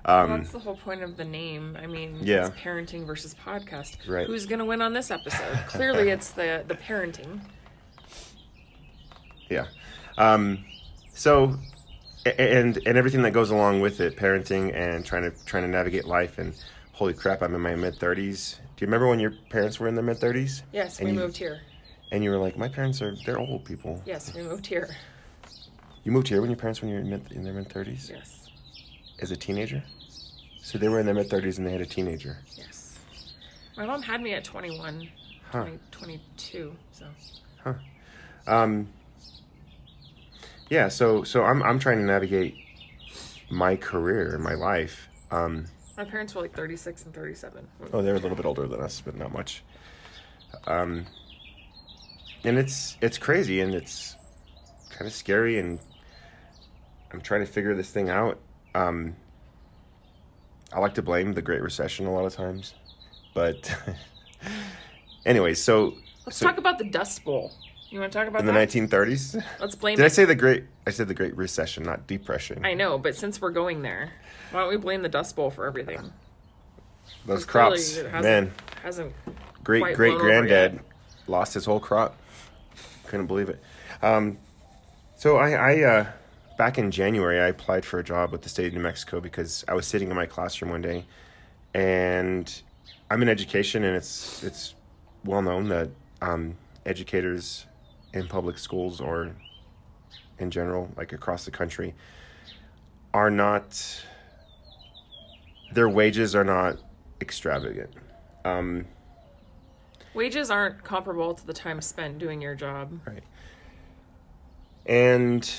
Um, 0.05 0.28
Well, 0.28 0.38
that's 0.38 0.53
the 0.53 0.59
whole 0.59 0.76
point 0.76 1.03
of 1.03 1.16
the 1.16 1.24
name. 1.24 1.76
I 1.80 1.86
mean, 1.86 2.18
Yeah. 2.22 2.47
it's 2.47 2.57
parenting 2.59 3.07
versus 3.07 3.34
podcast. 3.34 4.09
Right. 4.09 4.26
Who's 4.26 4.47
going 4.47 4.59
to 4.61 4.64
win 4.64 4.80
on 4.82 4.92
this 4.94 5.11
episode? 5.11 5.57
Clearly, 5.68 6.11
it's 6.16 6.30
the 6.30 6.64
the 6.66 6.74
parenting. 6.74 7.40
Yeah. 9.49 9.66
Um, 10.18 10.64
so, 11.16 11.56
and 12.24 12.76
and 12.86 12.96
everything 12.98 13.22
that 13.22 13.32
goes 13.32 13.50
along 13.50 13.80
with 13.80 14.00
it, 14.00 14.16
parenting 14.16 14.74
and 14.74 15.04
trying 15.04 15.22
to 15.22 15.32
trying 15.46 15.62
to 15.64 15.68
navigate 15.68 16.04
life. 16.04 16.38
And 16.38 16.54
holy 16.92 17.14
crap, 17.14 17.42
I'm 17.42 17.54
in 17.54 17.60
my 17.60 17.74
mid 17.74 17.96
thirties. 17.96 18.60
Do 18.76 18.84
you 18.84 18.86
remember 18.86 19.08
when 19.08 19.18
your 19.20 19.32
parents 19.50 19.80
were 19.80 19.88
in 19.88 19.94
their 19.94 20.04
mid 20.04 20.18
thirties? 20.18 20.62
Yes, 20.72 20.98
And 20.98 21.08
we 21.08 21.14
you- 21.14 21.20
moved 21.20 21.36
here. 21.36 21.60
And 22.12 22.22
you 22.22 22.30
were 22.30 22.36
like, 22.38 22.56
my 22.56 22.68
parents 22.68 23.02
are 23.02 23.16
they're 23.24 23.38
old 23.38 23.64
people. 23.64 24.00
Yes, 24.06 24.32
we 24.34 24.42
moved 24.42 24.66
here. 24.66 24.88
You 26.04 26.12
moved 26.12 26.28
here 26.28 26.40
when 26.40 26.50
your 26.50 26.56
parents 26.56 26.80
were 26.80 26.88
in, 26.88 27.10
mid, 27.10 27.32
in 27.32 27.42
their 27.42 27.52
mid 27.52 27.68
thirties 27.68 28.10
Yes, 28.14 28.48
as 29.20 29.30
a 29.32 29.36
teenager. 29.36 29.82
So 30.62 30.78
they 30.78 30.88
were 30.88 31.00
in 31.00 31.06
their 31.06 31.14
mid 31.16 31.28
thirties 31.30 31.58
and 31.58 31.66
they 31.66 31.72
had 31.72 31.80
a 31.80 31.86
teenager. 31.86 32.38
yes. 32.56 32.98
My 33.76 33.84
mom 33.86 34.00
had 34.02 34.22
me 34.22 34.32
at 34.32 34.42
21, 34.42 35.08
Huh. 35.50 35.62
20, 35.64 35.78
22. 35.90 36.74
So 36.92 37.06
Huh. 37.62 37.74
Um, 38.46 38.88
yeah, 40.68 40.88
so 40.88 41.22
so 41.22 41.44
I'm 41.44 41.62
I'm 41.62 41.78
trying 41.78 41.98
to 41.98 42.04
navigate 42.04 42.56
my 43.50 43.76
career 43.76 44.34
and 44.34 44.42
my 44.42 44.54
life. 44.54 45.08
Um, 45.30 45.66
my 45.96 46.04
parents 46.04 46.34
were 46.34 46.42
like 46.42 46.54
36 46.54 47.04
and 47.06 47.14
37. 47.14 47.66
Oh, 47.92 48.02
they're 48.02 48.16
a 48.16 48.18
little 48.18 48.36
bit 48.36 48.44
older 48.44 48.66
than 48.66 48.80
us, 48.80 49.00
but 49.00 49.16
not 49.16 49.32
much. 49.32 49.62
Um, 50.66 51.06
and 52.44 52.58
it's 52.58 52.96
it's 53.00 53.18
crazy 53.18 53.60
and 53.60 53.74
it's 53.74 54.16
kind 54.90 55.06
of 55.06 55.12
scary, 55.12 55.58
and 55.58 55.78
I'm 57.12 57.20
trying 57.20 57.40
to 57.40 57.50
figure 57.50 57.74
this 57.74 57.90
thing 57.90 58.08
out. 58.08 58.38
Um, 58.74 59.16
I 60.72 60.80
like 60.80 60.94
to 60.94 61.02
blame 61.02 61.34
the 61.34 61.42
Great 61.42 61.62
Recession 61.62 62.06
a 62.06 62.12
lot 62.12 62.24
of 62.24 62.34
times, 62.34 62.74
but 63.34 63.74
anyways, 65.26 65.62
so 65.62 65.94
Let's 66.26 66.38
so 66.38 66.46
talk 66.46 66.58
about 66.58 66.78
the 66.78 66.84
Dust 66.84 67.24
Bowl. 67.24 67.52
You 67.97 68.01
want 68.01 68.12
to 68.12 68.18
talk 68.18 68.28
about 68.28 68.40
in 68.40 68.47
the 68.47 68.53
that? 68.53 68.68
1930s. 68.68 69.42
Let's 69.59 69.74
blame. 69.74 69.97
Did 69.97 70.05
I 70.05 70.09
say 70.09 70.26
the 70.26 70.34
Great? 70.34 70.64
I 70.86 70.90
said 70.90 71.09
the 71.09 71.14
Great 71.14 71.34
Recession, 71.34 71.82
not 71.82 72.07
Depression. 72.07 72.62
I 72.62 72.74
know, 72.74 72.99
but 72.99 73.16
since 73.16 73.40
we're 73.40 73.53
going 73.53 73.80
there, 73.80 74.12
why 74.51 74.61
don't 74.61 74.68
we 74.68 74.76
blame 74.76 75.01
the 75.01 75.09
Dust 75.09 75.34
Bowl 75.34 75.51
for 75.51 75.66
everything? 75.66 76.12
Those 77.24 77.47
clearly 77.47 77.78
crops, 77.78 77.97
it 77.97 78.05
hasn't- 78.11 78.22
man. 78.22 78.53
hasn't. 78.82 79.14
great 79.64 79.80
quite 79.80 79.97
great 79.97 80.11
blown 80.11 80.20
over 80.20 80.28
granddad 80.28 80.72
yet. 80.74 80.82
lost 81.26 81.55
his 81.55 81.64
whole 81.64 81.80
crop. 81.80 82.18
Couldn't 83.07 83.28
believe 83.28 83.49
it. 83.49 83.62
Um, 84.03 84.36
so 85.16 85.38
I, 85.38 85.53
I 85.53 85.82
uh, 85.82 86.07
back 86.59 86.76
in 86.76 86.90
January, 86.90 87.40
I 87.40 87.47
applied 87.47 87.86
for 87.86 87.99
a 87.99 88.05
job 88.05 88.30
with 88.30 88.42
the 88.42 88.51
state 88.51 88.66
of 88.66 88.74
New 88.74 88.80
Mexico 88.80 89.20
because 89.20 89.64
I 89.68 89.72
was 89.72 89.86
sitting 89.86 90.11
in 90.11 90.16
my 90.16 90.26
classroom 90.26 90.70
one 90.70 90.82
day, 90.82 91.07
and 91.72 92.61
I'm 93.11 93.22
in 93.22 93.30
education, 93.30 93.84
and 93.84 93.97
it's 93.97 94.44
it's 94.44 94.74
well 95.24 95.40
known 95.40 95.68
that 95.70 95.88
um, 96.20 96.57
educators 96.84 97.65
in 98.16 98.26
public 98.26 98.58
schools 98.58 99.00
or 99.00 99.34
in 100.38 100.50
general, 100.50 100.90
like 100.96 101.12
across 101.12 101.44
the 101.44 101.50
country, 101.50 101.94
are 103.14 103.30
not. 103.30 104.02
Their 105.72 105.88
wages 105.88 106.34
are 106.34 106.44
not 106.44 106.78
extravagant. 107.20 107.90
Um, 108.44 108.86
Wages 110.14 110.50
aren't 110.50 110.82
comparable 110.82 111.34
to 111.34 111.46
the 111.46 111.52
time 111.52 111.80
spent 111.82 112.18
doing 112.18 112.40
your 112.40 112.54
job. 112.54 113.00
Right. 113.06 113.22
And 114.86 115.50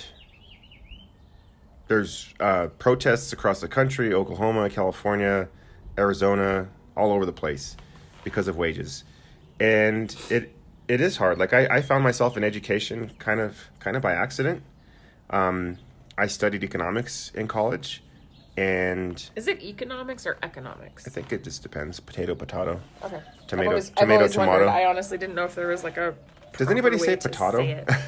there's 1.87 2.33
uh, 2.39 2.67
protests 2.79 3.31
across 3.33 3.61
the 3.61 3.67
country 3.67 4.13
Oklahoma, 4.13 4.69
California, 4.69 5.49
Arizona, 5.97 6.69
all 6.95 7.11
over 7.11 7.25
the 7.25 7.33
place 7.33 7.77
because 8.23 8.47
of 8.47 8.57
wages. 8.57 9.03
And 9.59 10.15
it 10.29 10.56
it 10.87 11.01
is 11.01 11.17
hard. 11.17 11.37
Like 11.37 11.53
I, 11.53 11.65
I 11.67 11.81
found 11.81 12.03
myself 12.03 12.37
in 12.37 12.43
education 12.43 13.11
kind 13.19 13.39
of 13.39 13.57
kind 13.79 13.95
of 13.97 14.01
by 14.03 14.13
accident. 14.13 14.63
Um, 15.29 15.77
I 16.17 16.27
studied 16.27 16.63
economics 16.63 17.31
in 17.35 17.47
college, 17.47 18.01
and 18.55 19.29
Is 19.35 19.47
it 19.47 19.61
economics 19.61 20.25
or 20.25 20.37
economics? 20.41 21.05
I 21.07 21.11
think 21.11 21.31
it 21.31 21.43
just 21.43 21.61
depends. 21.61 21.99
Potato, 21.99 22.33
potato. 22.35 22.79
Okay. 23.03 23.21
Tomato- 23.47 23.69
always, 23.69 23.89
I've 23.89 23.95
tomato, 23.95 24.19
wondered. 24.21 24.33
tomato. 24.33 24.65
I 24.67 24.85
honestly 24.85 25.17
didn't 25.17 25.35
know 25.35 25.45
if 25.45 25.55
there 25.55 25.67
was 25.67 25.83
like 25.83 25.97
a. 25.97 26.15
Does 26.57 26.69
anybody 26.71 26.97
say 26.97 27.15
potato? 27.17 27.59
it. 27.59 27.87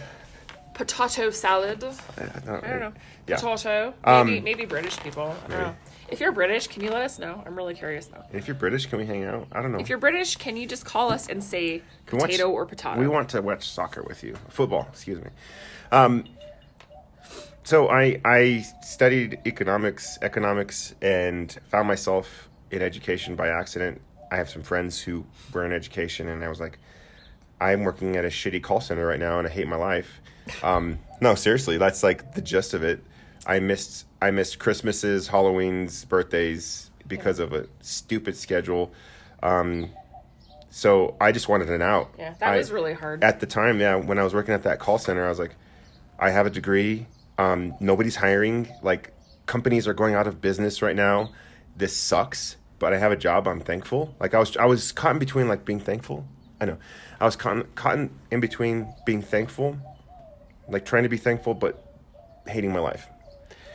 Potato 0.74 1.30
salad. 1.30 1.84
I 1.84 2.40
don't, 2.46 2.64
I 2.64 2.70
don't 2.70 2.80
know. 2.80 2.94
Yeah. 3.28 3.36
Potato. 3.36 3.94
Um, 4.06 4.28
Maybe 4.28 4.40
maybe 4.40 4.66
British 4.66 4.98
people. 5.02 5.24
I 5.24 5.28
don't 5.28 5.50
maybe. 5.50 5.62
know. 5.64 5.76
If 6.12 6.20
you're 6.20 6.32
British, 6.32 6.68
can 6.68 6.84
you 6.84 6.90
let 6.92 7.02
us 7.04 7.20
know? 7.20 7.44
I'm 7.46 7.56
really 7.56 7.74
curious 7.76 8.10
now. 8.12 8.26
If 8.34 8.48
you're 8.48 8.56
British, 8.56 8.86
can 8.88 8.98
we 9.00 9.06
hang 9.06 9.26
out? 9.26 9.48
I 9.52 9.62
don't 9.62 9.72
know. 9.72 9.80
If 9.80 9.90
you're 9.90 9.98
British, 9.98 10.36
can 10.38 10.58
you 10.58 10.68
just 10.68 10.86
call 10.86 11.12
us 11.12 11.28
and 11.28 11.44
say 11.44 11.82
Can 12.06 12.18
we 12.18 12.22
watch- 12.22 12.32
potato 12.32 12.50
or 12.50 12.66
potato? 12.66 13.00
We 13.00 13.08
want 13.08 13.30
to 13.30 13.42
watch 13.42 13.70
soccer 13.70 14.04
with 14.04 14.24
you. 14.24 14.36
Football, 14.50 14.88
excuse 14.92 15.22
me. 15.24 15.30
Um, 15.92 16.26
so 17.64 17.90
I 17.90 18.20
I 18.26 18.66
studied 18.82 19.40
economics, 19.46 20.18
economics, 20.22 20.96
and 21.02 21.56
found 21.70 21.88
myself 21.88 22.50
in 22.72 22.82
education 22.82 23.36
by 23.36 23.50
accident. 23.50 24.02
I 24.32 24.38
have 24.38 24.50
some 24.50 24.64
friends 24.64 25.02
who 25.02 25.26
were 25.54 25.66
in 25.66 25.72
education, 25.72 26.28
and 26.28 26.44
I 26.44 26.48
was 26.50 26.60
like, 26.60 26.80
I'm 27.62 27.84
working 27.84 28.16
at 28.16 28.26
a 28.26 28.30
shitty 28.30 28.64
call 28.64 28.82
center 28.82 29.06
right 29.06 29.20
now, 29.20 29.38
and 29.40 29.48
I 29.48 29.52
hate 29.52 29.68
my 29.68 29.76
life. 29.76 30.22
Um, 30.64 31.00
no, 31.22 31.36
seriously, 31.36 31.78
that's 31.78 32.02
like 32.04 32.34
the 32.34 32.42
gist 32.42 32.74
of 32.74 32.84
it. 32.84 33.04
I 33.46 33.60
missed 33.60 34.06
I 34.22 34.32
missed 34.32 34.60
Christmases, 34.60 35.28
Halloween's, 35.30 36.06
birthdays 36.06 36.90
because 37.08 37.40
of 37.40 37.54
a 37.54 37.68
stupid 37.82 38.36
schedule. 38.38 38.92
Um, 39.42 39.90
so 40.70 41.16
I 41.20 41.32
just 41.32 41.48
wanted 41.50 41.70
an 41.70 41.82
out. 41.82 42.12
Yeah, 42.18 42.34
that 42.40 42.50
I- 42.54 42.58
was 42.58 42.72
really 42.72 42.94
hard. 42.94 43.24
at 43.24 43.40
the 43.40 43.46
time, 43.48 43.80
yeah, 43.80 43.96
when 43.96 44.20
I 44.20 44.24
was 44.24 44.34
working 44.34 44.54
at 44.54 44.64
that 44.64 44.80
call 44.80 44.98
center, 45.00 45.26
I 45.26 45.30
was 45.30 45.40
like, 45.40 45.56
I 46.20 46.30
have 46.30 46.46
a 46.46 46.50
degree. 46.50 47.08
Um, 47.38 47.74
nobody's 47.80 48.18
hiring. 48.18 48.68
Like, 48.84 49.14
companies 49.46 49.88
are 49.88 49.94
going 49.94 50.14
out 50.14 50.28
of 50.28 50.42
business 50.42 50.82
right 50.82 50.96
now. 50.96 51.32
This 51.76 51.96
sucks, 51.96 52.58
but 52.78 52.94
I 52.94 52.98
have 52.98 53.12
a 53.12 53.16
job. 53.16 53.48
I'm 53.48 53.62
thankful. 53.62 54.14
Like, 54.20 54.34
I 54.34 54.40
was, 54.40 54.56
I 54.58 54.66
was 54.66 54.92
caught 54.92 55.14
in 55.14 55.20
between 55.20 55.48
like 55.48 55.64
being 55.66 55.80
thankful. 55.80 56.28
I 56.62 56.66
know, 56.66 56.78
I 57.22 57.26
was 57.26 57.38
caught, 57.38 57.74
caught 57.76 57.98
in, 57.98 58.10
in 58.32 58.42
between 58.42 58.94
being 59.06 59.22
thankful, 59.22 59.78
like 60.68 60.86
trying 60.86 61.04
to 61.04 61.10
be 61.10 61.18
thankful, 61.18 61.54
but 61.54 61.82
hating 62.46 62.74
my 62.74 62.80
life. 62.80 63.08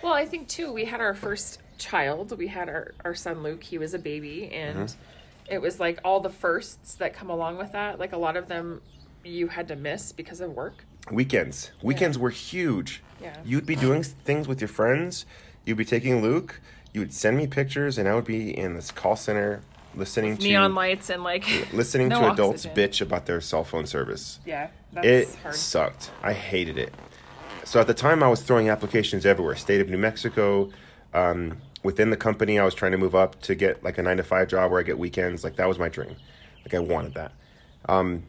Well, 0.05 0.13
I 0.15 0.27
think 0.27 0.49
too, 0.49 0.71
we 0.73 0.85
had 0.85 1.01
our 1.01 1.15
first 1.15 1.61
child. 1.79 2.37
We 2.37 2.49
had 2.49 2.69
our, 2.69 2.93
our 3.05 3.15
son 3.15 3.43
Luke. 3.43 3.65
He 3.65 3.79
was 3.79 3.95
a 3.95 3.99
baby, 3.99 4.51
and 4.53 4.89
Mm-hmm. 4.91 5.55
it 5.55 5.63
was 5.63 5.81
like 5.81 5.99
all 6.05 6.21
the 6.21 6.31
firsts 6.31 6.95
that 6.97 7.15
come 7.15 7.31
along 7.31 7.57
with 7.57 7.73
that. 7.73 7.99
Like 7.99 8.13
a 8.13 8.19
lot 8.19 8.37
of 8.37 8.49
them 8.49 8.83
you 9.25 9.49
had 9.49 9.67
to 9.69 9.77
miss 9.77 10.13
because 10.13 10.41
of 10.43 10.51
work. 10.53 10.85
Weekends, 11.11 11.71
weekends 11.83 12.19
were 12.19 12.31
huge. 12.31 13.03
Yeah. 13.21 13.37
You'd 13.45 13.67
be 13.67 13.77
doing 13.77 14.03
things 14.03 14.47
with 14.47 14.61
your 14.61 14.69
friends. 14.69 15.25
You'd 15.65 15.79
be 15.79 15.85
taking 15.85 16.21
Luke. 16.23 16.61
You 16.93 17.01
would 17.01 17.13
send 17.15 17.37
me 17.39 17.47
pictures, 17.47 17.97
and 17.99 18.07
I 18.09 18.15
would 18.15 18.25
be 18.27 18.57
in 18.57 18.75
this 18.75 18.91
call 18.91 19.17
center 19.17 19.63
listening 19.97 20.37
to 20.37 20.43
Neon 20.43 20.75
lights 20.75 21.09
and 21.09 21.23
like 21.23 21.45
listening 21.73 22.09
no 22.09 22.21
to 22.21 22.33
adults 22.33 22.67
oxygen. 22.67 22.77
bitch 22.77 23.01
about 23.01 23.27
their 23.27 23.41
cell 23.41 23.65
phone 23.65 23.87
service. 23.87 24.41
Yeah, 24.45 24.69
that's 24.93 25.07
It 25.07 25.29
hard. 25.43 25.55
sucked. 25.55 26.11
I 26.23 26.33
hated 26.35 26.77
it. 26.79 26.93
So 27.65 27.81
at 27.81 27.87
the 27.87 27.95
time, 27.95 28.23
I 28.23 28.29
was 28.29 28.43
throwing 28.43 28.69
applications 28.69 29.25
everywhere. 29.25 29.57
State 29.57 29.81
of 29.81 29.89
New 29.89 29.99
Mexico. 29.99 30.71
Um, 31.13 31.59
within 31.83 32.11
the 32.11 32.17
company, 32.17 32.59
I 32.59 32.65
was 32.65 32.75
trying 32.75 32.93
to 32.93 32.99
move 32.99 33.15
up 33.15 33.41
to 33.43 33.55
get 33.55 33.83
like 33.83 33.99
a 33.99 34.03
nine 34.03 34.19
to 34.19 34.25
five 34.25 34.49
job 34.49 34.71
where 34.71 34.81
I 34.81 34.83
get 34.83 34.99
weekends. 34.99 35.45
Like 35.45 35.57
that 35.57 35.69
was 35.69 35.79
my 35.79 35.89
dream. 35.89 36.17
Like 36.65 36.75
I 36.75 36.79
wanted 36.79 37.15
that. 37.15 37.33
Um, 37.89 38.25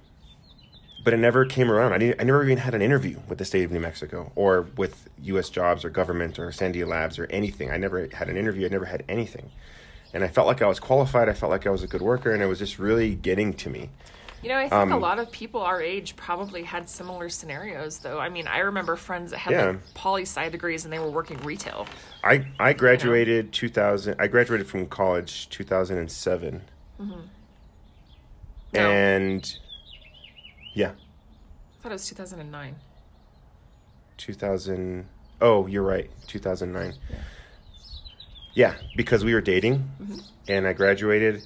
but 1.04 1.14
it 1.14 1.18
never 1.18 1.46
came 1.46 1.70
around. 1.70 1.94
I, 1.94 2.16
I 2.20 2.24
never 2.24 2.44
even 2.44 2.58
had 2.58 2.74
an 2.74 2.82
interview 2.82 3.20
with 3.28 3.38
the 3.38 3.46
state 3.46 3.64
of 3.64 3.72
New 3.72 3.80
Mexico 3.80 4.32
or 4.36 4.68
with 4.76 5.08
U.S. 5.22 5.50
Jobs 5.50 5.86
or 5.86 5.90
government 5.90 6.40
or 6.40 6.48
Sandia 6.50 6.88
Labs 6.88 7.20
or 7.20 7.26
anything. 7.28 7.72
I 7.72 7.78
never 7.78 8.10
had 8.14 8.30
an 8.30 8.38
interview. 8.38 8.66
I 8.66 8.70
never 8.70 8.86
had 8.86 9.04
anything. 9.08 9.52
And 10.14 10.24
I 10.24 10.30
felt 10.30 10.48
like 10.48 10.62
I 10.62 10.68
was 10.68 10.80
qualified. 10.80 11.30
I 11.30 11.34
felt 11.34 11.52
like 11.52 11.68
I 11.68 11.70
was 11.70 11.84
a 11.84 11.88
good 11.88 12.02
worker, 12.02 12.32
and 12.32 12.42
it 12.42 12.46
was 12.46 12.60
just 12.60 12.80
really 12.80 13.16
getting 13.16 13.54
to 13.56 13.70
me. 13.70 13.90
You 14.46 14.52
know, 14.52 14.58
I 14.60 14.70
think 14.70 14.74
Um, 14.74 14.92
a 14.92 14.98
lot 15.00 15.18
of 15.18 15.32
people 15.32 15.62
our 15.62 15.82
age 15.82 16.16
probably 16.16 16.62
had 16.62 16.88
similar 16.88 17.30
scenarios, 17.30 17.98
though. 17.98 18.20
I 18.20 18.30
mean, 18.30 18.46
I 18.48 18.60
remember 18.60 18.96
friends 18.96 19.32
that 19.32 19.40
had 19.40 19.54
Yeah. 19.54 19.66
like 19.70 19.94
poli 19.96 20.22
sci 20.22 20.50
degrees 20.50 20.84
and 20.84 20.94
they 20.94 21.00
were 21.00 21.10
working 21.10 21.40
retail. 21.40 21.88
I 22.24 22.46
I 22.60 22.74
graduated 22.74 23.52
2000. 23.52 24.18
I 24.20 24.28
graduated 24.28 24.68
from 24.68 24.86
college 24.86 25.50
2007. 25.50 26.62
No. 27.00 27.18
And 28.92 29.58
yeah, 30.74 30.90
I 30.92 31.82
thought 31.82 31.90
it 31.90 31.94
was 31.94 32.06
2009. 32.08 32.76
2000. 34.18 35.08
Oh, 35.42 35.66
you're 35.66 35.82
right. 35.82 36.12
2009. 36.28 36.94
Yeah, 38.54 38.76
because 38.96 39.26
we 39.26 39.34
were 39.34 39.42
dating, 39.42 39.90
and 40.48 40.68
I 40.68 40.74
graduated, 40.74 41.42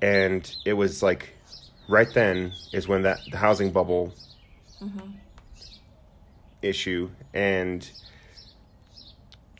and 0.00 0.50
it 0.64 0.72
was 0.72 1.02
like 1.02 1.34
right 1.90 2.12
then 2.14 2.52
is 2.72 2.86
when 2.88 3.02
that 3.02 3.18
the 3.30 3.36
housing 3.36 3.70
bubble 3.70 4.14
issue 6.62 7.10
and 7.34 7.90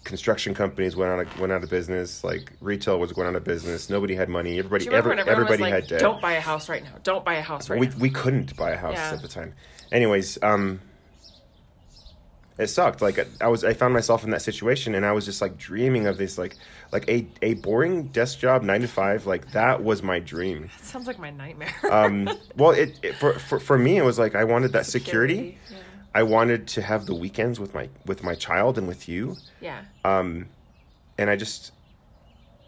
construction 0.05 0.55
companies 0.55 0.97
went 0.97 1.11
out 1.11 1.21
of, 1.21 1.41
went 1.41 1.53
out 1.53 1.63
of 1.63 1.71
business. 1.71 2.25
Like 2.25 2.53
retail 2.61 2.99
was 2.99 3.13
going 3.13 3.29
out 3.29 3.35
of 3.37 3.45
business. 3.45 3.91
Nobody 3.91 4.15
had 4.15 4.29
money. 4.29 4.59
Everybody 4.59 4.85
Do 4.85 4.91
you 4.91 4.97
remember 4.97 5.21
every, 5.21 5.33
everybody 5.33 5.63
was 5.65 5.73
had 5.73 5.87
debt. 5.89 6.01
"Don't 6.01 6.21
buy 6.23 6.33
a 6.33 6.41
house 6.41 6.69
right 6.69 6.83
now. 6.83 6.95
Don't 7.03 7.25
buy 7.25 7.35
a 7.35 7.43
house 7.43 7.69
right 7.69 7.79
we 7.79 7.89
now." 7.89 7.97
we 7.99 8.11
couldn't 8.11 8.57
buy 8.57 8.71
a 8.71 8.77
house 8.77 8.95
Yeah. 8.95 9.13
at 9.13 9.23
the 9.23 9.29
time. 9.29 9.55
Anyways, 9.93 10.39
um, 10.43 10.81
it 12.61 12.69
sucked. 12.69 13.01
Like 13.01 13.19
I 13.41 13.49
was, 13.49 13.65
I 13.65 13.73
found 13.73 13.95
myself 13.95 14.23
in 14.23 14.31
that 14.31 14.43
situation, 14.43 14.95
and 14.95 15.07
I 15.07 15.13
was 15.13 15.25
just 15.25 15.41
like 15.41 15.57
dreaming 15.57 16.07
of 16.07 16.19
this, 16.19 16.37
like 16.37 16.57
like 16.93 17.09
a 17.09 17.27
a 17.41 17.55
boring 17.55 18.09
desk 18.09 18.39
job, 18.39 18.63
nine 18.63 18.83
to 18.83 18.89
five. 18.89 19.27
Like 19.27 19.53
that 19.53 19.83
was 19.83 20.03
my 20.03 20.19
dream. 20.19 20.71
That 20.79 20.85
sounds 20.87 21.07
like 21.07 21.19
my 21.19 21.31
nightmare. 21.31 21.75
Um, 21.91 22.31
well, 22.57 22.71
it, 22.71 23.01
it 23.03 23.17
for, 23.17 23.33
for 23.33 23.59
for 23.59 23.79
me, 23.79 23.97
it 23.97 24.05
was 24.05 24.19
like 24.19 24.35
I 24.35 24.45
wanted 24.45 24.73
that 24.75 24.87
security. 24.87 25.59
Yeah. 25.71 25.79
I 26.15 26.23
wanted 26.23 26.67
to 26.69 26.83
have 26.83 27.07
the 27.07 27.15
weekends 27.15 27.59
with 27.59 27.73
my 27.75 27.89
with 28.07 28.23
my 28.23 28.35
child 28.35 28.77
and 28.79 28.87
with 28.87 29.09
you, 29.09 29.37
yeah. 29.61 29.83
um, 30.05 30.49
and 31.19 31.31
I 31.31 31.37
just 31.37 31.73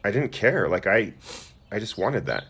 I 0.05 0.11
didn't 0.11 0.33
care. 0.33 0.69
Like 0.69 0.87
I 0.87 1.13
I 1.71 1.79
just 1.79 1.99
wanted 1.99 2.27
that. 2.27 2.45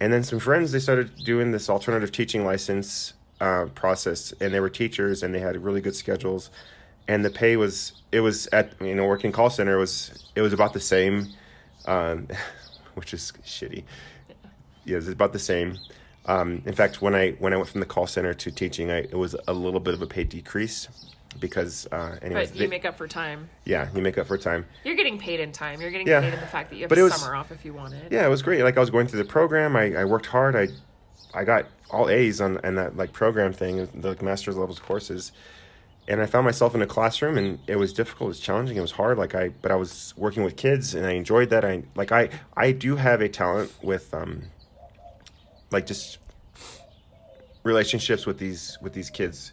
And 0.00 0.12
then 0.12 0.22
some 0.22 0.38
friends 0.38 0.72
they 0.72 0.78
started 0.78 1.16
doing 1.24 1.52
this 1.52 1.68
alternative 1.68 2.12
teaching 2.12 2.44
license 2.44 3.14
uh, 3.44 3.66
process, 3.74 4.32
and 4.40 4.52
they 4.54 4.60
were 4.60 4.70
teachers, 4.70 5.22
and 5.22 5.34
they 5.34 5.40
had 5.40 5.62
really 5.62 5.80
good 5.80 5.94
schedules, 5.94 6.50
and 7.06 7.24
the 7.24 7.30
pay 7.30 7.56
was 7.56 7.92
it 8.12 8.20
was 8.20 8.46
at 8.52 8.72
you 8.80 8.94
know 8.94 9.06
working 9.06 9.32
call 9.32 9.50
center 9.50 9.76
was 9.78 10.24
it 10.34 10.40
was 10.40 10.52
about 10.52 10.72
the 10.72 10.80
same, 10.80 11.28
um, 11.86 12.28
which 12.94 13.12
is 13.12 13.32
shitty. 13.44 13.84
Yeah, 14.84 14.98
it's 14.98 15.08
about 15.08 15.32
the 15.32 15.38
same. 15.38 15.78
Um, 16.26 16.62
in 16.64 16.74
fact, 16.74 17.02
when 17.02 17.14
I 17.14 17.32
when 17.32 17.52
I 17.52 17.56
went 17.56 17.68
from 17.68 17.80
the 17.80 17.86
call 17.86 18.06
center 18.06 18.32
to 18.34 18.50
teaching, 18.50 18.90
I, 18.90 18.98
it 18.98 19.18
was 19.24 19.36
a 19.46 19.52
little 19.52 19.80
bit 19.80 19.92
of 19.94 20.00
a 20.02 20.06
pay 20.06 20.24
decrease 20.24 20.88
because, 21.40 21.86
uh, 21.90 22.16
anyways, 22.22 22.50
But 22.50 22.56
you 22.56 22.60
they- 22.66 22.70
make 22.70 22.84
up 22.84 22.96
for 22.96 23.08
time. 23.08 23.50
yeah, 23.64 23.88
you 23.94 24.00
make 24.00 24.16
up 24.16 24.26
for 24.28 24.38
time. 24.38 24.64
You're 24.84 24.94
getting 24.94 25.18
paid 25.18 25.40
in 25.40 25.50
time. 25.52 25.80
You're 25.80 25.90
getting 25.90 26.06
Yeah. 26.06 26.20
paid 26.20 26.32
in 26.32 26.40
the 26.40 26.46
fact 26.46 26.70
that 26.70 26.76
you 26.76 26.82
have 26.82 26.88
But 26.88 26.98
it 26.98 27.02
was- 27.02 27.14
summer 27.20 27.34
off 27.34 27.50
if 27.50 27.64
you 27.64 27.74
wanted. 27.74 28.10
Yeah, 28.12 28.24
it 28.24 28.30
was 28.30 28.40
great. 28.40 28.62
Like 28.62 28.76
I 28.76 28.80
was 28.80 28.90
going 28.90 29.06
through 29.08 29.18
the 29.22 29.28
program. 29.28 29.74
I, 29.76 29.94
I 29.96 30.04
worked 30.04 30.26
hard. 30.26 30.54
I 30.56 30.68
I 31.34 31.44
got 31.44 31.66
all 31.90 32.08
A's 32.08 32.40
on 32.40 32.58
and 32.64 32.78
that 32.78 32.96
like 32.96 33.12
program 33.12 33.52
thing, 33.52 33.86
the 33.94 34.08
like, 34.10 34.22
master's 34.22 34.56
levels 34.56 34.78
courses. 34.78 35.32
And 36.06 36.20
I 36.20 36.26
found 36.26 36.44
myself 36.44 36.74
in 36.74 36.82
a 36.82 36.86
classroom, 36.86 37.38
and 37.38 37.58
it 37.66 37.76
was 37.76 37.94
difficult. 37.94 38.26
It 38.26 38.28
was 38.28 38.40
challenging. 38.40 38.76
It 38.76 38.82
was 38.82 38.90
hard. 38.90 39.16
Like 39.16 39.34
I, 39.34 39.48
but 39.48 39.72
I 39.72 39.76
was 39.76 40.12
working 40.18 40.44
with 40.44 40.54
kids, 40.54 40.94
and 40.94 41.06
I 41.06 41.12
enjoyed 41.12 41.48
that. 41.48 41.64
I 41.64 41.84
like 41.94 42.12
I 42.12 42.28
I 42.54 42.72
do 42.72 42.96
have 42.96 43.22
a 43.22 43.28
talent 43.28 43.72
with 43.82 44.12
um, 44.12 44.42
like 45.70 45.86
just 45.86 46.18
relationships 47.62 48.26
with 48.26 48.38
these 48.38 48.76
with 48.82 48.92
these 48.92 49.08
kids 49.10 49.52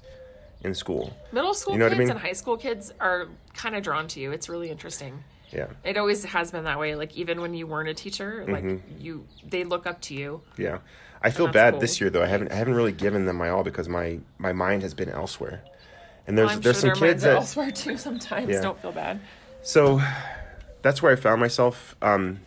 in 0.64 0.76
school. 0.76 1.14
Middle 1.32 1.54
school 1.54 1.74
You 1.74 1.80
know 1.80 1.86
what 1.86 1.94
I 1.94 1.96
kids 1.96 2.00
mean? 2.00 2.10
and 2.12 2.20
high 2.20 2.34
school 2.34 2.58
kids 2.58 2.94
are 3.00 3.30
kind 3.54 3.76
of 3.76 3.84
drawn 3.84 4.08
to 4.10 4.20
you. 4.20 4.32
It's 4.32 4.50
really 4.50 4.70
interesting. 4.70 5.24
Yeah, 5.54 5.68
It 5.84 5.98
always 5.98 6.24
has 6.26 6.52
been 6.52 6.64
that 6.64 6.80
way. 6.80 6.96
Like 6.96 7.16
even 7.18 7.42
when 7.42 7.54
you 7.54 7.68
weren't 7.68 7.90
a 7.90 7.94
teacher, 7.94 8.46
like 8.48 8.64
Mm-hmm. 8.64 9.02
you, 9.02 9.26
they 9.48 9.64
look 9.64 9.86
up 9.86 10.02
to 10.02 10.14
you. 10.14 10.42
yeah. 10.58 10.80
I 11.24 11.30
feel 11.30 11.48
bad 11.50 11.74
cool. 11.74 11.82
this 11.82 12.02
year 12.02 12.10
though. 12.10 12.24
I 12.24 12.26
haven't 12.26 12.52
I 12.52 12.56
haven't 12.56 12.74
really 12.74 12.92
given 12.92 13.26
them 13.26 13.36
my 13.36 13.50
all 13.50 13.64
because 13.64 13.88
my 13.88 14.20
my 14.40 14.54
mind 14.54 14.82
has 14.82 14.96
been 14.96 15.10
elsewhere. 15.10 15.62
And 16.26 16.36
there's 16.36 16.52
I'm 16.54 16.62
there's 16.62 16.80
sure 16.82 16.96
some 16.96 17.00
kids 17.08 17.22
that 17.22 17.36
elsewhere 17.36 17.70
too. 17.70 17.96
Sometimes 17.98 18.50
Yeah. 18.50 18.62
don't 18.62 18.82
feel 18.82 18.92
bad. 18.92 19.20
So 19.62 20.02
that's 20.82 21.04
where 21.04 21.12
I 21.12 21.16
found 21.16 21.40
myself. 21.40 21.96
Um, 22.02 22.40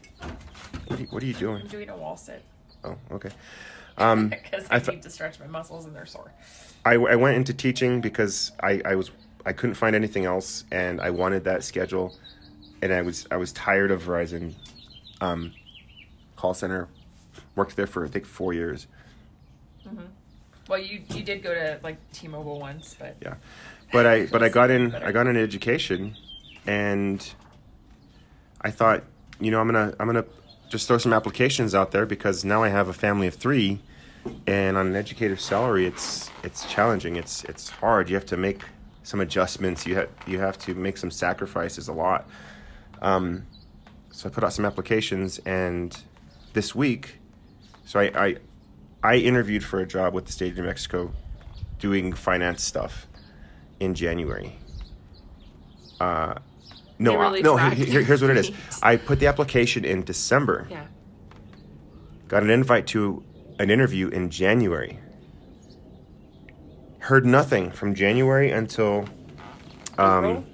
what, 0.88 0.98
are 0.98 1.02
you, 1.02 1.08
what 1.10 1.22
are 1.22 1.26
you 1.26 1.34
doing? 1.34 1.62
I'm 1.62 1.68
doing 1.68 1.88
a 1.88 1.96
wall 1.96 2.16
sit 2.16 2.42
Oh, 2.82 2.96
okay. 3.12 3.30
Um, 3.96 4.28
because 4.30 4.66
I 4.70 4.76
I 4.76 4.78
need 4.94 5.02
to 5.02 5.10
stretch 5.10 5.38
my 5.38 5.46
muscles 5.46 5.84
and 5.86 5.94
they're 5.94 6.04
sore. 6.06 6.32
I, 6.84 6.94
I 6.94 7.14
went 7.14 7.36
into 7.36 7.54
teaching 7.54 8.00
because 8.00 8.50
I, 8.60 8.82
I 8.84 8.96
was 8.96 9.12
I 9.46 9.52
couldn't 9.52 9.74
find 9.76 9.94
anything 9.94 10.24
else, 10.24 10.64
and 10.72 11.00
I 11.00 11.10
wanted 11.10 11.44
that 11.44 11.62
schedule, 11.64 12.16
and 12.84 12.92
I 12.92 13.00
was 13.00 13.26
I 13.30 13.38
was 13.38 13.50
tired 13.52 13.90
of 13.90 14.02
Verizon 14.02 14.52
um, 15.22 15.52
call 16.36 16.52
center. 16.52 16.86
Worked 17.56 17.76
there 17.76 17.86
for 17.86 18.04
I 18.04 18.08
think 18.08 18.26
four 18.26 18.52
years. 18.52 18.86
Mhm. 19.88 20.08
Well, 20.68 20.78
you 20.78 21.00
you 21.08 21.22
did 21.24 21.42
go 21.42 21.54
to 21.54 21.80
like 21.82 21.96
T-Mobile 22.12 22.60
once, 22.60 22.94
but 22.98 23.16
Yeah, 23.22 23.34
but 23.90 24.06
I 24.06 24.26
but 24.26 24.42
I 24.42 24.50
got 24.50 24.70
in 24.70 24.94
I 24.94 25.12
got 25.12 25.26
in 25.26 25.36
education, 25.36 26.14
and 26.66 27.26
I 28.60 28.70
thought 28.70 29.02
you 29.40 29.50
know 29.50 29.60
I'm 29.60 29.66
gonna 29.66 29.94
I'm 29.98 30.06
gonna 30.06 30.26
just 30.68 30.86
throw 30.86 30.98
some 30.98 31.14
applications 31.14 31.74
out 31.74 31.90
there 31.90 32.04
because 32.04 32.44
now 32.44 32.62
I 32.62 32.68
have 32.68 32.88
a 32.88 32.92
family 32.92 33.28
of 33.28 33.34
three, 33.34 33.80
and 34.46 34.76
on 34.76 34.88
an 34.88 34.96
educator's 34.96 35.42
salary 35.42 35.86
it's 35.86 36.30
it's 36.42 36.70
challenging 36.70 37.16
it's 37.16 37.44
it's 37.44 37.70
hard 37.70 38.10
you 38.10 38.14
have 38.16 38.26
to 38.26 38.36
make 38.36 38.62
some 39.04 39.20
adjustments 39.20 39.86
you 39.86 39.94
have 39.94 40.10
you 40.26 40.38
have 40.40 40.58
to 40.58 40.74
make 40.74 40.98
some 40.98 41.10
sacrifices 41.10 41.88
a 41.88 41.92
lot. 41.94 42.28
Um, 43.04 43.46
so 44.10 44.28
I 44.28 44.32
put 44.32 44.42
out 44.44 44.52
some 44.54 44.64
applications 44.64 45.38
and 45.40 45.96
this 46.54 46.74
week, 46.74 47.18
so 47.84 48.00
I, 48.00 48.04
I 48.26 48.36
I 49.02 49.16
interviewed 49.16 49.62
for 49.62 49.78
a 49.80 49.86
job 49.86 50.14
with 50.14 50.24
the 50.24 50.32
state 50.32 50.52
of 50.52 50.56
New 50.58 50.64
Mexico 50.64 51.12
doing 51.78 52.14
finance 52.14 52.62
stuff 52.62 53.06
in 53.78 53.94
January. 53.94 54.56
Uh, 56.00 56.34
no, 56.98 57.18
really 57.18 57.42
no. 57.42 57.56
here- 57.58 58.02
here's 58.02 58.22
what 58.22 58.30
it 58.30 58.38
is. 58.38 58.50
I 58.82 58.96
put 58.96 59.18
the 59.20 59.26
application 59.26 59.84
in 59.84 60.02
December, 60.04 60.66
yeah, 60.70 60.86
got 62.28 62.42
an 62.42 62.48
invite 62.50 62.86
to 62.88 63.22
an 63.58 63.70
interview 63.70 64.08
in 64.08 64.30
January. 64.30 64.98
Heard 67.00 67.26
nothing 67.26 67.70
from 67.70 67.94
January 67.94 68.50
until 68.50 69.06
um? 69.98 70.46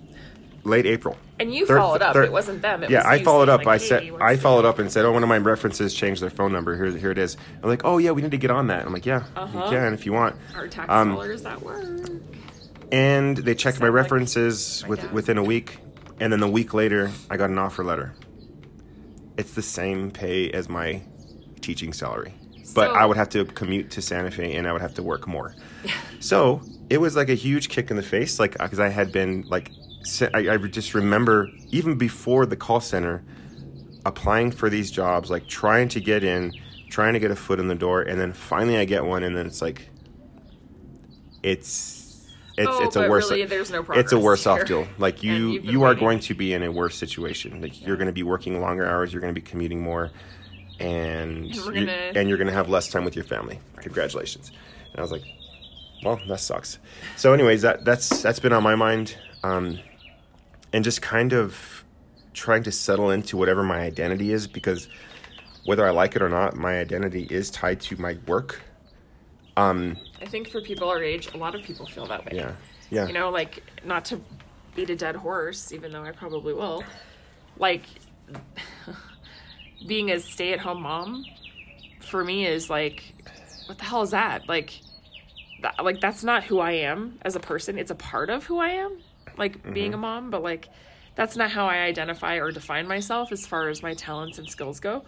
Late 0.64 0.86
April. 0.86 1.16
And 1.38 1.54
you 1.54 1.64
Third- 1.66 1.78
followed 1.78 2.02
up. 2.02 2.12
third- 2.14 2.26
it 2.26 2.32
wasn't 2.32 2.60
them. 2.62 2.82
It 2.82 2.90
yeah, 2.90 2.98
was 2.98 3.20
I 3.20 3.24
followed 3.24 3.48
up. 3.48 3.64
like, 3.64 3.68
I 3.80 3.84
said 3.84 4.02
"Hey, 4.02 4.12
I 4.20 4.36
followed 4.36 4.64
up 4.66 4.78
and 4.78 4.92
said, 4.92 5.04
"Oh, 5.06 5.12
one 5.12 5.22
of 5.22 5.28
my 5.28 5.38
references 5.38 5.94
changed 5.94 6.20
their 6.22 6.28
phone 6.30 6.52
number. 6.52 6.76
Here, 6.76 6.96
here 6.98 7.10
it 7.10 7.18
is." 7.18 7.36
I'm 7.62 7.68
like, 7.70 7.82
"Oh 7.84 7.96
yeah, 7.98 8.10
we 8.10 8.20
need 8.22 8.30
to 8.32 8.36
get 8.36 8.50
on 8.50 8.66
that." 8.66 8.84
I'm 8.84 8.92
like, 8.92 9.06
"Yeah, 9.06 9.24
Uh-huh. 9.36 9.64
you 9.64 9.70
can 9.70 9.94
if 9.94 10.04
you 10.04 10.12
want." 10.12 10.36
Our 10.54 10.68
tax 10.68 10.90
Um, 10.90 11.10
dollars 11.14 11.44
at 11.46 11.62
work. 11.62 11.82
And 12.92 13.36
they 13.36 13.54
checked 13.54 13.78
my 13.78 13.86
Sound 13.86 13.94
like 13.94 14.02
references 14.02 14.82
my 14.82 14.88
with, 14.90 15.12
within 15.12 15.38
a 15.38 15.42
week, 15.44 15.78
and 16.18 16.32
then 16.32 16.42
a 16.42 16.48
week 16.50 16.74
later, 16.74 17.10
I 17.30 17.36
got 17.36 17.48
an 17.50 17.58
offer 17.58 17.84
letter. 17.84 18.14
It's 19.36 19.52
the 19.54 19.62
same 19.62 20.10
pay 20.10 20.50
as 20.50 20.68
my 20.68 21.02
teaching 21.60 21.92
salary, 21.92 22.34
but 22.74 22.88
So- 22.88 22.94
I 22.94 23.06
would 23.06 23.16
have 23.16 23.28
to 23.30 23.44
commute 23.44 23.90
to 23.92 24.02
Santa 24.02 24.30
Fe, 24.30 24.54
and 24.56 24.66
I 24.66 24.72
would 24.72 24.82
have 24.82 24.94
to 24.94 25.02
work 25.02 25.26
more. 25.28 25.54
so 26.20 26.60
it 26.90 27.00
was 27.00 27.16
like 27.16 27.28
a 27.30 27.34
huge 27.34 27.68
kick 27.68 27.90
in 27.90 27.96
the 27.96 28.02
face, 28.02 28.38
like 28.40 28.58
because 28.58 28.80
I 28.80 28.88
had 28.88 29.12
been 29.12 29.44
like, 29.48 29.70
I, 30.34 30.54
I 30.54 30.56
just 30.56 30.94
remember 30.94 31.48
even 31.70 31.96
before 31.98 32.46
the 32.46 32.56
call 32.56 32.80
center, 32.80 33.22
applying 34.06 34.50
for 34.50 34.70
these 34.70 34.90
jobs, 34.90 35.30
like 35.30 35.46
trying 35.46 35.88
to 35.90 36.00
get 36.00 36.24
in, 36.24 36.52
trying 36.88 37.12
to 37.12 37.18
get 37.18 37.30
a 37.30 37.36
foot 37.36 37.60
in 37.60 37.68
the 37.68 37.74
door, 37.74 38.02
and 38.02 38.20
then 38.20 38.32
finally 38.32 38.76
I 38.78 38.84
get 38.84 39.04
one, 39.04 39.22
and 39.22 39.36
then 39.36 39.46
it's 39.46 39.62
like, 39.62 39.88
it's. 41.42 41.98
It's, 42.58 42.68
Oh, 42.68 42.84
it's 42.84 42.96
a 42.96 43.08
worse 43.08 43.30
really, 43.30 43.46
there's 43.46 43.70
no 43.70 43.82
it's 43.94 44.12
a 44.12 44.18
worse 44.18 44.46
off 44.46 44.66
deal. 44.66 44.86
Like 44.98 45.22
you 45.22 45.60
you 45.62 45.82
are 45.84 45.90
waiting. 45.90 46.04
going 46.04 46.20
to 46.20 46.34
be 46.34 46.52
in 46.52 46.62
a 46.62 46.70
worse 46.70 46.94
situation. 46.94 47.62
Like 47.62 47.86
you're 47.86 47.96
going 47.96 48.08
to 48.08 48.12
be 48.12 48.22
working 48.22 48.60
longer 48.60 48.84
hours 48.84 49.14
you're 49.14 49.22
going 49.22 49.34
to 49.34 49.40
be 49.40 49.44
commuting 49.46 49.80
more 49.80 50.10
and 50.78 51.46
And 51.46 51.56
we're 51.64 51.74
you, 51.74 51.88
and 51.88 52.28
you're 52.28 52.36
going 52.36 52.48
to 52.48 52.52
have 52.54 52.68
less 52.68 52.88
time 52.88 53.04
with 53.04 53.14
your 53.14 53.24
family. 53.24 53.60
Congratulations. 53.76 54.50
And 54.90 54.98
i 54.98 55.02
was 55.02 55.12
like 55.12 55.22
well 56.04 56.20
that 56.28 56.40
sucks. 56.40 56.78
So 57.16 57.32
anyways 57.32 57.62
that 57.62 57.84
that's 57.86 58.20
that's 58.20 58.40
been 58.40 58.52
on 58.52 58.62
my 58.62 58.74
mind. 58.74 59.16
Um 59.42 59.78
and 60.72 60.84
just 60.84 61.02
kind 61.02 61.32
of 61.32 61.84
trying 62.32 62.62
to 62.62 62.72
settle 62.72 63.10
into 63.10 63.36
whatever 63.36 63.62
my 63.62 63.80
identity 63.80 64.32
is 64.32 64.46
because 64.46 64.88
whether 65.64 65.86
i 65.86 65.90
like 65.90 66.14
it 66.16 66.22
or 66.22 66.28
not 66.28 66.56
my 66.56 66.78
identity 66.78 67.26
is 67.30 67.50
tied 67.50 67.80
to 67.80 67.96
my 68.00 68.16
work 68.26 68.60
um 69.56 69.96
I 70.22 70.26
think 70.26 70.48
for 70.48 70.60
people 70.60 70.88
our 70.88 71.02
age, 71.02 71.32
a 71.34 71.36
lot 71.38 71.54
of 71.54 71.62
people 71.62 71.86
feel 71.86 72.06
that 72.06 72.24
way. 72.26 72.32
yeah 72.34 72.52
yeah 72.90 73.06
You 73.06 73.14
know, 73.14 73.30
like 73.30 73.62
not 73.84 74.04
to 74.06 74.20
beat 74.76 74.90
a 74.90 74.96
dead 74.96 75.16
horse, 75.16 75.72
even 75.72 75.92
though 75.92 76.04
I 76.04 76.12
probably 76.12 76.52
will. 76.54 76.84
Like 77.58 77.82
being 79.86 80.10
a 80.10 80.20
stay-at-home 80.20 80.82
mom 80.82 81.24
for 82.00 82.22
me 82.24 82.46
is 82.46 82.68
like, 82.70 83.14
what 83.66 83.78
the 83.78 83.84
hell 83.84 84.02
is 84.02 84.10
that? 84.10 84.48
Like, 84.48 84.80
that, 85.62 85.82
like 85.82 86.00
that's 86.00 86.22
not 86.22 86.44
who 86.44 86.58
I 86.60 86.72
am 86.72 87.18
as 87.22 87.34
a 87.34 87.40
person. 87.40 87.78
It's 87.78 87.90
a 87.90 87.94
part 87.94 88.30
of 88.30 88.44
who 88.44 88.58
I 88.60 88.68
am, 88.68 88.98
like 89.40 89.72
being 89.74 89.92
a 89.94 89.96
mom, 89.96 90.30
but 90.30 90.42
like 90.44 90.68
that's 91.16 91.36
not 91.36 91.50
how 91.50 91.66
I 91.66 91.78
identify 91.78 92.36
or 92.36 92.52
define 92.52 92.86
myself 92.86 93.32
as 93.32 93.44
far 93.46 93.68
as 93.68 93.82
my 93.82 93.94
talents 93.94 94.38
and 94.38 94.48
skills 94.48 94.78
go. 94.78 95.04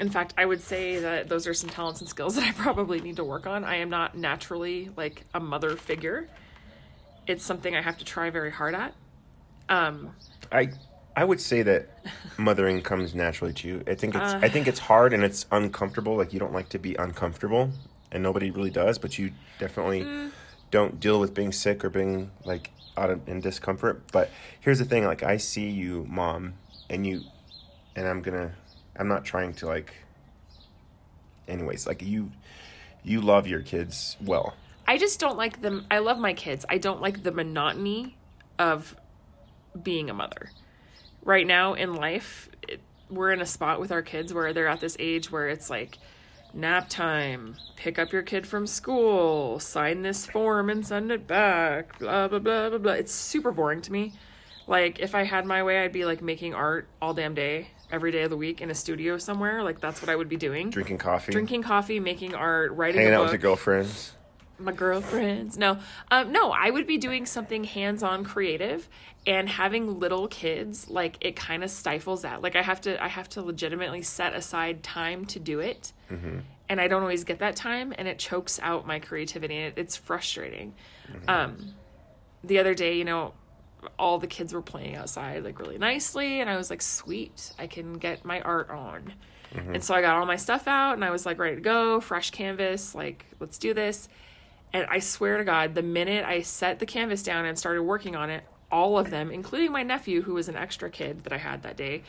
In 0.00 0.08
fact, 0.08 0.32
I 0.38 0.46
would 0.46 0.62
say 0.62 0.98
that 1.00 1.28
those 1.28 1.46
are 1.46 1.52
some 1.54 1.68
talents 1.68 2.00
and 2.00 2.08
skills 2.08 2.34
that 2.36 2.44
I 2.44 2.52
probably 2.52 3.00
need 3.02 3.16
to 3.16 3.24
work 3.24 3.46
on. 3.46 3.62
I 3.64 3.76
am 3.76 3.90
not 3.90 4.16
naturally 4.16 4.90
like 4.96 5.24
a 5.34 5.40
mother 5.40 5.76
figure. 5.76 6.28
It's 7.26 7.44
something 7.44 7.76
I 7.76 7.82
have 7.82 7.98
to 7.98 8.04
try 8.04 8.30
very 8.30 8.50
hard 8.50 8.74
at. 8.74 8.94
Um, 9.68 10.14
I 10.50 10.70
I 11.16 11.24
would 11.24 11.40
say 11.40 11.62
that 11.62 11.88
mothering 12.38 12.82
comes 12.82 13.14
naturally 13.14 13.52
to 13.54 13.68
you. 13.68 13.82
I 13.86 13.94
think 13.94 14.14
it's 14.14 14.34
Uh. 14.34 14.40
I 14.42 14.48
think 14.48 14.66
it's 14.66 14.80
hard 14.80 15.12
and 15.12 15.22
it's 15.24 15.46
uncomfortable. 15.52 16.16
Like 16.16 16.32
you 16.32 16.38
don't 16.40 16.52
like 16.52 16.70
to 16.70 16.78
be 16.78 16.94
uncomfortable, 16.96 17.70
and 18.10 18.22
nobody 18.22 18.50
really 18.50 18.70
does. 18.70 18.98
But 18.98 19.18
you 19.18 19.32
definitely 19.58 20.02
Mm. 20.02 20.30
don't 20.70 20.98
deal 21.00 21.20
with 21.20 21.32
being 21.34 21.52
sick 21.52 21.84
or 21.84 21.90
being 21.90 22.30
like 22.44 22.70
out 22.96 23.10
of, 23.10 23.28
in 23.28 23.40
discomfort. 23.40 24.02
But 24.12 24.30
here's 24.60 24.78
the 24.78 24.84
thing: 24.84 25.04
like 25.04 25.22
I 25.22 25.36
see 25.36 25.68
you, 25.68 26.06
mom, 26.08 26.54
and 26.88 27.06
you, 27.06 27.22
and 27.96 28.06
I'm 28.06 28.22
gonna. 28.22 28.54
I'm 28.96 29.08
not 29.08 29.24
trying 29.24 29.54
to 29.54 29.66
like. 29.66 29.94
Anyways, 31.46 31.86
like 31.86 32.02
you, 32.02 32.32
you 33.02 33.20
love 33.20 33.46
your 33.46 33.60
kids 33.60 34.16
well. 34.20 34.54
I 34.86 34.98
just 34.98 35.20
don't 35.20 35.36
like 35.36 35.62
them. 35.62 35.86
I 35.90 35.98
love 35.98 36.18
my 36.18 36.32
kids. 36.32 36.64
I 36.68 36.78
don't 36.78 37.00
like 37.00 37.22
the 37.22 37.32
monotony 37.32 38.16
of 38.58 38.96
being 39.82 40.10
a 40.10 40.14
mother. 40.14 40.50
Right 41.22 41.46
now 41.46 41.74
in 41.74 41.94
life, 41.94 42.48
it, 42.68 42.80
we're 43.10 43.32
in 43.32 43.40
a 43.40 43.46
spot 43.46 43.80
with 43.80 43.92
our 43.92 44.02
kids 44.02 44.32
where 44.32 44.52
they're 44.52 44.68
at 44.68 44.80
this 44.80 44.96
age 44.98 45.30
where 45.30 45.48
it's 45.48 45.70
like 45.70 45.98
nap 46.54 46.88
time, 46.88 47.56
pick 47.76 47.98
up 47.98 48.12
your 48.12 48.22
kid 48.22 48.46
from 48.46 48.66
school, 48.66 49.58
sign 49.58 50.02
this 50.02 50.26
form 50.26 50.70
and 50.70 50.86
send 50.86 51.10
it 51.10 51.26
back, 51.26 51.98
blah, 51.98 52.28
blah, 52.28 52.38
blah, 52.38 52.70
blah, 52.70 52.78
blah. 52.78 52.92
It's 52.92 53.12
super 53.12 53.52
boring 53.52 53.82
to 53.82 53.92
me. 53.92 54.12
Like, 54.66 54.98
if 54.98 55.14
I 55.14 55.24
had 55.24 55.44
my 55.44 55.62
way, 55.62 55.84
I'd 55.84 55.92
be 55.92 56.04
like 56.04 56.22
making 56.22 56.54
art 56.54 56.88
all 57.02 57.12
damn 57.12 57.34
day, 57.34 57.68
every 57.90 58.10
day 58.10 58.22
of 58.22 58.30
the 58.30 58.36
week 58.36 58.60
in 58.60 58.70
a 58.70 58.74
studio 58.74 59.18
somewhere. 59.18 59.62
Like, 59.62 59.80
that's 59.80 60.00
what 60.00 60.08
I 60.08 60.16
would 60.16 60.28
be 60.28 60.36
doing. 60.36 60.70
Drinking 60.70 60.98
coffee, 60.98 61.32
Drinking 61.32 61.62
coffee, 61.62 62.00
making 62.00 62.34
art, 62.34 62.72
writing 62.72 63.00
hanging 63.00 63.14
out 63.14 63.18
book 63.18 63.32
with 63.32 63.42
your 63.42 63.50
girlfriends. 63.50 64.12
My 64.58 64.72
girlfriends. 64.72 65.58
No, 65.58 65.78
um, 66.10 66.32
no, 66.32 66.50
I 66.50 66.70
would 66.70 66.86
be 66.86 66.98
doing 66.98 67.26
something 67.26 67.64
hands-on 67.64 68.24
creative 68.24 68.88
and 69.26 69.48
having 69.48 69.98
little 69.98 70.28
kids, 70.28 70.88
like 70.88 71.16
it 71.20 71.34
kind 71.34 71.64
of 71.64 71.70
stifles 71.70 72.22
that. 72.22 72.42
Like 72.42 72.56
I 72.56 72.62
have 72.62 72.80
to, 72.82 73.02
I 73.02 73.08
have 73.08 73.28
to 73.30 73.42
legitimately 73.42 74.02
set 74.02 74.34
aside 74.34 74.82
time 74.82 75.24
to 75.26 75.40
do 75.40 75.60
it. 75.60 75.92
And 76.68 76.80
I 76.80 76.88
don't 76.88 77.02
always 77.02 77.24
get 77.24 77.40
that 77.40 77.56
time 77.56 77.92
and 77.98 78.08
it 78.08 78.18
chokes 78.18 78.58
out 78.62 78.86
my 78.86 78.98
creativity 78.98 79.56
and 79.56 79.66
it, 79.66 79.80
it's 79.80 79.96
frustrating. 79.96 80.74
Um, 81.28 81.74
the 82.42 82.58
other 82.58 82.74
day, 82.74 82.96
you 82.96 83.04
know, 83.04 83.34
all 83.98 84.18
the 84.18 84.26
kids 84.26 84.54
were 84.54 84.62
playing 84.62 84.96
outside 84.96 85.44
like 85.44 85.58
really 85.58 85.76
nicely 85.78 86.40
and 86.40 86.48
I 86.48 86.56
was 86.56 86.70
like, 86.70 86.80
sweet, 86.82 87.52
I 87.58 87.66
can 87.66 87.94
get 87.94 88.24
my 88.24 88.40
art 88.40 88.70
on. 88.70 89.12
And 89.74 89.84
so 89.84 89.94
I 89.94 90.00
got 90.00 90.16
all 90.16 90.26
my 90.26 90.36
stuff 90.36 90.66
out 90.66 90.94
and 90.94 91.04
I 91.04 91.10
was 91.10 91.24
like 91.26 91.38
ready 91.38 91.54
to 91.56 91.60
go, 91.60 92.00
fresh 92.00 92.30
canvas, 92.30 92.94
like 92.94 93.26
let's 93.40 93.56
do 93.58 93.72
this. 93.74 94.08
And 94.74 94.86
I 94.90 94.98
swear 94.98 95.38
to 95.38 95.44
God, 95.44 95.74
the 95.76 95.82
minute 95.82 96.24
I 96.26 96.42
set 96.42 96.80
the 96.80 96.86
canvas 96.86 97.22
down 97.22 97.46
and 97.46 97.56
started 97.56 97.82
working 97.84 98.16
on 98.16 98.28
it, 98.28 98.42
all 98.72 98.98
of 98.98 99.08
them, 99.10 99.30
including 99.30 99.70
my 99.70 99.84
nephew, 99.84 100.22
who 100.22 100.34
was 100.34 100.48
an 100.48 100.56
extra 100.56 100.90
kid 100.90 101.22
that 101.22 101.32
I 101.32 101.36
had 101.38 101.62
that 101.62 101.76
day, 101.76 102.02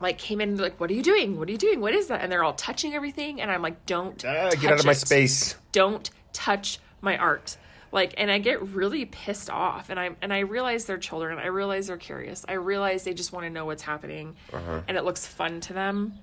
like 0.00 0.18
came 0.18 0.40
in 0.42 0.50
and, 0.50 0.60
like, 0.60 0.78
"What 0.78 0.90
are 0.90 0.94
you 0.94 1.02
doing? 1.02 1.38
What 1.38 1.48
are 1.48 1.52
you 1.52 1.58
doing? 1.58 1.80
What 1.80 1.94
is 1.94 2.08
that?" 2.08 2.20
And 2.20 2.30
they're 2.30 2.44
all 2.44 2.52
touching 2.52 2.94
everything, 2.94 3.40
and 3.40 3.50
I'm 3.50 3.62
like, 3.62 3.86
"Don't 3.86 4.22
Ah, 4.24 4.50
get 4.50 4.72
out 4.72 4.78
of 4.80 4.84
my 4.84 4.92
it. 4.92 4.96
space. 4.96 5.56
Don't 5.72 6.10
touch 6.34 6.78
my 7.00 7.16
art." 7.16 7.56
Like, 7.90 8.12
and 8.18 8.30
I 8.30 8.36
get 8.38 8.60
really 8.62 9.06
pissed 9.06 9.48
off, 9.48 9.88
and 9.88 9.98
I 9.98 10.10
and 10.20 10.32
I 10.34 10.40
realize 10.40 10.84
they're 10.84 10.98
children. 10.98 11.38
I 11.38 11.46
realize 11.46 11.86
they're 11.86 11.96
curious. 11.96 12.44
I 12.46 12.52
realize 12.52 13.04
they 13.04 13.14
just 13.14 13.32
want 13.32 13.46
to 13.46 13.50
know 13.50 13.64
what's 13.64 13.82
happening, 13.82 14.36
and 14.52 14.96
it 14.98 15.04
looks 15.04 15.26
fun 15.26 15.60
to 15.62 15.72
them. 15.72 16.18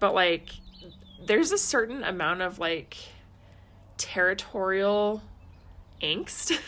But 0.00 0.14
like, 0.14 0.48
there's 1.26 1.52
a 1.52 1.58
certain 1.58 2.02
amount 2.02 2.40
of 2.40 2.58
like 2.58 2.96
territorial 3.98 5.22
angst 6.02 6.58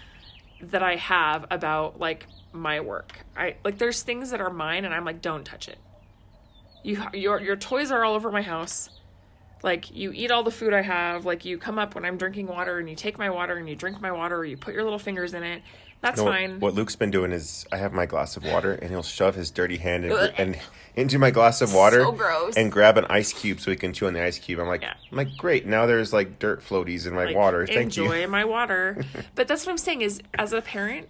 that 0.60 0.82
I 0.82 0.96
have 0.96 1.46
about 1.50 1.98
like 2.00 2.26
my 2.52 2.80
work. 2.80 3.24
I 3.36 3.56
like 3.64 3.78
there's 3.78 4.02
things 4.02 4.30
that 4.30 4.40
are 4.40 4.50
mine 4.50 4.84
and 4.84 4.94
I'm 4.94 5.04
like 5.04 5.20
don't 5.20 5.44
touch 5.44 5.68
it. 5.68 5.78
You 6.82 7.04
your 7.12 7.40
your 7.40 7.56
toys 7.56 7.90
are 7.90 8.04
all 8.04 8.14
over 8.14 8.30
my 8.30 8.42
house. 8.42 8.90
Like 9.62 9.94
you 9.94 10.12
eat 10.12 10.30
all 10.30 10.42
the 10.42 10.50
food 10.50 10.72
I 10.72 10.82
have, 10.82 11.24
like 11.24 11.44
you 11.44 11.58
come 11.58 11.78
up 11.78 11.94
when 11.94 12.04
I'm 12.04 12.18
drinking 12.18 12.46
water 12.46 12.78
and 12.78 12.88
you 12.88 12.94
take 12.94 13.18
my 13.18 13.30
water 13.30 13.56
and 13.56 13.68
you 13.68 13.74
drink 13.74 14.00
my 14.00 14.12
water 14.12 14.36
or 14.36 14.44
you 14.44 14.56
put 14.56 14.74
your 14.74 14.84
little 14.84 14.98
fingers 14.98 15.34
in 15.34 15.42
it. 15.42 15.62
That's 16.00 16.18
No, 16.18 16.26
fine. 16.26 16.60
What 16.60 16.74
Luke's 16.74 16.96
been 16.96 17.10
doing 17.10 17.32
is 17.32 17.66
I 17.72 17.78
have 17.78 17.92
my 17.92 18.06
glass 18.06 18.36
of 18.36 18.44
water 18.44 18.72
and 18.74 18.90
he'll 18.90 19.02
shove 19.02 19.34
his 19.34 19.50
dirty 19.50 19.78
hand 19.78 20.04
in, 20.04 20.12
and 20.12 20.58
into 20.94 21.18
my 21.18 21.30
glass 21.30 21.60
of 21.60 21.74
water 21.74 22.02
So 22.02 22.50
and 22.56 22.70
grab 22.70 22.96
an 22.96 23.06
ice 23.08 23.32
cube 23.32 23.60
so 23.60 23.70
he 23.70 23.76
can 23.76 23.92
chew 23.92 24.06
on 24.06 24.12
the 24.12 24.22
ice 24.22 24.38
cube. 24.38 24.60
I'm 24.60 24.68
like, 24.68 24.82
Yeah. 24.82 24.94
I'm 25.10 25.16
like, 25.16 25.36
great. 25.36 25.66
Now 25.66 25.86
there's 25.86 26.12
like 26.12 26.38
dirt 26.38 26.60
floaties 26.62 27.06
in 27.06 27.14
my 27.14 27.26
Like, 27.26 27.36
water. 27.36 27.66
Thank 27.66 27.78
enjoy 27.78 28.20
you. 28.20 28.28
my 28.28 28.44
water. 28.44 29.04
but 29.34 29.48
that's 29.48 29.66
what 29.66 29.72
I'm 29.72 29.78
saying 29.78 30.02
is 30.02 30.20
as 30.38 30.52
a 30.52 30.62
parent, 30.62 31.08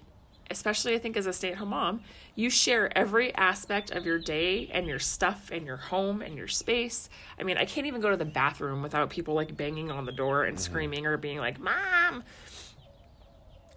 especially 0.50 0.94
I 0.94 0.98
think 0.98 1.16
as 1.16 1.26
a 1.26 1.32
stay-at-home 1.32 1.70
mom, 1.70 2.00
you 2.34 2.50
share 2.50 2.96
every 2.96 3.34
aspect 3.34 3.90
of 3.90 4.06
your 4.06 4.18
day 4.18 4.70
and 4.72 4.86
your 4.86 4.98
stuff 4.98 5.50
and 5.50 5.66
your 5.66 5.76
home 5.76 6.22
and 6.22 6.36
your 6.36 6.48
space. 6.48 7.08
I 7.38 7.42
mean, 7.42 7.56
I 7.56 7.64
can't 7.64 7.86
even 7.86 8.00
go 8.00 8.10
to 8.10 8.16
the 8.16 8.24
bathroom 8.26 8.82
without 8.82 9.10
people 9.10 9.34
like 9.34 9.56
banging 9.56 9.90
on 9.90 10.04
the 10.04 10.12
door 10.12 10.44
and 10.44 10.56
mm-hmm. 10.56 10.62
screaming 10.64 11.06
or 11.06 11.16
being 11.16 11.38
like, 11.38 11.58
"Mom." 11.58 12.22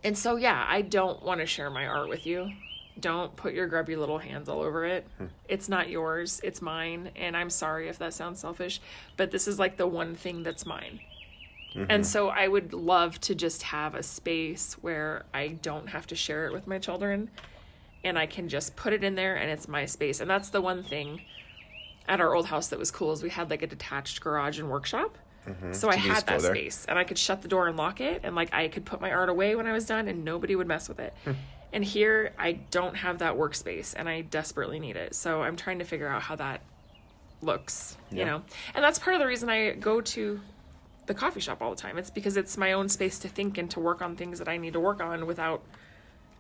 And 0.04 0.18
so 0.18 0.36
yeah, 0.36 0.66
I 0.68 0.82
don't 0.82 1.24
want 1.24 1.41
to 1.41 1.45
share 1.45 1.70
my 1.70 1.86
art 1.86 2.10
with 2.10 2.26
you. 2.26 2.52
Don't 3.00 3.36
put 3.36 3.54
your 3.54 3.68
grubby 3.68 3.95
little 3.95 4.18
hands 4.18 4.50
all 4.50 4.62
over 4.62 4.86
it. 4.86 5.08
Hmm. 5.18 5.26
It's 5.47 5.70
not 5.70 5.89
yours, 5.89 6.41
it's 6.43 6.62
mine, 6.62 7.12
and 7.16 7.36
I'm 7.36 7.50
sorry 7.50 7.88
if 7.88 7.97
that 8.00 8.14
sounds 8.14 8.39
selfish, 8.39 8.82
but 9.16 9.32
this 9.32 9.47
is 9.47 9.58
like 9.58 9.78
the 9.78 9.88
one 9.88 10.16
thing 10.16 10.43
that's 10.43 10.66
mine. 10.66 11.00
Mm-hmm. 11.76 11.86
And 11.89 12.06
so 12.06 12.30
I 12.30 12.47
would 12.47 12.74
love 12.74 13.20
to 13.22 13.36
just 13.36 13.64
have 13.64 13.95
a 13.95 14.04
space 14.04 14.74
where 14.82 15.26
I 15.34 15.50
don't 15.50 15.88
have 15.89 16.08
to 16.08 16.16
share 16.16 16.47
it 16.47 16.54
with 16.54 16.68
my 16.68 16.80
children 16.80 17.30
and 18.04 18.18
I 18.18 18.26
can 18.26 18.50
just 18.50 18.76
put 18.76 18.93
it 18.93 19.04
in 19.04 19.16
there 19.16 19.36
and 19.36 19.52
it's 19.52 19.68
my 19.68 19.86
space. 19.86 20.20
And 20.20 20.30
that's 20.30 20.50
the 20.50 20.62
one 20.62 20.84
thing 20.84 21.22
at 22.08 22.20
our 22.20 22.34
old 22.34 22.47
house 22.47 22.70
that 22.70 22.80
was 22.80 22.91
cool 22.91 23.12
is 23.12 23.22
we 23.22 23.30
had 23.30 23.50
like 23.50 23.62
a 23.62 23.68
detached 23.68 24.22
garage 24.22 24.60
and 24.60 24.70
workshop. 24.70 25.18
So 25.71 25.89
I 25.89 25.95
Mm-hmm. 25.95 26.09
had 26.11 26.25
that 26.27 26.41
space 26.41 26.85
and 26.87 26.99
I 26.99 27.03
could 27.03 27.17
shut 27.17 27.41
the 27.41 27.47
door 27.47 27.67
and 27.67 27.75
lock 27.77 28.01
it 28.01 28.21
and 28.23 28.35
like 28.35 28.53
I 28.53 28.67
could 28.67 28.85
put 28.85 29.01
my 29.01 29.11
art 29.11 29.29
away 29.29 29.55
when 29.55 29.65
I 29.67 29.71
was 29.73 29.85
done 29.85 30.07
and 30.07 30.23
nobody 30.23 30.55
would 30.55 30.67
mess 30.67 30.87
with 30.87 30.99
it. 30.99 31.13
Hmm. 31.25 31.31
and 31.73 31.83
here 31.83 32.33
I 32.37 32.53
don't 32.53 32.95
have 32.97 33.19
that 33.19 33.35
workspace 33.35 33.93
and 33.97 34.07
I 34.09 34.21
desperately 34.21 34.79
need 34.79 34.95
it. 34.95 35.15
So 35.15 35.41
I'm 35.41 35.55
trying 35.55 35.79
to 35.79 35.85
figure 35.85 36.07
out 36.07 36.21
how 36.23 36.35
that 36.35 36.61
looks, 37.41 37.97
you 38.11 38.25
know. 38.25 38.41
And 38.75 38.83
that's 38.83 38.99
part 38.99 39.15
of 39.15 39.19
the 39.19 39.27
reason 39.27 39.49
I 39.49 39.71
go 39.71 40.01
to 40.01 40.39
the 41.05 41.13
coffee 41.13 41.39
shop 41.39 41.61
all 41.61 41.69
the 41.71 41.81
time. 41.81 41.97
It's 41.97 42.09
because 42.11 42.37
it's 42.37 42.57
my 42.57 42.73
own 42.73 42.89
space 42.89 43.17
to 43.19 43.27
think 43.27 43.57
and 43.57 43.69
to 43.71 43.79
work 43.79 44.01
on 44.01 44.15
things 44.15 44.39
that 44.39 44.47
I 44.47 44.57
need 44.57 44.73
to 44.73 44.79
work 44.79 45.01
on 45.01 45.25
without 45.25 45.63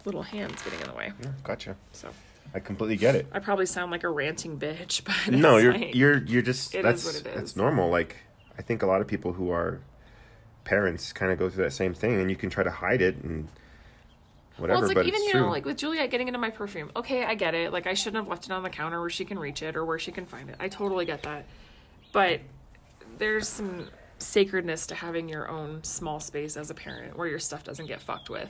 little 0.05 0.23
hands 0.23 0.61
getting 0.61 0.79
in 0.81 0.87
the 0.87 0.93
way. 0.93 1.11
Gotcha. 1.43 1.75
So 1.93 2.09
I 2.53 2.59
completely 2.59 2.95
get 2.97 3.15
it. 3.15 3.27
I 3.31 3.39
probably 3.39 3.65
sound 3.65 3.91
like 3.91 4.03
a 4.03 4.09
ranting 4.09 4.59
bitch, 4.59 5.03
but 5.27 5.33
No, 5.33 5.57
you're 5.57 5.73
like- 5.73 5.95
you're 5.95 6.17
you're 6.23 6.41
just 6.41 6.75
It 6.75 6.79
is 6.79 6.83
that's 6.83 7.05
what 7.05 7.15
it 7.15 7.27
is. 7.27 7.35
that's 7.35 7.55
normal. 7.55 7.89
Like 7.89 8.17
I 8.59 8.61
think 8.61 8.83
a 8.83 8.85
lot 8.85 8.99
of 9.01 9.07
people 9.07 9.31
who 9.33 9.49
are 9.51 9.79
parents 10.65 11.13
kind 11.13 11.31
of 11.31 11.39
go 11.39 11.49
through 11.49 11.63
that 11.63 11.71
same 11.71 11.93
thing, 11.93 12.19
and 12.19 12.29
you 12.29 12.35
can 12.35 12.49
try 12.49 12.61
to 12.63 12.69
hide 12.69 13.01
it 13.01 13.15
and 13.23 13.47
whatever. 14.57 14.81
Well, 14.81 14.89
it's 14.89 14.95
like 14.97 15.07
even 15.07 15.15
it's 15.21 15.25
you 15.27 15.31
true. 15.31 15.41
know, 15.41 15.49
like 15.49 15.63
with 15.65 15.77
Juliet 15.77 16.11
getting 16.11 16.27
into 16.27 16.39
my 16.39 16.49
perfume. 16.49 16.91
Okay, 16.95 17.23
I 17.23 17.35
get 17.35 17.55
it. 17.55 17.71
Like 17.71 17.87
I 17.87 17.93
shouldn't 17.93 18.17
have 18.21 18.27
left 18.27 18.45
it 18.45 18.51
on 18.51 18.61
the 18.61 18.69
counter 18.69 18.99
where 18.99 19.09
she 19.09 19.23
can 19.23 19.39
reach 19.39 19.63
it 19.63 19.77
or 19.77 19.85
where 19.85 19.97
she 19.97 20.11
can 20.11 20.25
find 20.25 20.49
it. 20.49 20.57
I 20.59 20.67
totally 20.67 21.05
get 21.05 21.23
that. 21.23 21.45
But 22.11 22.41
there's 23.17 23.47
some 23.47 23.87
sacredness 24.17 24.87
to 24.87 24.95
having 24.95 25.29
your 25.29 25.47
own 25.49 25.81
small 25.85 26.19
space 26.19 26.57
as 26.57 26.69
a 26.69 26.73
parent 26.73 27.17
where 27.17 27.27
your 27.27 27.39
stuff 27.39 27.63
doesn't 27.63 27.85
get 27.85 28.01
fucked 28.01 28.29
with. 28.29 28.49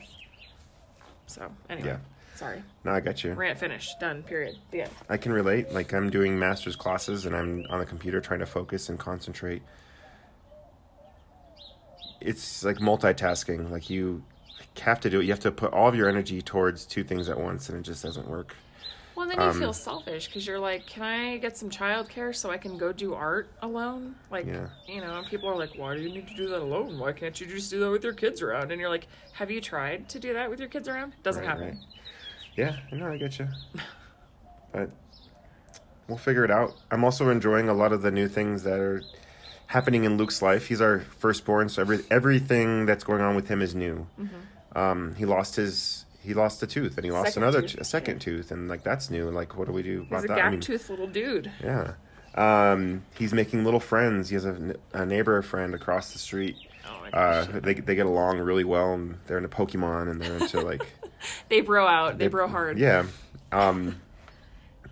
So 1.26 1.48
anyway, 1.68 1.90
Yeah. 1.90 1.98
sorry. 2.34 2.64
no, 2.84 2.90
I 2.90 2.98
got 2.98 3.22
you. 3.22 3.32
Rant 3.34 3.58
finished. 3.60 4.00
Done. 4.00 4.24
Period. 4.24 4.56
The 4.72 4.82
end. 4.82 4.90
I 5.08 5.16
can 5.16 5.32
relate. 5.32 5.72
Like 5.72 5.92
I'm 5.94 6.10
doing 6.10 6.36
master's 6.36 6.74
classes 6.74 7.24
and 7.26 7.36
I'm 7.36 7.64
on 7.70 7.78
the 7.78 7.86
computer 7.86 8.20
trying 8.20 8.40
to 8.40 8.46
focus 8.46 8.88
and 8.88 8.98
concentrate. 8.98 9.62
It's 12.20 12.64
like 12.64 12.78
multitasking. 12.78 13.70
Like 13.70 13.88
you 13.90 14.22
have 14.80 15.00
to 15.00 15.10
do 15.10 15.20
it. 15.20 15.24
You 15.24 15.30
have 15.30 15.40
to 15.40 15.50
put 15.52 15.72
all 15.72 15.88
of 15.88 15.94
your 15.94 16.08
energy 16.08 16.42
towards 16.42 16.86
two 16.86 17.04
things 17.04 17.28
at 17.28 17.38
once, 17.38 17.68
and 17.68 17.78
it 17.78 17.82
just 17.82 18.02
doesn't 18.02 18.28
work. 18.28 18.56
Well, 19.16 19.28
then 19.28 19.38
you 19.38 19.46
Um, 19.48 19.58
feel 19.58 19.72
selfish 19.74 20.26
because 20.26 20.46
you're 20.46 20.58
like, 20.58 20.86
can 20.86 21.02
I 21.02 21.36
get 21.38 21.56
some 21.56 21.68
childcare 21.68 22.34
so 22.34 22.50
I 22.50 22.56
can 22.56 22.78
go 22.78 22.90
do 22.90 23.12
art 23.12 23.50
alone? 23.60 24.14
Like, 24.30 24.46
Yeah. 24.46 24.68
you 24.86 25.02
know, 25.02 25.22
people 25.28 25.48
are 25.50 25.56
like, 25.56 25.72
why 25.76 25.94
do 25.94 26.00
you 26.00 26.08
need 26.08 26.26
to 26.28 26.34
do 26.34 26.48
that 26.48 26.62
alone? 26.62 26.98
Why 26.98 27.12
can't 27.12 27.38
you 27.38 27.46
just 27.46 27.70
do 27.70 27.80
that 27.80 27.90
with 27.90 28.02
your 28.02 28.14
kids 28.14 28.40
around? 28.40 28.72
And 28.72 28.80
you're 28.80 28.88
like, 28.88 29.08
have 29.32 29.50
you 29.50 29.60
tried 29.60 30.08
to 30.10 30.18
do 30.18 30.32
that 30.32 30.48
with 30.48 30.58
your 30.58 30.68
kids 30.70 30.88
around? 30.88 31.12
Doesn't 31.22 31.42
Right, 31.42 31.50
happen. 31.50 31.68
right. 31.68 31.76
Yeah, 32.56 32.76
I 32.90 32.94
know. 32.96 33.12
I 33.12 33.18
get 33.18 33.38
you. 33.38 33.48
But 34.72 34.90
we'll 36.08 36.16
figure 36.16 36.44
it 36.44 36.50
out. 36.50 36.74
I'm 36.90 37.04
also 37.04 37.28
enjoying 37.28 37.68
a 37.68 37.74
lot 37.74 37.92
of 37.92 38.00
the 38.02 38.10
new 38.10 38.28
things 38.28 38.62
that 38.62 38.78
are 38.78 39.02
happening 39.70 40.04
in 40.04 40.16
Luke's 40.16 40.42
life. 40.42 40.66
He's 40.66 40.80
our 40.80 41.00
firstborn, 41.18 41.68
so 41.68 41.82
every 41.82 42.00
everything 42.10 42.86
that's 42.86 43.04
going 43.04 43.20
on 43.22 43.34
with 43.36 43.48
him 43.48 43.62
is 43.62 43.74
new. 43.74 44.06
Um, 44.74 45.14
he 45.16 45.24
lost 45.24 45.56
his 45.56 46.04
he 46.22 46.34
lost 46.34 46.62
a 46.62 46.66
tooth, 46.66 46.96
and 46.98 47.04
he 47.04 47.10
lost 47.10 47.28
Second 47.34 47.42
another 47.42 47.62
tooth, 47.62 47.72
t- 47.72 47.78
a 47.80 47.84
second 47.84 48.18
tooth, 48.20 48.50
and 48.50 48.68
like 48.68 48.82
that's 48.84 49.10
new. 49.10 49.30
Like, 49.30 49.56
what 49.56 49.66
do 49.66 49.72
we 49.72 49.82
do 49.82 50.02
about 50.02 50.16
He's 50.22 50.24
a 50.24 50.28
that? 50.28 50.36
gap 50.36 50.46
I 50.46 50.50
mean, 50.50 50.60
toothed 50.60 50.90
little 50.90 51.06
dude. 51.06 51.50
yeah. 51.62 51.92
Um, 52.34 53.02
he's 53.18 53.32
making 53.32 53.64
little 53.64 53.80
friends. 53.80 54.28
He 54.28 54.34
has 54.36 54.44
a 54.44 55.04
neighbor 55.06 55.42
friend 55.42 55.74
across 55.74 56.12
the 56.12 56.18
street. 56.20 56.56
Oh 56.86 57.00
my 57.02 57.10
Uh, 57.10 57.44
they 57.60 57.74
they 57.74 57.94
get 57.96 58.06
along 58.06 58.38
really 58.38 58.62
well, 58.64 58.92
and 58.94 59.16
they're 59.26 59.36
into 59.38 59.48
Pokemon, 59.48 60.08
and 60.10 60.20
they're 60.20 60.36
into 60.36 60.60
like 60.60 60.86
they 61.48 61.60
bro 61.60 61.86
out. 61.86 62.18
They, 62.18 62.28
bro 62.28 62.46
hard. 62.46 62.78
yeah. 62.78 63.06
Um, 63.50 64.00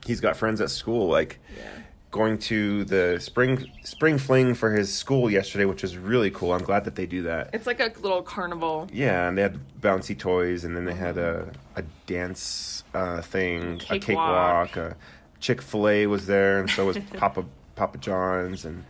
he's 0.04 0.20
got 0.20 0.36
friends 0.36 0.60
at 0.60 0.70
school, 0.70 1.06
like 1.08 1.38
Yeah. 1.56 1.82
Going 2.10 2.38
to 2.38 2.84
the 2.84 3.18
spring 3.20 3.70
spring 3.84 4.16
fling 4.18 4.54
for 4.54 4.72
his 4.72 4.92
school 4.92 5.30
yesterday, 5.30 5.64
which 5.66 5.82
was 5.82 5.96
really 5.96 6.30
cool. 6.30 6.52
I'm 6.52 6.62
glad 6.62 6.84
that 6.84 6.94
they 6.94 7.06
do 7.06 7.22
that. 7.22 7.50
It's 7.52 7.66
like 7.66 7.80
a 7.80 7.92
little 8.00 8.22
carnival. 8.22 8.88
Yeah, 8.92 9.28
and 9.28 9.36
they 9.36 9.42
had 9.42 9.58
bouncy 9.80 10.18
toys, 10.18 10.64
and 10.64 10.76
then 10.76 10.84
they 10.84 10.94
had 10.94 11.18
a 11.18 11.52
a 11.76 11.82
dance 12.06 12.82
uh, 12.94 13.20
thing, 13.22 13.74
a 13.90 13.98
Cakewalk. 13.98 14.68
cakewalk. 14.72 14.76
A 14.76 14.96
Chick 15.40 15.60
Fil 15.62 15.88
A 15.88 16.06
was 16.06 16.26
there, 16.26 16.60
and 16.60 16.70
so 16.70 16.86
was 16.86 16.98
Papa 17.16 17.44
Papa 17.76 17.98
John's 17.98 18.64
and 18.64 18.84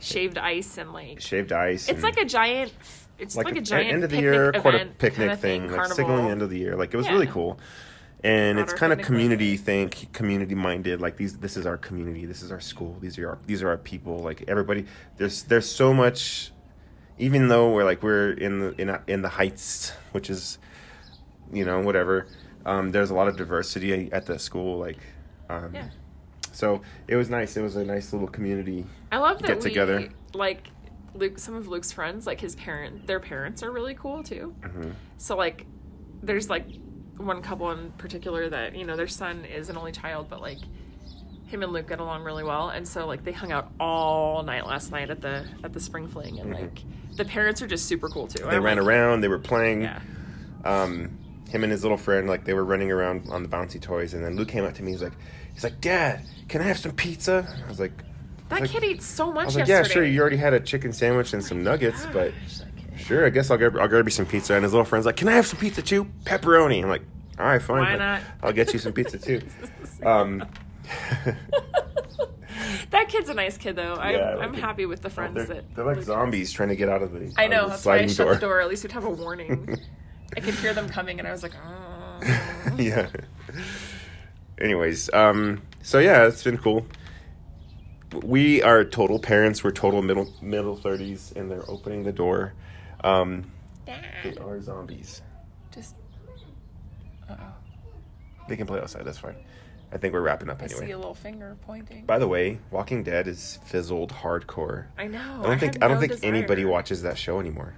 Shaved 0.00 0.36
ice 0.36 0.78
and 0.78 0.92
like. 0.92 1.20
shaved 1.20 1.52
ice. 1.52 1.88
It's 1.88 2.02
like 2.02 2.16
a 2.16 2.24
giant. 2.24 2.72
It's 3.20 3.36
like, 3.36 3.54
a 3.54 3.58
an 3.58 3.64
giant 3.64 3.92
end 3.92 4.04
of 4.04 4.10
the 4.10 4.16
picnic 4.16 4.22
year 4.32 4.52
quarter 4.52 4.76
event 4.78 4.98
picnic 4.98 5.18
kinda 5.28 5.36
thing, 5.36 5.62
like 5.68 5.70
carnival. 5.76 5.94
signaling 5.96 6.26
end 6.28 6.42
of 6.42 6.50
the 6.50 6.58
year. 6.58 6.74
Like 6.74 6.92
it 6.92 6.96
was 6.96 7.06
Yeah. 7.06 7.12
really 7.12 7.28
cool, 7.28 7.60
and 8.24 8.58
it's 8.58 8.72
kind 8.72 8.92
of 8.92 9.00
community 9.00 9.56
think, 9.56 10.12
community 10.12 10.54
minded. 10.54 11.00
Like 11.00 11.16
these, 11.16 11.38
this 11.38 11.56
is 11.56 11.66
our 11.66 11.76
community. 11.76 12.24
This 12.26 12.42
is 12.42 12.52
our 12.52 12.60
school. 12.60 12.96
These 13.00 13.18
are 13.18 13.30
our 13.30 13.38
these 13.46 13.62
are 13.62 13.68
our 13.68 13.78
people. 13.78 14.18
Like 14.18 14.44
everybody, 14.48 14.86
there's 15.16 15.42
there's 15.44 15.68
so 15.70 15.92
much. 15.92 16.52
Even 17.18 17.48
though 17.48 17.70
we're 17.72 17.84
like 17.84 18.02
we're 18.02 18.30
in 18.32 18.58
the 18.60 18.80
in 18.80 18.88
a- 18.88 19.02
in 19.06 19.22
the 19.22 19.28
heights, 19.28 19.90
which 20.12 20.30
is, 20.30 20.58
you 21.52 21.64
know, 21.64 21.80
whatever. 21.80 22.26
Um, 22.64 22.90
there's 22.92 23.10
a 23.10 23.14
lot 23.14 23.28
of 23.28 23.36
diversity 23.36 24.10
at 24.12 24.26
the 24.26 24.38
school. 24.38 24.78
Like, 24.78 24.98
um, 25.50 25.74
Yeah. 25.74 25.88
so 26.52 26.80
it 27.08 27.16
was 27.16 27.28
nice. 27.28 27.56
It 27.56 27.62
was 27.62 27.76
a 27.76 27.84
nice 27.84 28.12
little 28.12 28.28
community. 28.28 28.86
I 29.10 29.18
love 29.18 29.38
that 29.40 29.48
get 29.48 29.56
we 29.58 29.62
together. 29.70 30.08
like 30.32 30.68
Luke. 31.14 31.38
Some 31.38 31.54
of 31.54 31.68
Luke's 31.68 31.92
friends, 31.92 32.26
like 32.26 32.40
his 32.40 32.54
parent, 32.56 33.06
their 33.06 33.20
parents 33.20 33.62
are 33.62 33.70
really 33.70 33.94
cool 33.94 34.22
too. 34.22 34.54
Mm-hmm. 34.60 34.90
So 35.18 35.36
like, 35.36 35.66
there's 36.22 36.48
like 36.48 36.66
one 37.18 37.42
couple 37.42 37.70
in 37.70 37.92
particular 37.92 38.48
that 38.48 38.74
you 38.74 38.84
know 38.84 38.96
their 38.96 39.08
son 39.08 39.44
is 39.44 39.68
an 39.68 39.76
only 39.76 39.92
child, 39.92 40.26
but 40.28 40.40
like 40.40 40.58
him 41.46 41.62
and 41.62 41.72
Luke 41.72 41.88
get 41.88 42.00
along 42.00 42.22
really 42.24 42.44
well, 42.44 42.70
and 42.70 42.86
so 42.88 43.06
like 43.06 43.24
they 43.24 43.32
hung 43.32 43.52
out 43.52 43.70
all 43.78 44.42
night 44.42 44.66
last 44.66 44.90
night 44.90 45.10
at 45.10 45.20
the 45.20 45.46
at 45.62 45.72
the 45.72 45.80
spring 45.80 46.08
fling, 46.08 46.38
and 46.40 46.52
like 46.52 46.82
the 47.16 47.24
parents 47.24 47.60
are 47.62 47.66
just 47.66 47.86
super 47.86 48.08
cool 48.08 48.26
too. 48.26 48.40
Mm-hmm. 48.40 48.50
They 48.50 48.58
ran 48.60 48.78
around. 48.78 49.20
They 49.20 49.28
were 49.28 49.38
playing. 49.38 49.82
Yeah. 49.82 50.00
um, 50.64 51.18
him 51.50 51.64
and 51.64 51.70
his 51.70 51.82
little 51.82 51.98
friend, 51.98 52.26
like 52.26 52.44
they 52.46 52.54
were 52.54 52.64
running 52.64 52.90
around 52.90 53.28
on 53.30 53.42
the 53.42 53.48
bouncy 53.48 53.78
toys, 53.78 54.14
and 54.14 54.24
then 54.24 54.36
Luke 54.36 54.48
came 54.48 54.64
up 54.64 54.72
to 54.74 54.82
me. 54.82 54.92
He's 54.92 55.02
like, 55.02 55.12
he's 55.52 55.62
like, 55.62 55.82
Dad, 55.82 56.22
can 56.48 56.62
I 56.62 56.64
have 56.64 56.78
some 56.78 56.92
pizza? 56.92 57.46
I 57.66 57.68
was 57.68 57.78
like, 57.78 57.92
That 58.48 58.62
like- 58.62 58.70
kid 58.70 58.82
eats 58.84 59.04
so 59.04 59.30
much 59.30 59.42
I 59.42 59.44
was 59.44 59.56
like, 59.56 59.68
yesterday. 59.68 59.88
yeah, 59.88 59.92
sure. 59.92 60.04
You 60.06 60.20
already 60.22 60.38
had 60.38 60.54
a 60.54 60.60
chicken 60.60 60.94
sandwich 60.94 61.34
and 61.34 61.44
some 61.44 61.62
nuggets, 61.62 62.06
but 62.10 62.32
Gosh, 62.32 62.58
that 62.58 62.60
kid. 62.60 62.61
Sure, 63.02 63.26
I 63.26 63.30
guess 63.30 63.50
I'll 63.50 63.58
grab, 63.58 63.76
I'll 63.76 63.88
grab 63.88 64.06
you 64.06 64.10
some 64.10 64.26
pizza. 64.26 64.54
And 64.54 64.62
his 64.62 64.72
little 64.72 64.84
friend's 64.84 65.06
like, 65.06 65.16
can 65.16 65.28
I 65.28 65.32
have 65.32 65.46
some 65.46 65.58
pizza 65.58 65.82
too? 65.82 66.04
Pepperoni. 66.24 66.82
I'm 66.82 66.88
like, 66.88 67.02
all 67.38 67.46
right, 67.46 67.60
fine. 67.60 67.80
Why 67.80 67.96
not? 67.96 68.22
I'll 68.42 68.52
get 68.52 68.72
you 68.72 68.78
some 68.78 68.92
pizza 68.92 69.18
too. 69.18 69.42
Um, 70.04 70.40
that 72.90 73.08
kid's 73.08 73.28
a 73.28 73.34
nice 73.34 73.56
kid 73.56 73.76
though. 73.76 73.94
I'm, 73.94 74.14
Yeah, 74.14 74.34
like 74.34 74.48
I'm 74.48 74.54
happy 74.54 74.84
with 74.84 75.00
the 75.00 75.10
friends 75.10 75.36
they're, 75.36 75.46
that 75.46 75.74
they're 75.76 75.84
like 75.84 76.02
zombies 76.02 76.50
trying 76.50 76.70
to 76.70 76.76
get 76.76 76.88
out 76.88 77.02
of 77.02 77.12
the, 77.12 77.32
I 77.36 77.46
know. 77.46 77.64
the 77.64 77.68
That's 77.68 77.86
why 77.86 77.94
I 77.94 78.06
sliding 78.06 78.08
shut 78.08 78.40
the 78.40 78.46
door. 78.46 78.60
At 78.60 78.68
least 78.68 78.82
we'd 78.82 78.90
have 78.90 79.04
a 79.04 79.10
warning. 79.10 79.78
I 80.36 80.40
could 80.40 80.54
hear 80.54 80.74
them 80.74 80.88
coming, 80.88 81.20
and 81.20 81.28
I 81.28 81.30
was 81.30 81.44
like, 81.44 81.52
oh. 81.64 82.20
yeah. 82.78 83.10
Anyways, 84.58 85.12
um, 85.12 85.62
so 85.82 85.98
yeah, 85.98 86.26
it's 86.26 86.42
been 86.42 86.58
cool. 86.58 86.86
We 88.22 88.62
are 88.62 88.84
total 88.84 89.18
parents. 89.18 89.64
We're 89.64 89.70
total 89.72 90.02
middle 90.02 90.32
middle 90.42 90.76
thirties, 90.76 91.32
and 91.36 91.50
they're 91.50 91.68
opening 91.70 92.04
the 92.04 92.12
door. 92.12 92.54
Um, 93.04 93.50
they 93.86 94.36
are 94.40 94.60
zombies. 94.60 95.22
just. 95.74 95.96
Uh 97.28 97.36
oh. 97.38 97.54
They 98.48 98.56
can 98.56 98.66
play 98.66 98.80
outside. 98.80 99.04
That's 99.04 99.18
fine. 99.18 99.36
I 99.92 99.98
think 99.98 100.14
we're 100.14 100.20
wrapping 100.22 100.48
up 100.48 100.60
anyway. 100.62 100.74
I 100.74 100.78
see 100.78 100.84
anyway. 100.84 100.92
a 100.94 100.98
little 100.98 101.14
finger 101.14 101.56
pointing. 101.62 102.06
By 102.06 102.18
the 102.18 102.26
way, 102.28 102.58
Walking 102.70 103.02
Dead 103.02 103.28
is 103.28 103.58
fizzled 103.66 104.10
hardcore. 104.12 104.86
I 104.96 105.06
know. 105.06 105.40
I 105.42 105.46
don't 105.48 105.58
think 105.58 105.74
had 105.74 105.82
I 105.84 105.88
don't 105.88 105.96
no 105.96 106.00
think 106.00 106.12
desire. 106.12 106.30
anybody 106.30 106.64
watches 106.64 107.02
that 107.02 107.18
show 107.18 107.38
anymore. 107.40 107.74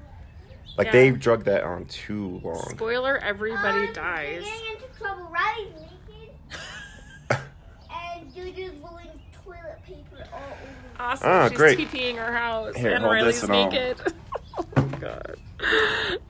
Like 0.79 0.87
Yeah. 0.89 0.93
they 0.93 1.11
drug 1.11 1.45
that 1.45 1.64
on 1.64 1.87
too 1.87 2.41
long. 2.45 2.68
Spoiler: 2.70 3.18
Everybody 3.18 3.89
I'm 3.89 3.93
dies. 3.93 4.45
Getting 4.45 4.72
into 4.75 4.99
trouble. 4.99 5.25
Riley's 5.31 5.72
naked. 6.09 7.39
and 7.91 8.35
Juju's 8.35 8.72
blowing 8.81 9.09
toilet 9.45 9.81
paper 9.85 10.25
all 10.33 10.39
over. 10.41 10.57
Awesome. 10.99 11.29
Ah, 11.29 11.49
She's 11.49 11.57
great. 11.57 11.79
TPing 11.79 12.16
her 12.16 12.33
house, 12.33 12.77
Here, 12.77 12.93
and 12.95 13.03
hold 13.03 13.14
Riley's 13.14 13.41
this 13.41 13.45
and 13.45 13.53
I'll- 13.53 13.70
naked. 13.70 14.12
my 14.95 15.01
god. 15.01 15.36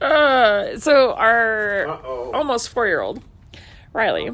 Uh, 0.01 0.79
so 0.79 1.13
our 1.13 1.87
Uh-oh. 1.87 2.31
almost 2.33 2.69
four-year-old 2.69 3.21
Riley 3.93 4.31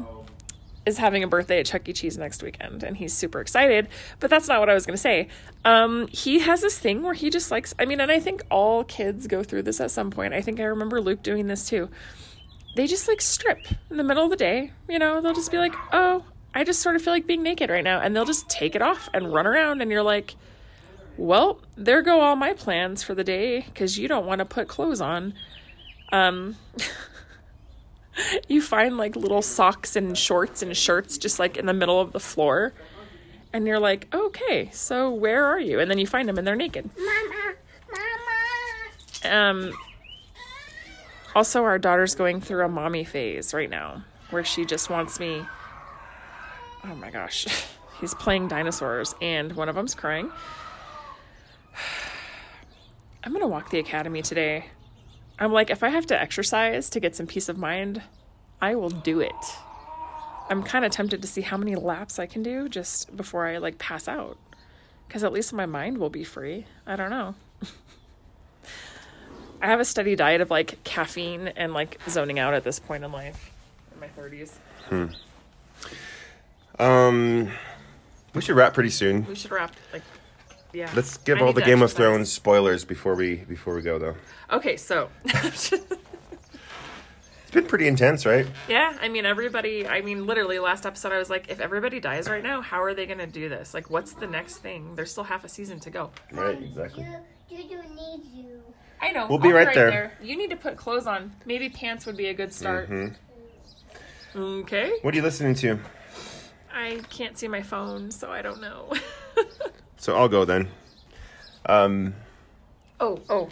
is 0.84 0.98
having 0.98 1.22
a 1.22 1.28
birthday 1.28 1.60
at 1.60 1.66
Chuck 1.66 1.88
E. 1.88 1.92
Cheese 1.92 2.18
next 2.18 2.42
weekend, 2.42 2.82
and 2.82 2.96
he's 2.96 3.12
super 3.12 3.40
excited. 3.40 3.88
But 4.18 4.30
that's 4.30 4.48
not 4.48 4.58
what 4.60 4.68
I 4.68 4.74
was 4.74 4.84
going 4.84 4.96
to 4.96 5.00
say. 5.00 5.28
Um, 5.64 6.08
he 6.08 6.40
has 6.40 6.60
this 6.60 6.78
thing 6.78 7.02
where 7.02 7.14
he 7.14 7.30
just 7.30 7.50
likes. 7.50 7.72
I 7.78 7.84
mean, 7.84 8.00
and 8.00 8.10
I 8.10 8.18
think 8.18 8.42
all 8.50 8.82
kids 8.84 9.26
go 9.28 9.42
through 9.44 9.62
this 9.62 9.80
at 9.80 9.90
some 9.92 10.10
point. 10.10 10.34
I 10.34 10.40
think 10.40 10.58
I 10.58 10.64
remember 10.64 11.00
Luke 11.00 11.22
doing 11.22 11.46
this 11.46 11.68
too. 11.68 11.88
They 12.74 12.86
just 12.86 13.06
like 13.06 13.20
strip 13.20 13.58
in 13.90 13.96
the 13.96 14.02
middle 14.04 14.24
of 14.24 14.30
the 14.30 14.36
day. 14.36 14.72
You 14.88 14.98
know, 14.98 15.20
they'll 15.20 15.34
just 15.34 15.50
be 15.52 15.58
like, 15.58 15.74
"Oh, 15.92 16.24
I 16.54 16.64
just 16.64 16.80
sort 16.80 16.96
of 16.96 17.02
feel 17.02 17.12
like 17.12 17.26
being 17.26 17.42
naked 17.42 17.70
right 17.70 17.84
now," 17.84 18.00
and 18.00 18.16
they'll 18.16 18.24
just 18.24 18.48
take 18.48 18.74
it 18.74 18.82
off 18.82 19.08
and 19.14 19.32
run 19.32 19.46
around, 19.46 19.80
and 19.82 19.90
you're 19.90 20.02
like. 20.02 20.34
Well, 21.16 21.60
there 21.76 22.02
go 22.02 22.20
all 22.20 22.36
my 22.36 22.54
plans 22.54 23.02
for 23.02 23.14
the 23.14 23.24
day 23.24 23.60
because 23.60 23.98
you 23.98 24.08
don't 24.08 24.26
want 24.26 24.38
to 24.40 24.44
put 24.44 24.68
clothes 24.68 25.00
on. 25.00 25.34
Um, 26.10 26.56
you 28.48 28.60
find 28.62 28.96
like 28.96 29.16
little 29.16 29.42
socks 29.42 29.96
and 29.96 30.16
shorts 30.16 30.62
and 30.62 30.76
shirts 30.76 31.18
just 31.18 31.38
like 31.38 31.56
in 31.56 31.66
the 31.66 31.72
middle 31.72 32.00
of 32.00 32.12
the 32.12 32.20
floor 32.20 32.72
And 33.54 33.66
you're 33.66 33.78
like, 33.78 34.08
okay, 34.14 34.70
so 34.72 35.10
where 35.10 35.44
are 35.44 35.60
you? 35.60 35.78
And 35.78 35.90
then 35.90 35.98
you 35.98 36.06
find 36.06 36.28
them 36.28 36.38
and 36.38 36.46
they're 36.46 36.56
naked. 36.56 36.88
Mama, 36.96 37.54
mama. 39.22 39.68
Um, 39.70 39.72
also, 41.34 41.62
our 41.64 41.78
daughter's 41.78 42.14
going 42.14 42.40
through 42.40 42.64
a 42.64 42.68
mommy 42.68 43.04
phase 43.04 43.52
right 43.52 43.68
now 43.70 44.04
where 44.30 44.44
she 44.44 44.64
just 44.64 44.88
wants 44.90 45.20
me. 45.20 45.44
Oh 46.84 46.94
my 46.94 47.10
gosh. 47.10 47.46
He's 48.00 48.14
playing 48.14 48.48
dinosaurs 48.48 49.14
and 49.20 49.52
one 49.52 49.68
of 49.68 49.74
them's 49.74 49.94
crying. 49.94 50.32
I'm 53.24 53.32
going 53.32 53.42
to 53.42 53.48
walk 53.48 53.70
the 53.70 53.78
academy 53.78 54.22
today. 54.22 54.66
I'm 55.38 55.52
like, 55.52 55.70
if 55.70 55.82
I 55.82 55.88
have 55.88 56.06
to 56.06 56.20
exercise 56.20 56.90
to 56.90 57.00
get 57.00 57.16
some 57.16 57.26
peace 57.26 57.48
of 57.48 57.56
mind, 57.56 58.02
I 58.60 58.74
will 58.74 58.90
do 58.90 59.20
it. 59.20 59.32
I'm 60.50 60.62
kind 60.62 60.84
of 60.84 60.90
tempted 60.92 61.22
to 61.22 61.28
see 61.28 61.40
how 61.40 61.56
many 61.56 61.74
laps 61.74 62.18
I 62.18 62.26
can 62.26 62.42
do 62.42 62.68
just 62.68 63.16
before 63.16 63.46
I 63.46 63.58
like 63.58 63.78
pass 63.78 64.08
out. 64.08 64.38
Because 65.06 65.24
at 65.24 65.32
least 65.32 65.52
my 65.52 65.66
mind 65.66 65.98
will 65.98 66.10
be 66.10 66.24
free. 66.24 66.66
I 66.86 66.96
don't 66.96 67.10
know. 67.10 67.34
I 69.62 69.66
have 69.66 69.80
a 69.80 69.84
steady 69.84 70.16
diet 70.16 70.40
of 70.40 70.50
like 70.50 70.82
caffeine 70.84 71.48
and 71.48 71.72
like 71.72 72.00
zoning 72.08 72.38
out 72.38 72.54
at 72.54 72.64
this 72.64 72.78
point 72.80 73.04
in 73.04 73.12
life, 73.12 73.52
in 73.94 74.00
my 74.00 74.08
30s. 74.08 74.54
Um, 76.78 77.50
we 78.34 78.40
should 78.40 78.56
wrap 78.56 78.74
pretty 78.74 78.90
soon. 78.90 79.26
We 79.26 79.36
should 79.36 79.52
wrap 79.52 79.74
like, 79.92 80.02
yeah. 80.72 80.90
Let's 80.94 81.18
give 81.18 81.38
I 81.38 81.42
all 81.42 81.52
the 81.52 81.60
to 81.60 81.66
Game 81.66 81.82
of. 81.82 81.92
Thrones 81.92 82.32
spoilers 82.32 82.84
before 82.84 83.14
we 83.14 83.36
before 83.36 83.74
we 83.74 83.82
go 83.82 83.98
though. 83.98 84.16
Okay, 84.50 84.76
so 84.76 85.08
It's 85.24 85.70
been 87.60 87.66
pretty 87.66 87.86
intense, 87.86 88.24
right? 88.24 88.46
yeah, 88.68 88.96
I 89.00 89.08
mean 89.08 89.26
everybody. 89.26 89.86
I 89.86 90.00
mean 90.00 90.26
literally 90.26 90.58
last 90.58 90.86
episode 90.86 91.12
I 91.12 91.18
was 91.18 91.28
like, 91.28 91.50
if 91.50 91.60
everybody 91.60 92.00
dies 92.00 92.28
right 92.28 92.42
now, 92.42 92.62
how 92.62 92.82
are 92.82 92.94
they 92.94 93.04
gonna 93.04 93.26
do 93.26 93.48
this? 93.48 93.74
Like, 93.74 93.90
what's 93.90 94.14
the 94.14 94.26
next 94.26 94.58
thing? 94.58 94.94
There's 94.94 95.10
still 95.10 95.24
half 95.24 95.44
a 95.44 95.48
season 95.48 95.78
to 95.80 95.90
go. 95.90 96.10
Right, 96.32 96.62
exactly. 96.62 97.06
You, 97.50 97.58
you 97.58 97.82
need 97.82 98.22
you. 98.32 98.62
I 99.02 99.10
know. 99.10 99.26
We'll 99.28 99.38
be 99.38 99.48
I'll 99.48 99.54
right 99.56 99.74
there. 99.74 100.16
You 100.22 100.36
need 100.36 100.50
to 100.50 100.56
put 100.56 100.76
clothes 100.76 101.06
on. 101.06 101.32
Maybe 101.44 101.68
pants 101.68 102.06
would 102.06 102.16
be 102.16 102.28
a 102.28 102.34
good 102.34 102.54
start. 102.54 102.88
Mm-hmm. 102.88 104.40
Okay. 104.40 104.92
What 105.02 105.12
are 105.12 105.16
you 105.16 105.22
listening 105.22 105.54
to? 105.56 105.78
I 106.72 107.00
can't 107.10 107.36
see 107.36 107.48
my 107.48 107.60
phone, 107.60 108.10
so 108.10 108.30
I 108.30 108.40
don't 108.40 108.60
know. 108.60 108.94
So 110.02 110.16
I'll 110.16 110.28
go 110.28 110.44
then. 110.44 110.68
Um, 111.64 112.14
oh, 112.98 113.20
oh. 113.30 113.48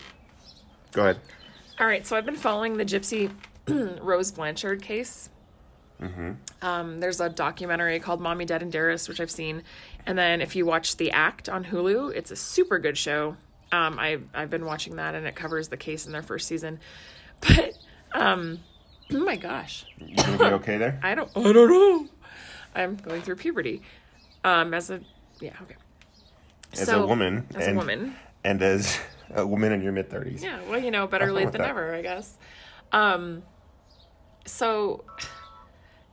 go 0.91 1.03
ahead. 1.03 1.21
All 1.79 1.87
right, 1.87 2.05
so 2.05 2.17
I've 2.17 2.27
been 2.27 2.35
following 2.35 2.77
the 2.77 2.85
Gypsy 2.85 3.31
Rose 4.03 4.33
Blanchard 4.33 4.83
case. 4.83 5.31
Um, 6.61 6.99
there's 6.99 7.21
a 7.21 7.29
documentary 7.29 8.01
called 8.01 8.21
Mommy, 8.21 8.47
Dead, 8.47 8.63
and 8.63 8.73
Dearest, 8.73 9.09
which 9.09 9.21
I've 9.21 9.31
seen. 9.31 9.63
And 10.07 10.19
then 10.19 10.41
if 10.41 10.57
you 10.57 10.67
watch 10.67 10.97
The 10.97 11.13
Act 11.13 11.49
on 11.49 11.67
Hulu, 11.67 12.17
it's 12.17 12.33
a 12.33 12.37
super 12.37 12.81
good 12.81 12.99
show. 12.99 13.37
Um, 13.71 13.97
I, 14.01 14.19
I've 14.35 14.51
been 14.51 14.65
watching 14.65 14.97
that, 14.97 15.15
and 15.15 15.29
it 15.29 15.37
covers 15.37 15.69
the 15.69 15.77
case 15.77 16.05
in 16.05 16.11
their 16.11 16.23
first 16.25 16.49
season. 16.49 16.81
But, 17.47 17.75
um, 18.13 18.59
oh 19.13 19.25
my 19.25 19.37
gosh. 19.37 19.87
You 19.99 20.17
gonna 20.17 20.37
be 20.37 20.45
okay 20.57 20.79
there? 20.79 20.99
I 21.01 21.15
don't, 21.15 21.31
I 21.37 21.53
don't 21.53 21.71
know. 21.71 22.09
I'm 22.75 22.97
going 22.97 23.23
through 23.23 23.37
puberty. 23.37 23.83
Um, 24.43 24.75
as 24.75 24.91
a, 24.91 25.01
yeah, 25.41 25.55
okay. 25.63 25.77
As 26.73 26.87
So, 26.87 27.03
a 27.03 27.07
woman, 27.07 27.47
As 27.55 27.67
and, 27.67 27.77
a 27.77 27.79
woman. 27.79 28.17
and 28.45 28.63
as 28.63 28.99
a 29.35 29.47
woman 29.47 29.73
in 29.73 29.83
your 29.83 29.93
mid 29.93 30.09
thirties. 30.11 30.43
Yeah, 30.43 30.61
well, 30.69 30.79
you 30.79 30.91
know, 30.91 31.07
better 31.07 31.33
late 31.33 31.53
than 31.53 31.61
that. 31.61 31.69
never, 31.69 31.95
I 31.95 32.03
guess. 32.03 32.37
Um, 32.93 33.43
so, 34.47 35.05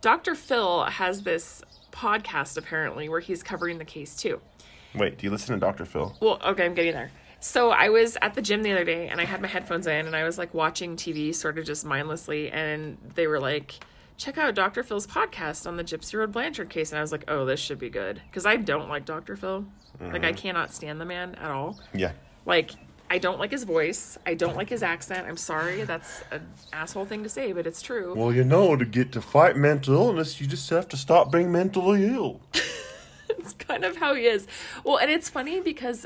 Dr. 0.02 0.36
Phil 0.36 0.84
has 0.86 1.24
this 1.24 1.62
podcast 1.92 2.58
apparently 2.58 3.10
where 3.10 3.20
he's 3.20 3.42
covering 3.44 3.78
the 3.80 3.86
case 3.86 4.16
too. 4.16 4.40
Wait, 4.94 5.18
do 5.18 5.26
you 5.26 5.32
listen 5.32 5.54
to 5.56 5.60
Dr. 5.60 5.86
Phil? 5.86 6.16
Well, 6.22 6.40
okay, 6.46 6.66
I'm 6.66 6.74
getting 6.74 6.94
there. 6.94 7.12
So 7.40 7.70
I 7.72 7.90
was 7.90 8.18
at 8.22 8.34
the 8.34 8.42
gym 8.42 8.64
the 8.64 8.72
other 8.72 8.84
day 8.84 9.08
and 9.08 9.22
I 9.22 9.26
had 9.26 9.42
my 9.42 9.48
headphones 9.48 9.86
in 9.86 10.06
and 10.08 10.16
I 10.16 10.24
was 10.24 10.38
like 10.40 10.54
watching 10.54 10.96
TV 10.96 11.34
sort 11.34 11.58
of 11.60 11.66
just 11.66 11.86
mindlessly 11.86 12.50
and 12.52 12.98
they 13.16 13.28
were 13.28 13.40
like, 13.40 13.76
check 14.18 14.38
out 14.38 14.56
Dr. 14.56 14.84
Phil's 14.84 15.08
podcast 15.08 15.68
on 15.68 15.78
the 15.78 15.84
Gypsy 15.84 16.16
Rose 16.16 16.30
Blanchard 16.32 16.70
case. 16.70 16.92
And 16.92 17.00
I 17.00 17.02
was 17.02 17.12
like, 17.12 17.24
oh, 17.28 17.46
this 17.46 17.60
should 17.60 17.80
be 17.80 17.90
good. 17.90 18.22
Because 18.30 18.46
I 18.46 18.58
don't 18.58 18.90
like 18.90 19.06
Dr. 19.06 19.36
Phil. 19.36 19.66
Like, 20.00 20.24
I 20.24 20.32
mm-hmm. 20.32 20.38
cannot 20.38 20.74
stand 20.74 21.02
the 21.02 21.06
man 21.06 21.36
at 21.36 21.50
all. 21.50 21.80
Yeah. 21.94 22.12
Like, 22.46 22.72
I 23.10 23.18
don't 23.18 23.40
like 23.40 23.52
his 23.52 23.64
voice. 23.64 24.18
I 24.26 24.34
don't 24.34 24.56
like 24.56 24.70
his 24.70 24.84
accent. 24.84 25.28
I'm 25.28 25.38
sorry. 25.38 25.84
That's 25.84 26.24
an 26.32 26.46
asshole 26.74 27.06
thing 27.06 27.24
to 27.24 27.30
say, 27.30 27.52
but 27.54 27.66
it's 27.66 27.82
true. 27.82 28.14
Well, 28.16 28.34
you 28.34 28.44
know, 28.44 28.76
to 28.76 28.86
get 28.86 29.12
to 29.14 29.22
fight 29.22 29.56
mental 29.56 29.96
illness, 29.96 30.42
you 30.42 30.46
just 30.46 30.70
have 30.70 30.88
to 30.90 30.98
stop 30.98 31.32
being 31.32 31.52
mentally 31.52 32.06
ill. 32.06 32.42
It's 33.30 33.54
kind 33.54 33.86
of 33.86 33.98
how 33.98 34.14
he 34.14 34.26
is. 34.26 34.48
Well, 34.84 34.98
and 34.98 35.12
it's 35.12 35.30
funny 35.30 35.62
because 35.62 36.06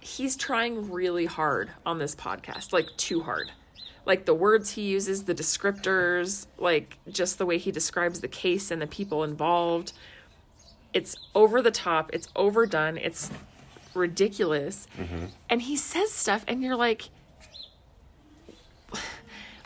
he's 0.00 0.36
trying 0.36 0.90
really 0.90 1.26
hard 1.26 1.70
on 1.86 1.98
this 1.98 2.14
podcast, 2.14 2.72
like 2.72 2.86
too 2.96 3.22
hard. 3.22 3.52
Like 4.04 4.24
the 4.24 4.34
words 4.34 4.72
he 4.72 4.82
uses, 4.82 5.24
the 5.24 5.34
descriptors, 5.34 6.46
like 6.58 6.98
just 7.08 7.38
the 7.38 7.46
way 7.46 7.58
he 7.58 7.70
describes 7.70 8.20
the 8.20 8.28
case 8.28 8.70
and 8.70 8.82
the 8.82 8.86
people 8.86 9.22
involved. 9.22 9.92
It's 10.92 11.16
over 11.34 11.62
the 11.62 11.70
top, 11.70 12.10
it's 12.12 12.28
overdone, 12.34 12.96
it's 12.96 13.30
ridiculous. 13.94 14.86
Mm-hmm. 14.98 15.26
And 15.48 15.62
he 15.62 15.76
says 15.76 16.10
stuff 16.10 16.44
and 16.48 16.62
you're 16.62 16.76
like 16.76 17.10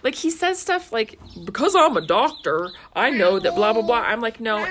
like 0.03 0.15
he 0.15 0.31
says 0.31 0.59
stuff 0.59 0.93
like 0.93 1.19
because 1.45 1.75
I'm 1.75 1.97
a 1.97 2.07
doctor, 2.07 2.71
I 2.95 3.11
know 3.11 3.39
that 3.39 3.55
blah 3.55 3.73
blah 3.73 3.83
blah. 3.83 4.01
I'm 4.01 4.21
like, 4.21 4.41
no. 4.41 4.67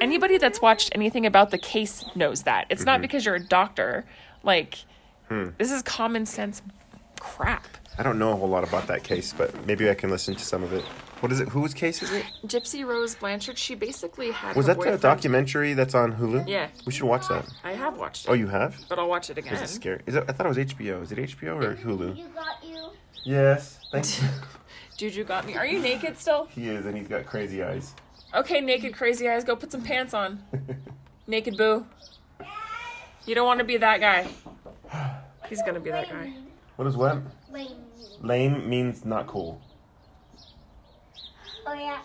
Anybody 0.00 0.38
that's 0.38 0.62
watched 0.62 0.90
anything 0.94 1.26
about 1.26 1.50
the 1.50 1.58
case 1.58 2.04
knows 2.14 2.44
that. 2.44 2.66
It's 2.70 2.84
not 2.84 2.94
mm-hmm. 2.94 3.02
because 3.02 3.26
you're 3.26 3.34
a 3.34 3.44
doctor. 3.44 4.06
Like 4.44 4.84
hmm. 5.28 5.48
this 5.58 5.72
is 5.72 5.82
common 5.82 6.24
sense 6.24 6.62
crap. 7.18 7.66
I 7.98 8.02
don't 8.04 8.18
know 8.18 8.32
a 8.32 8.36
whole 8.36 8.48
lot 8.48 8.66
about 8.66 8.86
that 8.86 9.02
case, 9.02 9.34
but 9.36 9.66
maybe 9.66 9.90
I 9.90 9.94
can 9.94 10.08
listen 10.10 10.34
to 10.36 10.44
some 10.44 10.62
of 10.62 10.72
it. 10.72 10.84
What 11.20 11.32
is 11.32 11.40
it? 11.40 11.48
Whose 11.48 11.74
case 11.74 12.00
is 12.00 12.12
it? 12.12 12.24
Gypsy 12.46 12.86
Rose 12.86 13.16
Blanchard, 13.16 13.58
she 13.58 13.74
basically 13.74 14.30
had 14.30 14.54
Was 14.54 14.68
her 14.68 14.74
that 14.74 14.82
the 14.82 14.98
documentary 14.98 15.72
that's 15.74 15.96
on 15.96 16.12
Hulu? 16.12 16.46
Yeah. 16.46 16.68
We 16.86 16.92
should 16.92 17.06
watch 17.06 17.26
that. 17.28 17.44
I 17.64 17.72
have 17.72 17.98
watched 17.98 18.26
it. 18.26 18.30
Oh, 18.30 18.34
you 18.34 18.46
have? 18.46 18.76
but 18.88 19.00
I'll 19.00 19.08
watch 19.08 19.30
it 19.30 19.38
again. 19.38 19.54
Is 19.54 19.62
it 19.62 19.68
scary? 19.68 20.00
Is 20.06 20.14
it, 20.14 20.24
I 20.28 20.32
thought 20.32 20.46
it 20.46 20.48
was 20.50 20.58
HBO. 20.58 21.02
Is 21.02 21.10
it 21.10 21.18
HBO 21.18 21.60
or 21.60 21.74
Hulu? 21.74 22.16
You 22.16 22.28
got 22.28 22.64
you. 22.64 22.90
Yes. 23.24 23.80
Thank 23.90 24.22
you. 24.22 24.28
Juju 24.96 25.24
got 25.24 25.44
me. 25.44 25.56
Are 25.56 25.66
you 25.66 25.80
naked 25.80 26.16
still? 26.18 26.46
he 26.52 26.68
is, 26.68 26.86
and 26.86 26.96
he's 26.96 27.08
got 27.08 27.26
crazy 27.26 27.64
eyes. 27.64 27.94
Okay, 28.34 28.60
naked 28.60 28.94
crazy 28.94 29.28
eyes, 29.28 29.42
go 29.42 29.56
put 29.56 29.72
some 29.72 29.82
pants 29.82 30.14
on. 30.14 30.42
naked 31.26 31.56
boo. 31.56 31.84
You 33.26 33.34
don't 33.34 33.46
want 33.46 33.58
to 33.58 33.64
be 33.64 33.76
that 33.78 34.00
guy. 34.00 34.28
He's 35.48 35.62
gonna 35.62 35.80
be 35.80 35.90
that 35.90 36.08
guy. 36.08 36.32
What 36.78 36.86
is 36.86 36.96
what? 36.96 37.18
Lame. 37.50 37.72
Lame 38.22 38.70
means 38.70 39.04
not 39.04 39.26
cool. 39.26 39.60
Oh 41.66 41.72
yeah. 41.72 41.98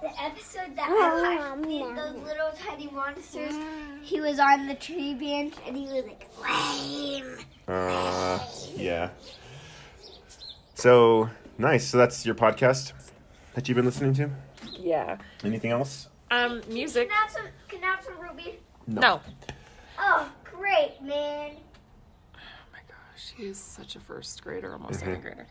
The 0.00 0.22
episode 0.22 0.76
that 0.76 0.88
I 0.88 1.56
watched 1.56 1.66
with 1.66 1.96
those 1.96 2.24
little 2.24 2.52
tiny 2.64 2.88
monsters, 2.92 3.52
he 4.00 4.20
was 4.20 4.38
on 4.38 4.68
the 4.68 4.76
tree 4.76 5.14
bench 5.14 5.54
and 5.66 5.76
he 5.76 5.82
was 5.86 6.04
like, 6.04 6.28
lame. 6.40 7.38
Uh, 7.66 8.38
yeah. 8.76 9.10
So 10.74 11.28
nice. 11.58 11.88
So 11.88 11.98
that's 11.98 12.24
your 12.24 12.36
podcast 12.36 12.92
that 13.54 13.66
you've 13.68 13.74
been 13.74 13.84
listening 13.84 14.14
to. 14.14 14.30
Yeah. 14.78 15.18
Anything 15.42 15.72
else? 15.72 16.06
Um, 16.30 16.62
music. 16.68 17.10
Can 17.10 17.18
I 17.18 17.20
have 17.20 17.30
some, 17.32 17.46
can 17.66 17.82
I 17.82 17.86
have 17.86 18.04
some 18.04 18.20
Ruby? 18.20 18.60
No. 18.86 19.20
Oh, 19.98 20.30
great, 20.44 21.02
man. 21.02 21.56
Oh 23.22 23.34
my 23.38 23.44
gosh, 23.44 23.46
he's 23.48 23.58
such 23.58 23.96
a 23.96 24.00
first 24.00 24.42
grader, 24.42 24.72
almost 24.72 25.00
second 25.00 25.22
grader. 25.22 25.46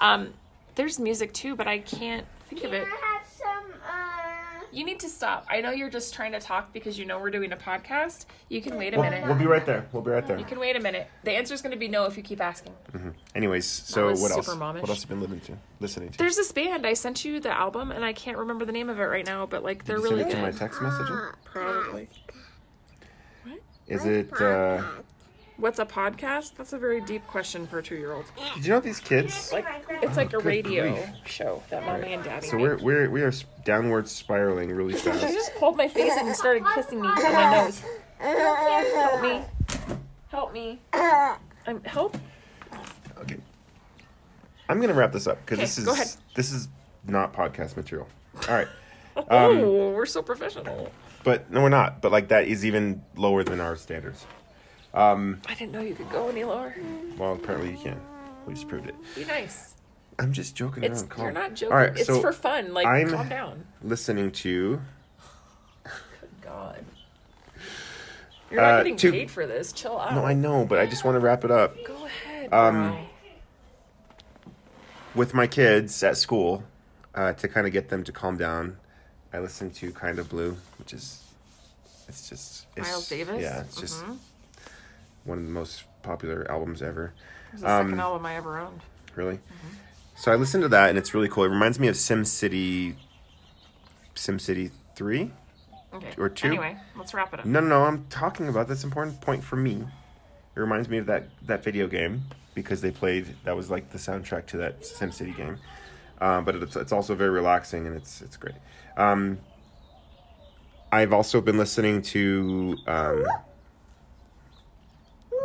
Um, 0.00 0.32
there's 0.74 0.98
music 0.98 1.32
too, 1.32 1.56
but 1.56 1.66
I 1.68 1.78
can't 1.78 2.26
think 2.48 2.64
of 2.64 2.72
it. 2.72 2.86
I 2.86 3.14
have 3.18 3.26
some, 3.26 3.72
uh... 3.86 4.64
You 4.72 4.84
need 4.84 5.00
to 5.00 5.08
stop. 5.08 5.46
I 5.50 5.60
know 5.60 5.72
you're 5.72 5.90
just 5.90 6.14
trying 6.14 6.30
to 6.32 6.38
talk 6.38 6.72
because 6.72 6.96
you 6.96 7.04
know 7.04 7.18
we're 7.18 7.32
doing 7.32 7.50
a 7.52 7.56
podcast. 7.56 8.26
You 8.48 8.62
can 8.62 8.76
wait 8.76 8.94
a 8.94 9.00
We'll, 9.00 9.10
minute. 9.10 9.26
we'll 9.26 9.34
be 9.36 9.46
right 9.46 9.66
there. 9.66 9.84
We'll 9.92 10.02
be 10.02 10.12
right 10.12 10.24
there. 10.24 10.38
You 10.38 10.44
can 10.44 10.60
wait 10.60 10.76
a 10.76 10.80
minute. 10.80 11.08
The 11.24 11.32
answer 11.32 11.52
is 11.54 11.60
going 11.60 11.72
to 11.72 11.76
be 11.78 11.88
no 11.88 12.04
if 12.06 12.16
you 12.16 12.22
keep 12.22 12.40
asking. 12.40 12.72
Anyways, 13.34 13.66
so 13.66 14.12
what 14.12 14.30
else? 14.30 14.46
super 14.46 14.56
momish. 14.56 14.82
What 14.82 14.90
else 14.90 15.02
have 15.02 15.10
you 15.10 15.16
been 15.16 15.20
listening 15.22 15.40
to? 15.40 15.58
Listening 15.80 16.08
to? 16.10 16.18
There's 16.18 16.36
this 16.36 16.52
band. 16.52 16.86
I 16.86 16.92
sent 16.94 17.24
you 17.24 17.40
the 17.40 17.50
album, 17.50 17.90
and 17.90 18.04
I 18.04 18.12
can't 18.12 18.38
remember 18.38 18.64
the 18.64 18.70
name 18.72 18.88
of 18.88 19.00
it 19.00 19.04
right 19.04 19.26
now, 19.26 19.44
but 19.44 19.64
like 19.64 19.84
they're 19.86 19.96
Did 19.96 20.04
you 20.04 20.10
really 20.10 20.22
send 20.22 20.32
it 20.32 20.36
to 20.36 20.42
my 20.42 20.50
good. 20.52 20.58
text 20.60 20.80
message? 20.80 21.08
Probably. 21.44 22.08
Is 23.88 24.04
it? 24.06 24.32
uh 24.40 24.84
What's 25.60 25.78
a 25.78 25.84
podcast? 25.84 26.54
That's 26.56 26.72
a 26.72 26.78
very 26.78 27.02
deep 27.02 27.26
question 27.26 27.66
for 27.66 27.80
a 27.80 27.82
two-year-old. 27.82 28.24
Did 28.54 28.64
you 28.64 28.72
know 28.72 28.80
these 28.80 28.98
kids? 28.98 29.52
Like 29.52 29.66
it's 30.02 30.16
like 30.16 30.28
a 30.28 30.38
Good 30.38 30.46
radio 30.46 30.90
grief. 30.92 31.06
show 31.26 31.62
that 31.68 31.84
mommy 31.84 32.14
and 32.14 32.24
daddy 32.24 32.46
So 32.46 32.56
we're 32.56 32.78
we're 32.78 33.10
we 33.10 33.20
are 33.20 33.32
downward 33.64 34.08
spiraling 34.08 34.70
really 34.70 34.94
fast. 34.98 35.20
just 35.20 35.54
pulled 35.56 35.76
my 35.76 35.86
face 35.86 36.12
and 36.16 36.34
started 36.34 36.64
kissing 36.74 37.02
me 37.02 37.08
on 37.08 37.14
my 37.22 37.52
nose. 37.62 37.82
Help 38.18 39.22
me. 39.22 39.42
Help 40.30 40.52
me. 40.54 40.80
I'm 41.66 41.84
help. 41.84 42.16
Okay. 43.18 43.36
I'm 44.70 44.80
gonna 44.80 44.94
wrap 44.94 45.12
this 45.12 45.26
up 45.26 45.44
because 45.44 45.58
Okay, 45.58 45.62
this 45.66 45.78
is 45.78 46.16
this 46.34 46.52
is 46.52 46.68
not 47.06 47.34
podcast 47.34 47.76
material. 47.76 48.08
All 48.48 48.54
right. 48.54 48.68
oh, 49.30 49.90
we're 49.90 50.06
so 50.06 50.22
professional. 50.22 50.90
but 51.22 51.50
no, 51.50 51.60
we're 51.62 51.68
not. 51.68 52.00
But 52.00 52.12
like 52.12 52.28
that 52.28 52.46
is 52.46 52.64
even 52.64 53.02
lower 53.14 53.44
than 53.44 53.60
our 53.60 53.76
standards. 53.76 54.24
I 54.94 55.54
didn't 55.58 55.72
know 55.72 55.80
you 55.80 55.94
could 55.94 56.10
go 56.10 56.28
any 56.28 56.44
lower. 56.44 56.74
Well, 57.18 57.34
apparently 57.34 57.70
you 57.72 57.78
can. 57.78 58.00
We 58.46 58.54
just 58.54 58.68
proved 58.68 58.88
it. 58.88 58.94
Be 59.14 59.24
nice. 59.24 59.74
I'm 60.18 60.32
just 60.32 60.54
joking 60.54 60.82
It's 60.84 61.00
around. 61.00 61.10
Calm. 61.10 61.22
you're 61.24 61.32
not 61.32 61.54
joking. 61.54 61.72
All 61.72 61.78
right, 61.78 61.96
it's 61.96 62.06
so 62.06 62.20
for 62.20 62.32
fun. 62.32 62.74
Like 62.74 62.86
I'm- 62.86 63.10
calm 63.10 63.28
down. 63.28 63.64
listening 63.82 64.30
to 64.32 64.80
Good 65.84 65.92
God. 66.42 66.84
You're 68.50 68.60
not 68.60 68.70
Uh, 68.72 68.76
getting 68.78 68.96
to- 68.96 69.12
paid 69.12 69.30
for 69.30 69.46
this. 69.46 69.72
Chill 69.72 69.98
out. 69.98 70.14
No, 70.14 70.24
I 70.24 70.34
know, 70.34 70.64
but 70.66 70.78
I 70.78 70.86
just 70.86 71.04
want 71.04 71.14
to 71.14 71.20
wrap 71.20 71.44
it 71.44 71.50
up. 71.50 71.76
Go 71.84 72.04
ahead. 72.06 72.52
Um. 72.52 73.06
With 75.14 75.34
my 75.34 75.46
kids 75.46 76.02
at 76.04 76.16
school, 76.16 76.62
uh, 77.14 77.32
to 77.34 77.48
kind 77.48 77.66
of 77.66 77.72
get 77.72 77.88
them 77.88 78.04
to 78.04 78.12
calm 78.12 78.36
down, 78.36 78.76
I 79.32 79.38
listen 79.40 79.70
to 79.72 79.90
Kind 79.92 80.18
of 80.20 80.28
Blue, 80.28 80.56
which 80.78 80.92
is, 80.92 81.22
it's 82.08 82.28
just 82.28 82.66
it's, 82.76 82.88
Miles 82.88 83.08
Davis. 83.08 83.42
Yeah, 83.42 83.60
it's 83.62 83.76
just 83.80 84.04
Mhm. 84.04 84.18
One 85.24 85.38
of 85.38 85.44
the 85.44 85.50
most 85.50 85.84
popular 86.02 86.46
albums 86.50 86.82
ever. 86.82 87.12
It 87.48 87.52
was 87.52 87.60
the 87.62 87.70
um, 87.70 87.86
second 87.86 88.00
album 88.00 88.26
I 88.26 88.36
ever 88.36 88.58
owned. 88.58 88.80
Really. 89.14 89.36
Mm-hmm. 89.36 89.76
So 90.16 90.32
I 90.32 90.36
listened 90.36 90.62
to 90.62 90.68
that, 90.68 90.90
and 90.90 90.98
it's 90.98 91.14
really 91.14 91.28
cool. 91.28 91.44
It 91.44 91.48
reminds 91.48 91.80
me 91.80 91.88
of 91.88 91.96
Sim 91.96 92.24
City, 92.24 92.96
Sim 94.14 94.38
City 94.38 94.70
Three. 94.94 95.32
Okay. 95.92 96.12
or 96.18 96.28
two? 96.28 96.46
Anyway, 96.46 96.76
let's 96.96 97.12
wrap 97.14 97.34
it 97.34 97.40
up. 97.40 97.46
No, 97.46 97.58
no, 97.58 97.66
no. 97.66 97.82
I'm 97.82 98.06
talking 98.10 98.48
about 98.48 98.68
that's 98.68 98.84
an 98.84 98.90
important 98.90 99.20
point 99.20 99.42
for 99.42 99.56
me. 99.56 99.84
It 100.54 100.60
reminds 100.60 100.88
me 100.88 100.98
of 100.98 101.06
that 101.06 101.28
that 101.46 101.64
video 101.64 101.88
game 101.88 102.22
because 102.54 102.80
they 102.80 102.90
played 102.90 103.34
that 103.44 103.56
was 103.56 103.70
like 103.70 103.90
the 103.90 103.98
soundtrack 103.98 104.46
to 104.46 104.56
that 104.58 104.84
Sim 104.84 105.10
City 105.10 105.32
game. 105.32 105.58
Um, 106.20 106.44
but 106.44 106.54
it's 106.54 106.76
it's 106.76 106.92
also 106.92 107.14
very 107.14 107.30
relaxing 107.30 107.86
and 107.86 107.96
it's 107.96 108.20
it's 108.20 108.36
great. 108.36 108.54
Um, 108.96 109.38
I've 110.92 111.12
also 111.12 111.40
been 111.40 111.56
listening 111.56 112.02
to 112.02 112.76
um, 112.86 113.24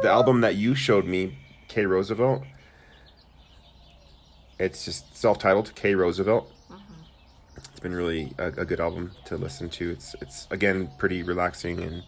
the 0.01 0.09
album 0.09 0.41
that 0.41 0.55
you 0.55 0.75
showed 0.75 1.05
me, 1.05 1.37
K 1.67 1.85
Roosevelt. 1.85 2.43
It's 4.59 4.85
just 4.85 5.17
self-titled 5.17 5.73
K 5.75 5.95
Roosevelt. 5.95 6.51
It's 7.57 7.79
been 7.79 7.93
really 7.93 8.33
a, 8.37 8.47
a 8.47 8.65
good 8.65 8.79
album 8.79 9.11
to 9.25 9.37
listen 9.37 9.69
to. 9.71 9.91
It's 9.91 10.15
it's 10.21 10.47
again 10.51 10.89
pretty 10.97 11.23
relaxing 11.23 11.81
and 11.81 12.03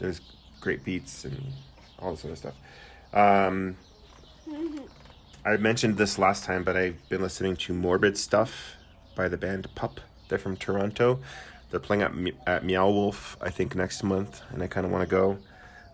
there's 0.00 0.20
great 0.60 0.84
beats 0.84 1.24
and 1.24 1.52
all 1.98 2.12
this 2.12 2.24
other 2.24 2.36
stuff. 2.36 2.54
Um, 3.12 3.76
I 5.44 5.56
mentioned 5.56 5.96
this 5.96 6.18
last 6.18 6.44
time, 6.44 6.62
but 6.62 6.76
I've 6.76 7.08
been 7.08 7.22
listening 7.22 7.56
to 7.56 7.72
Morbid 7.72 8.16
Stuff 8.18 8.76
by 9.16 9.28
the 9.28 9.36
band 9.36 9.68
Pup. 9.74 10.00
They're 10.28 10.38
from 10.38 10.56
Toronto. 10.56 11.20
They're 11.70 11.80
playing 11.80 12.02
at 12.02 12.12
at 12.46 12.64
Meow 12.64 12.90
Wolf, 12.90 13.36
I 13.40 13.50
think, 13.50 13.74
next 13.74 14.02
month, 14.02 14.42
and 14.50 14.62
I 14.62 14.66
kind 14.66 14.84
of 14.84 14.92
want 14.92 15.08
to 15.08 15.10
go. 15.10 15.38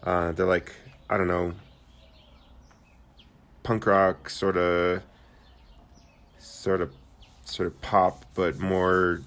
Uh, 0.02 0.32
they're 0.32 0.46
like 0.46 0.74
I 1.10 1.16
don't 1.16 1.28
know, 1.28 1.54
punk 3.62 3.86
rock 3.86 4.28
sort 4.28 4.56
of, 4.56 5.02
sort 6.38 6.80
of, 6.80 6.92
sort 7.44 7.66
of 7.66 7.80
pop, 7.80 8.24
but 8.34 8.58
more 8.58 9.22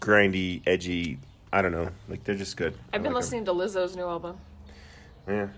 grindy, 0.00 0.62
edgy. 0.66 1.18
I 1.52 1.62
don't 1.62 1.72
know. 1.72 1.90
Like 2.08 2.24
they're 2.24 2.34
just 2.34 2.56
good. 2.56 2.74
I 2.92 2.96
I've 2.96 3.02
been 3.02 3.12
like 3.12 3.22
listening 3.22 3.44
to 3.46 3.52
Lizzo's 3.52 3.96
new 3.96 4.06
album. 4.06 4.38
Yeah. 5.28 5.48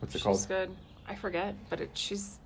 What's 0.00 0.14
it 0.14 0.18
She's 0.18 0.22
called? 0.24 0.46
good. 0.48 0.70
I 1.08 1.14
forget, 1.14 1.54
but 1.70 1.80
it, 1.80 1.90
she's. 1.94 2.38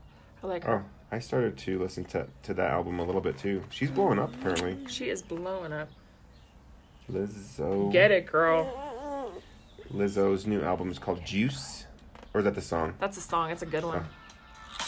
I 0.43 0.47
like 0.47 0.65
Her. 0.65 0.85
Oh. 0.85 0.91
I 1.13 1.21
started 1.21 1.57
to 1.59 1.79
listen 1.79 2.05
to 2.07 2.27
to 2.45 2.55
that 2.55 2.71
album 2.71 2.99
a 2.99 3.05
little 3.05 3.21
bit 3.21 3.39
too. 3.39 3.63
She's 3.71 3.91
blowing 3.91 4.19
up 4.19 4.35
apparently. 4.35 4.77
She 4.89 5.09
is 5.09 5.23
blowing 5.23 5.73
up. 5.73 5.89
Lizzo. 7.11 7.93
Get 7.93 8.11
it, 8.11 8.27
girl. 8.27 9.33
Lizzo's 9.93 10.47
new 10.49 10.63
album 10.63 10.91
is 10.91 10.99
called 10.99 11.25
Juice, 11.25 11.86
or 12.37 12.41
is 12.41 12.45
that 12.45 12.55
the 12.55 12.61
song? 12.61 12.93
That's 13.01 13.17
a 13.17 13.23
song. 13.23 13.51
It's 13.51 13.63
a 13.63 13.67
good 13.67 13.83
one. 13.83 14.05
Oh. 14.05 14.87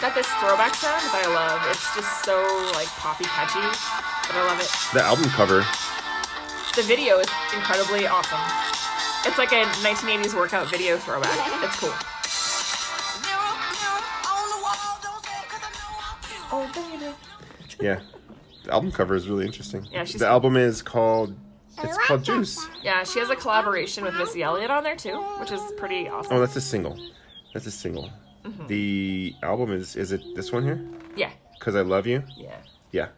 Got 0.00 0.14
this 0.14 0.28
throwback 0.38 0.76
sound 0.76 1.02
that 1.10 1.26
I 1.26 1.34
love. 1.34 1.60
It's 1.68 1.92
just 1.92 2.24
so 2.24 2.38
like 2.78 2.86
poppy 3.02 3.24
catchy, 3.24 3.58
but 3.58 4.36
I 4.38 4.46
love 4.46 4.60
it. 4.60 4.70
The 4.94 5.02
album 5.02 5.24
cover. 5.34 5.66
The 6.76 6.86
video 6.86 7.18
is 7.18 7.26
incredibly 7.52 8.06
awesome. 8.06 8.38
It's 9.26 9.38
like 9.38 9.50
a 9.50 9.64
1980s 9.82 10.36
workout 10.36 10.70
video 10.70 10.96
throwback. 10.98 11.34
It's 11.64 11.80
cool. 11.80 11.90
Oh, 16.52 16.70
baby. 16.72 17.12
Yeah. 17.80 18.00
The 18.64 18.72
album 18.72 18.92
cover 18.92 19.16
is 19.16 19.28
really 19.28 19.46
interesting. 19.46 19.88
Yeah, 19.90 20.04
she's 20.04 20.20
The 20.20 20.26
cool. 20.26 20.32
album 20.32 20.56
is 20.56 20.80
called. 20.80 21.34
It's 21.82 21.98
called 22.06 22.24
Juice. 22.24 22.66
Yeah, 22.82 23.04
she 23.04 23.18
has 23.20 23.30
a 23.30 23.36
collaboration 23.36 24.04
with 24.04 24.14
Missy 24.14 24.42
Elliott 24.42 24.70
on 24.70 24.82
there 24.84 24.96
too, 24.96 25.18
which 25.38 25.50
is 25.50 25.60
pretty 25.76 26.08
awesome. 26.08 26.36
Oh, 26.36 26.40
that's 26.40 26.56
a 26.56 26.60
single. 26.60 26.98
That's 27.54 27.66
a 27.66 27.70
single. 27.70 28.10
Mm-hmm. 28.44 28.66
The 28.68 29.34
album 29.42 29.72
is 29.72 29.96
is 29.96 30.12
it 30.12 30.22
this 30.34 30.50
one 30.52 30.62
here? 30.64 30.80
Yeah, 31.16 31.30
Cause 31.60 31.74
I 31.76 31.82
love 31.82 32.06
you. 32.06 32.22
yeah. 32.36 32.56
Yeah. 32.92 33.08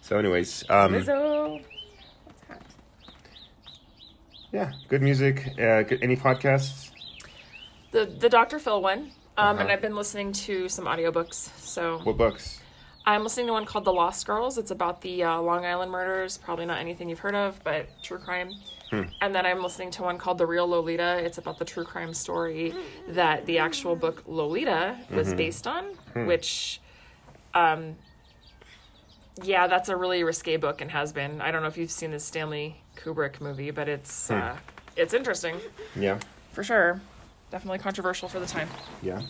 So, 0.00 0.18
anyways, 0.18 0.64
um, 0.70 0.92
Lizzo. 0.94 1.62
yeah, 4.52 4.72
good 4.88 5.02
music. 5.02 5.46
Uh, 5.60 5.82
good, 5.82 5.98
any 6.02 6.16
podcasts? 6.16 6.90
The 7.90 8.06
the 8.06 8.28
Dr. 8.28 8.58
Phil 8.58 8.80
one. 8.80 9.10
Um, 9.36 9.50
and 9.50 9.60
Uh-huh. 9.60 9.72
I've 9.72 9.80
been 9.82 9.94
listening 9.94 10.32
to 10.32 10.68
some 10.68 10.86
audiobooks. 10.86 11.50
So 11.60 11.98
What 12.04 12.16
books? 12.16 12.60
I'm 13.08 13.22
listening 13.22 13.46
to 13.46 13.54
one 13.54 13.64
called 13.64 13.86
The 13.86 13.92
Lost 13.92 14.26
Girls. 14.26 14.58
It's 14.58 14.70
about 14.70 15.00
the 15.00 15.24
uh, 15.24 15.40
Long 15.40 15.64
Island 15.64 15.90
murders. 15.90 16.36
Probably 16.36 16.66
not 16.66 16.78
anything 16.78 17.08
you've 17.08 17.20
heard 17.20 17.34
of, 17.34 17.58
but 17.64 17.86
true 18.02 18.18
crime. 18.18 18.50
Hmm. 18.90 19.04
And 19.22 19.34
then 19.34 19.46
I'm 19.46 19.62
listening 19.62 19.90
to 19.92 20.02
one 20.02 20.18
called 20.18 20.36
The 20.36 20.44
Real 20.44 20.68
Lolita. 20.68 21.16
It's 21.24 21.38
about 21.38 21.58
the 21.58 21.64
true 21.64 21.84
crime 21.84 22.12
story 22.12 22.74
that 23.08 23.46
the 23.46 23.60
actual 23.60 23.96
book 23.96 24.24
Lolita 24.26 24.98
was 25.10 25.28
Mm-hmm. 25.28 25.36
based 25.38 25.66
on, 25.66 25.84
Hmm. 26.12 26.26
which, 26.26 26.82
um, 27.54 27.96
yeah, 29.42 29.68
that's 29.68 29.88
a 29.88 29.96
really 29.96 30.22
risque 30.22 30.58
book 30.58 30.82
and 30.82 30.90
has 30.90 31.10
been. 31.14 31.40
I 31.40 31.50
don't 31.50 31.62
know 31.62 31.68
if 31.68 31.78
you've 31.78 31.90
seen 31.90 32.10
the 32.10 32.20
Stanley 32.20 32.76
Kubrick 32.96 33.40
movie, 33.40 33.70
but 33.70 33.88
it's 33.88 34.28
Hmm. 34.28 34.34
uh, 34.34 34.56
it's 34.96 35.14
interesting 35.14 35.58
Yeah. 35.96 36.18
for 36.52 36.62
sure. 36.62 37.00
Definitely 37.50 37.78
controversial 37.78 38.28
for 38.28 38.38
the 38.38 38.46
time. 38.46 38.68
Yeah. 39.00 39.22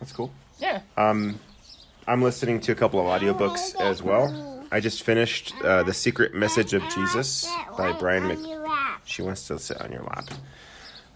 That's 0.00 0.10
cool. 0.12 0.32
Yeah. 0.58 0.80
I'm 2.08 2.22
listening 2.22 2.58
to 2.60 2.72
a 2.72 2.74
couple 2.74 2.98
of 3.00 3.06
audiobooks 3.06 3.78
as 3.78 4.02
well. 4.02 4.64
I 4.72 4.80
just 4.80 5.02
finished 5.02 5.52
uh, 5.62 5.82
The 5.82 5.92
Secret 5.92 6.32
Message 6.32 6.72
of 6.72 6.82
Jesus 6.88 7.46
by 7.76 7.92
Brian 7.92 8.26
Mc. 8.26 8.38
She 9.04 9.20
wants 9.20 9.46
to 9.48 9.58
sit 9.58 9.78
on 9.82 9.92
your 9.92 10.04
lap. 10.04 10.24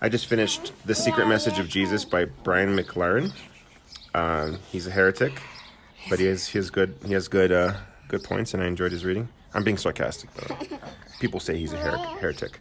I 0.02 0.10
just 0.10 0.26
finished 0.26 0.74
The 0.84 0.94
Secret 0.94 1.28
Message 1.28 1.58
of 1.58 1.66
Jesus 1.66 2.04
by 2.04 2.26
Brian 2.26 2.76
McLaren. 2.76 3.32
Um, 4.14 4.58
he's 4.70 4.86
a 4.86 4.90
heretic, 4.90 5.40
but 6.10 6.18
he 6.18 6.26
has 6.26 6.48
he 6.48 6.58
has 6.58 6.68
good 6.68 6.94
he 7.06 7.14
has 7.14 7.26
good 7.26 7.52
uh, 7.52 7.72
good 8.08 8.22
points, 8.22 8.52
and 8.52 8.62
I 8.62 8.66
enjoyed 8.66 8.92
his 8.92 9.02
reading. 9.02 9.30
I'm 9.54 9.64
being 9.64 9.78
sarcastic 9.78 10.28
though. 10.34 10.58
People 11.20 11.40
say 11.40 11.56
he's 11.56 11.72
a 11.72 11.78
her- 11.78 11.96
heretic, 12.18 12.60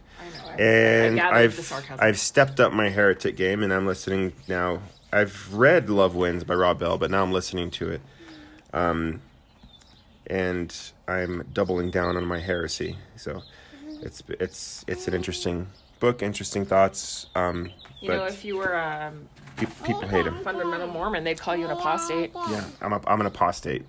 and 0.58 1.20
I 1.20 1.48
gathered 1.48 1.52
the 1.52 1.74
I've. 1.74 2.00
I've 2.00 2.18
stepped 2.18 2.60
up 2.60 2.72
my 2.72 2.88
heretic 2.88 3.36
game, 3.36 3.62
and 3.62 3.74
I'm 3.74 3.86
listening 3.86 4.32
now. 4.48 4.80
I've 5.12 5.52
read 5.52 5.90
Love 5.90 6.14
Wins 6.14 6.44
by 6.44 6.54
Rob 6.54 6.78
Bell, 6.78 6.96
but 6.96 7.10
now 7.10 7.22
I'm 7.22 7.32
listening 7.32 7.70
to 7.72 7.90
it 7.90 8.00
Um, 8.72 9.20
and 10.26 10.74
I'm 11.08 11.44
doubling 11.52 11.90
down 11.90 12.16
on 12.16 12.24
my 12.24 12.38
heresy. 12.38 12.96
So 13.16 13.42
it's 14.02 14.22
it's 14.28 14.84
it's 14.88 15.08
an 15.08 15.14
interesting 15.14 15.66
book, 16.00 16.22
interesting 16.22 16.64
thoughts. 16.64 17.26
Um, 17.34 17.70
You 18.00 18.08
know, 18.08 18.24
if 18.24 18.44
you 18.44 18.56
were 18.56 18.76
um, 18.76 19.28
pe- 19.56 19.66
people 19.84 20.08
hate 20.08 20.26
him. 20.26 20.42
fundamental 20.42 20.88
Mormon, 20.88 21.24
they'd 21.24 21.38
call 21.38 21.56
you 21.56 21.64
an 21.66 21.70
apostate. 21.70 22.32
Yeah, 22.50 22.64
I'm 22.80 22.92
a, 22.92 23.00
I'm 23.06 23.20
an 23.20 23.26
apostate. 23.26 23.84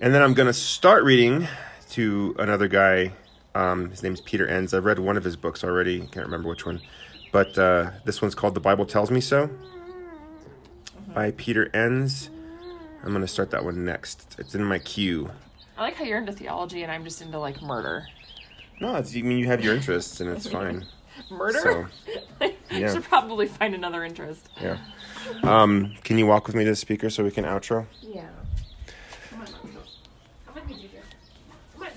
And 0.00 0.12
then 0.14 0.22
I'm 0.22 0.34
gonna 0.34 0.52
start 0.52 1.04
reading 1.04 1.46
to 1.90 2.34
another 2.38 2.68
guy. 2.68 3.12
Um, 3.54 3.90
his 3.90 4.02
name's 4.02 4.20
Peter 4.20 4.46
Enns. 4.48 4.74
I've 4.74 4.84
read 4.86 4.98
one 4.98 5.16
of 5.16 5.24
his 5.24 5.36
books 5.36 5.62
already. 5.62 6.00
Can't 6.00 6.26
remember 6.26 6.48
which 6.48 6.64
one, 6.66 6.80
but 7.32 7.56
uh, 7.58 7.90
this 8.04 8.20
one's 8.20 8.34
called 8.34 8.54
"The 8.54 8.60
Bible 8.60 8.86
Tells 8.86 9.10
Me 9.10 9.20
So" 9.20 9.48
by 11.14 11.30
Peter 11.32 11.70
Enns. 11.74 12.30
I'm 13.04 13.12
gonna 13.12 13.26
start 13.26 13.50
that 13.50 13.64
one 13.64 13.84
next. 13.84 14.36
It's 14.38 14.54
in 14.54 14.64
my 14.64 14.78
queue. 14.78 15.30
I 15.76 15.82
like 15.82 15.94
how 15.94 16.04
you're 16.04 16.18
into 16.18 16.32
theology 16.32 16.82
and 16.82 16.92
I'm 16.92 17.04
just 17.04 17.20
into 17.22 17.38
like 17.38 17.60
murder. 17.62 18.06
No, 18.80 18.96
it's, 18.96 19.14
I 19.16 19.22
mean 19.22 19.38
you 19.38 19.46
have 19.46 19.62
your 19.64 19.74
interests, 19.74 20.20
and 20.20 20.30
it's 20.30 20.46
fine. 20.50 20.86
Murder? 21.30 21.60
So 21.60 21.86
I 22.40 22.54
yeah. 22.70 22.92
should 22.92 23.04
probably 23.04 23.46
find 23.46 23.74
another 23.74 24.04
interest. 24.04 24.48
yeah. 24.60 24.78
Um, 25.42 25.94
can 26.04 26.18
you 26.18 26.26
walk 26.26 26.46
with 26.46 26.56
me 26.56 26.64
to 26.64 26.70
the 26.70 26.76
speaker 26.76 27.10
so 27.10 27.22
we 27.22 27.30
can 27.30 27.44
outro? 27.44 27.86
Yeah. 28.00 28.26
Come 29.30 29.40
on, 29.40 29.46
let's 29.46 29.52
go. 29.52 29.80
How 30.46 30.54
much 30.54 30.66
did 30.68 30.78
you 30.78 30.88
do? 30.88 30.96
Come 31.78 31.86
on. 31.86 31.88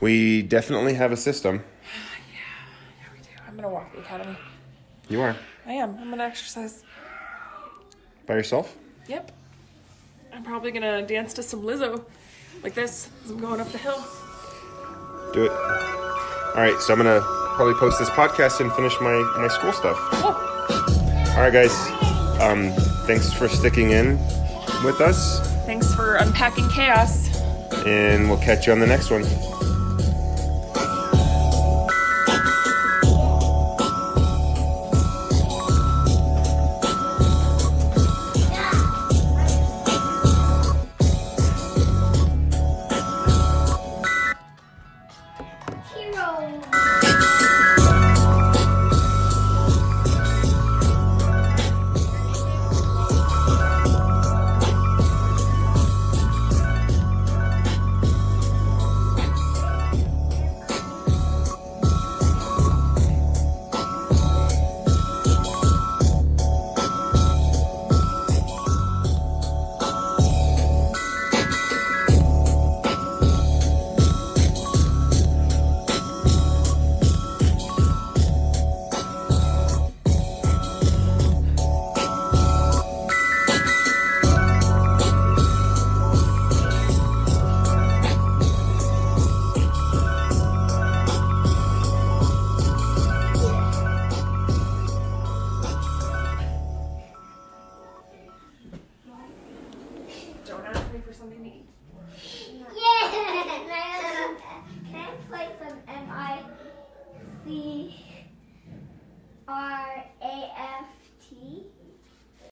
We 0.00 0.42
definitely 0.42 0.94
have 0.94 1.12
a 1.12 1.16
system. 1.16 1.64
yeah, 2.32 2.38
Yeah, 3.00 3.06
we 3.12 3.18
do. 3.20 3.28
I'm 3.48 3.56
gonna 3.56 3.68
walk 3.70 3.92
the 3.94 4.00
academy. 4.00 4.36
You 5.08 5.20
are 5.20 5.36
I 5.66 5.72
am. 5.74 5.96
I'm 6.00 6.10
gonna 6.10 6.24
exercise. 6.24 6.82
by 8.26 8.34
yourself. 8.34 8.74
Yep. 9.06 9.30
I'm 10.32 10.42
probably 10.42 10.72
gonna 10.72 11.06
dance 11.06 11.32
to 11.34 11.42
some 11.42 11.62
Lizzo, 11.62 12.04
like 12.62 12.74
this, 12.74 13.08
as 13.24 13.30
I'm 13.30 13.38
going 13.38 13.60
up 13.60 13.70
the 13.70 13.78
hill. 13.78 14.04
Do 15.32 15.44
it. 15.44 15.50
All 15.52 16.60
right, 16.60 16.76
so 16.80 16.92
I'm 16.92 16.98
gonna 16.98 17.20
probably 17.56 17.74
post 17.74 17.98
this 17.98 18.10
podcast 18.10 18.60
and 18.60 18.72
finish 18.72 18.94
my 19.00 19.12
my 19.38 19.48
school 19.48 19.72
stuff. 19.72 19.96
Oh, 20.12 21.34
All 21.36 21.42
right, 21.42 21.52
guys. 21.52 21.74
Um, 22.40 22.72
thanks 23.06 23.32
for 23.32 23.48
sticking 23.48 23.90
in 23.92 24.18
with 24.84 25.00
us, 25.00 25.40
thanks 25.66 25.94
for 25.94 26.16
unpacking 26.16 26.68
chaos. 26.70 27.28
and 27.86 28.28
we'll 28.28 28.38
catch 28.40 28.66
you 28.66 28.72
on 28.72 28.80
the 28.80 28.86
next 28.86 29.10
one. 29.10 29.24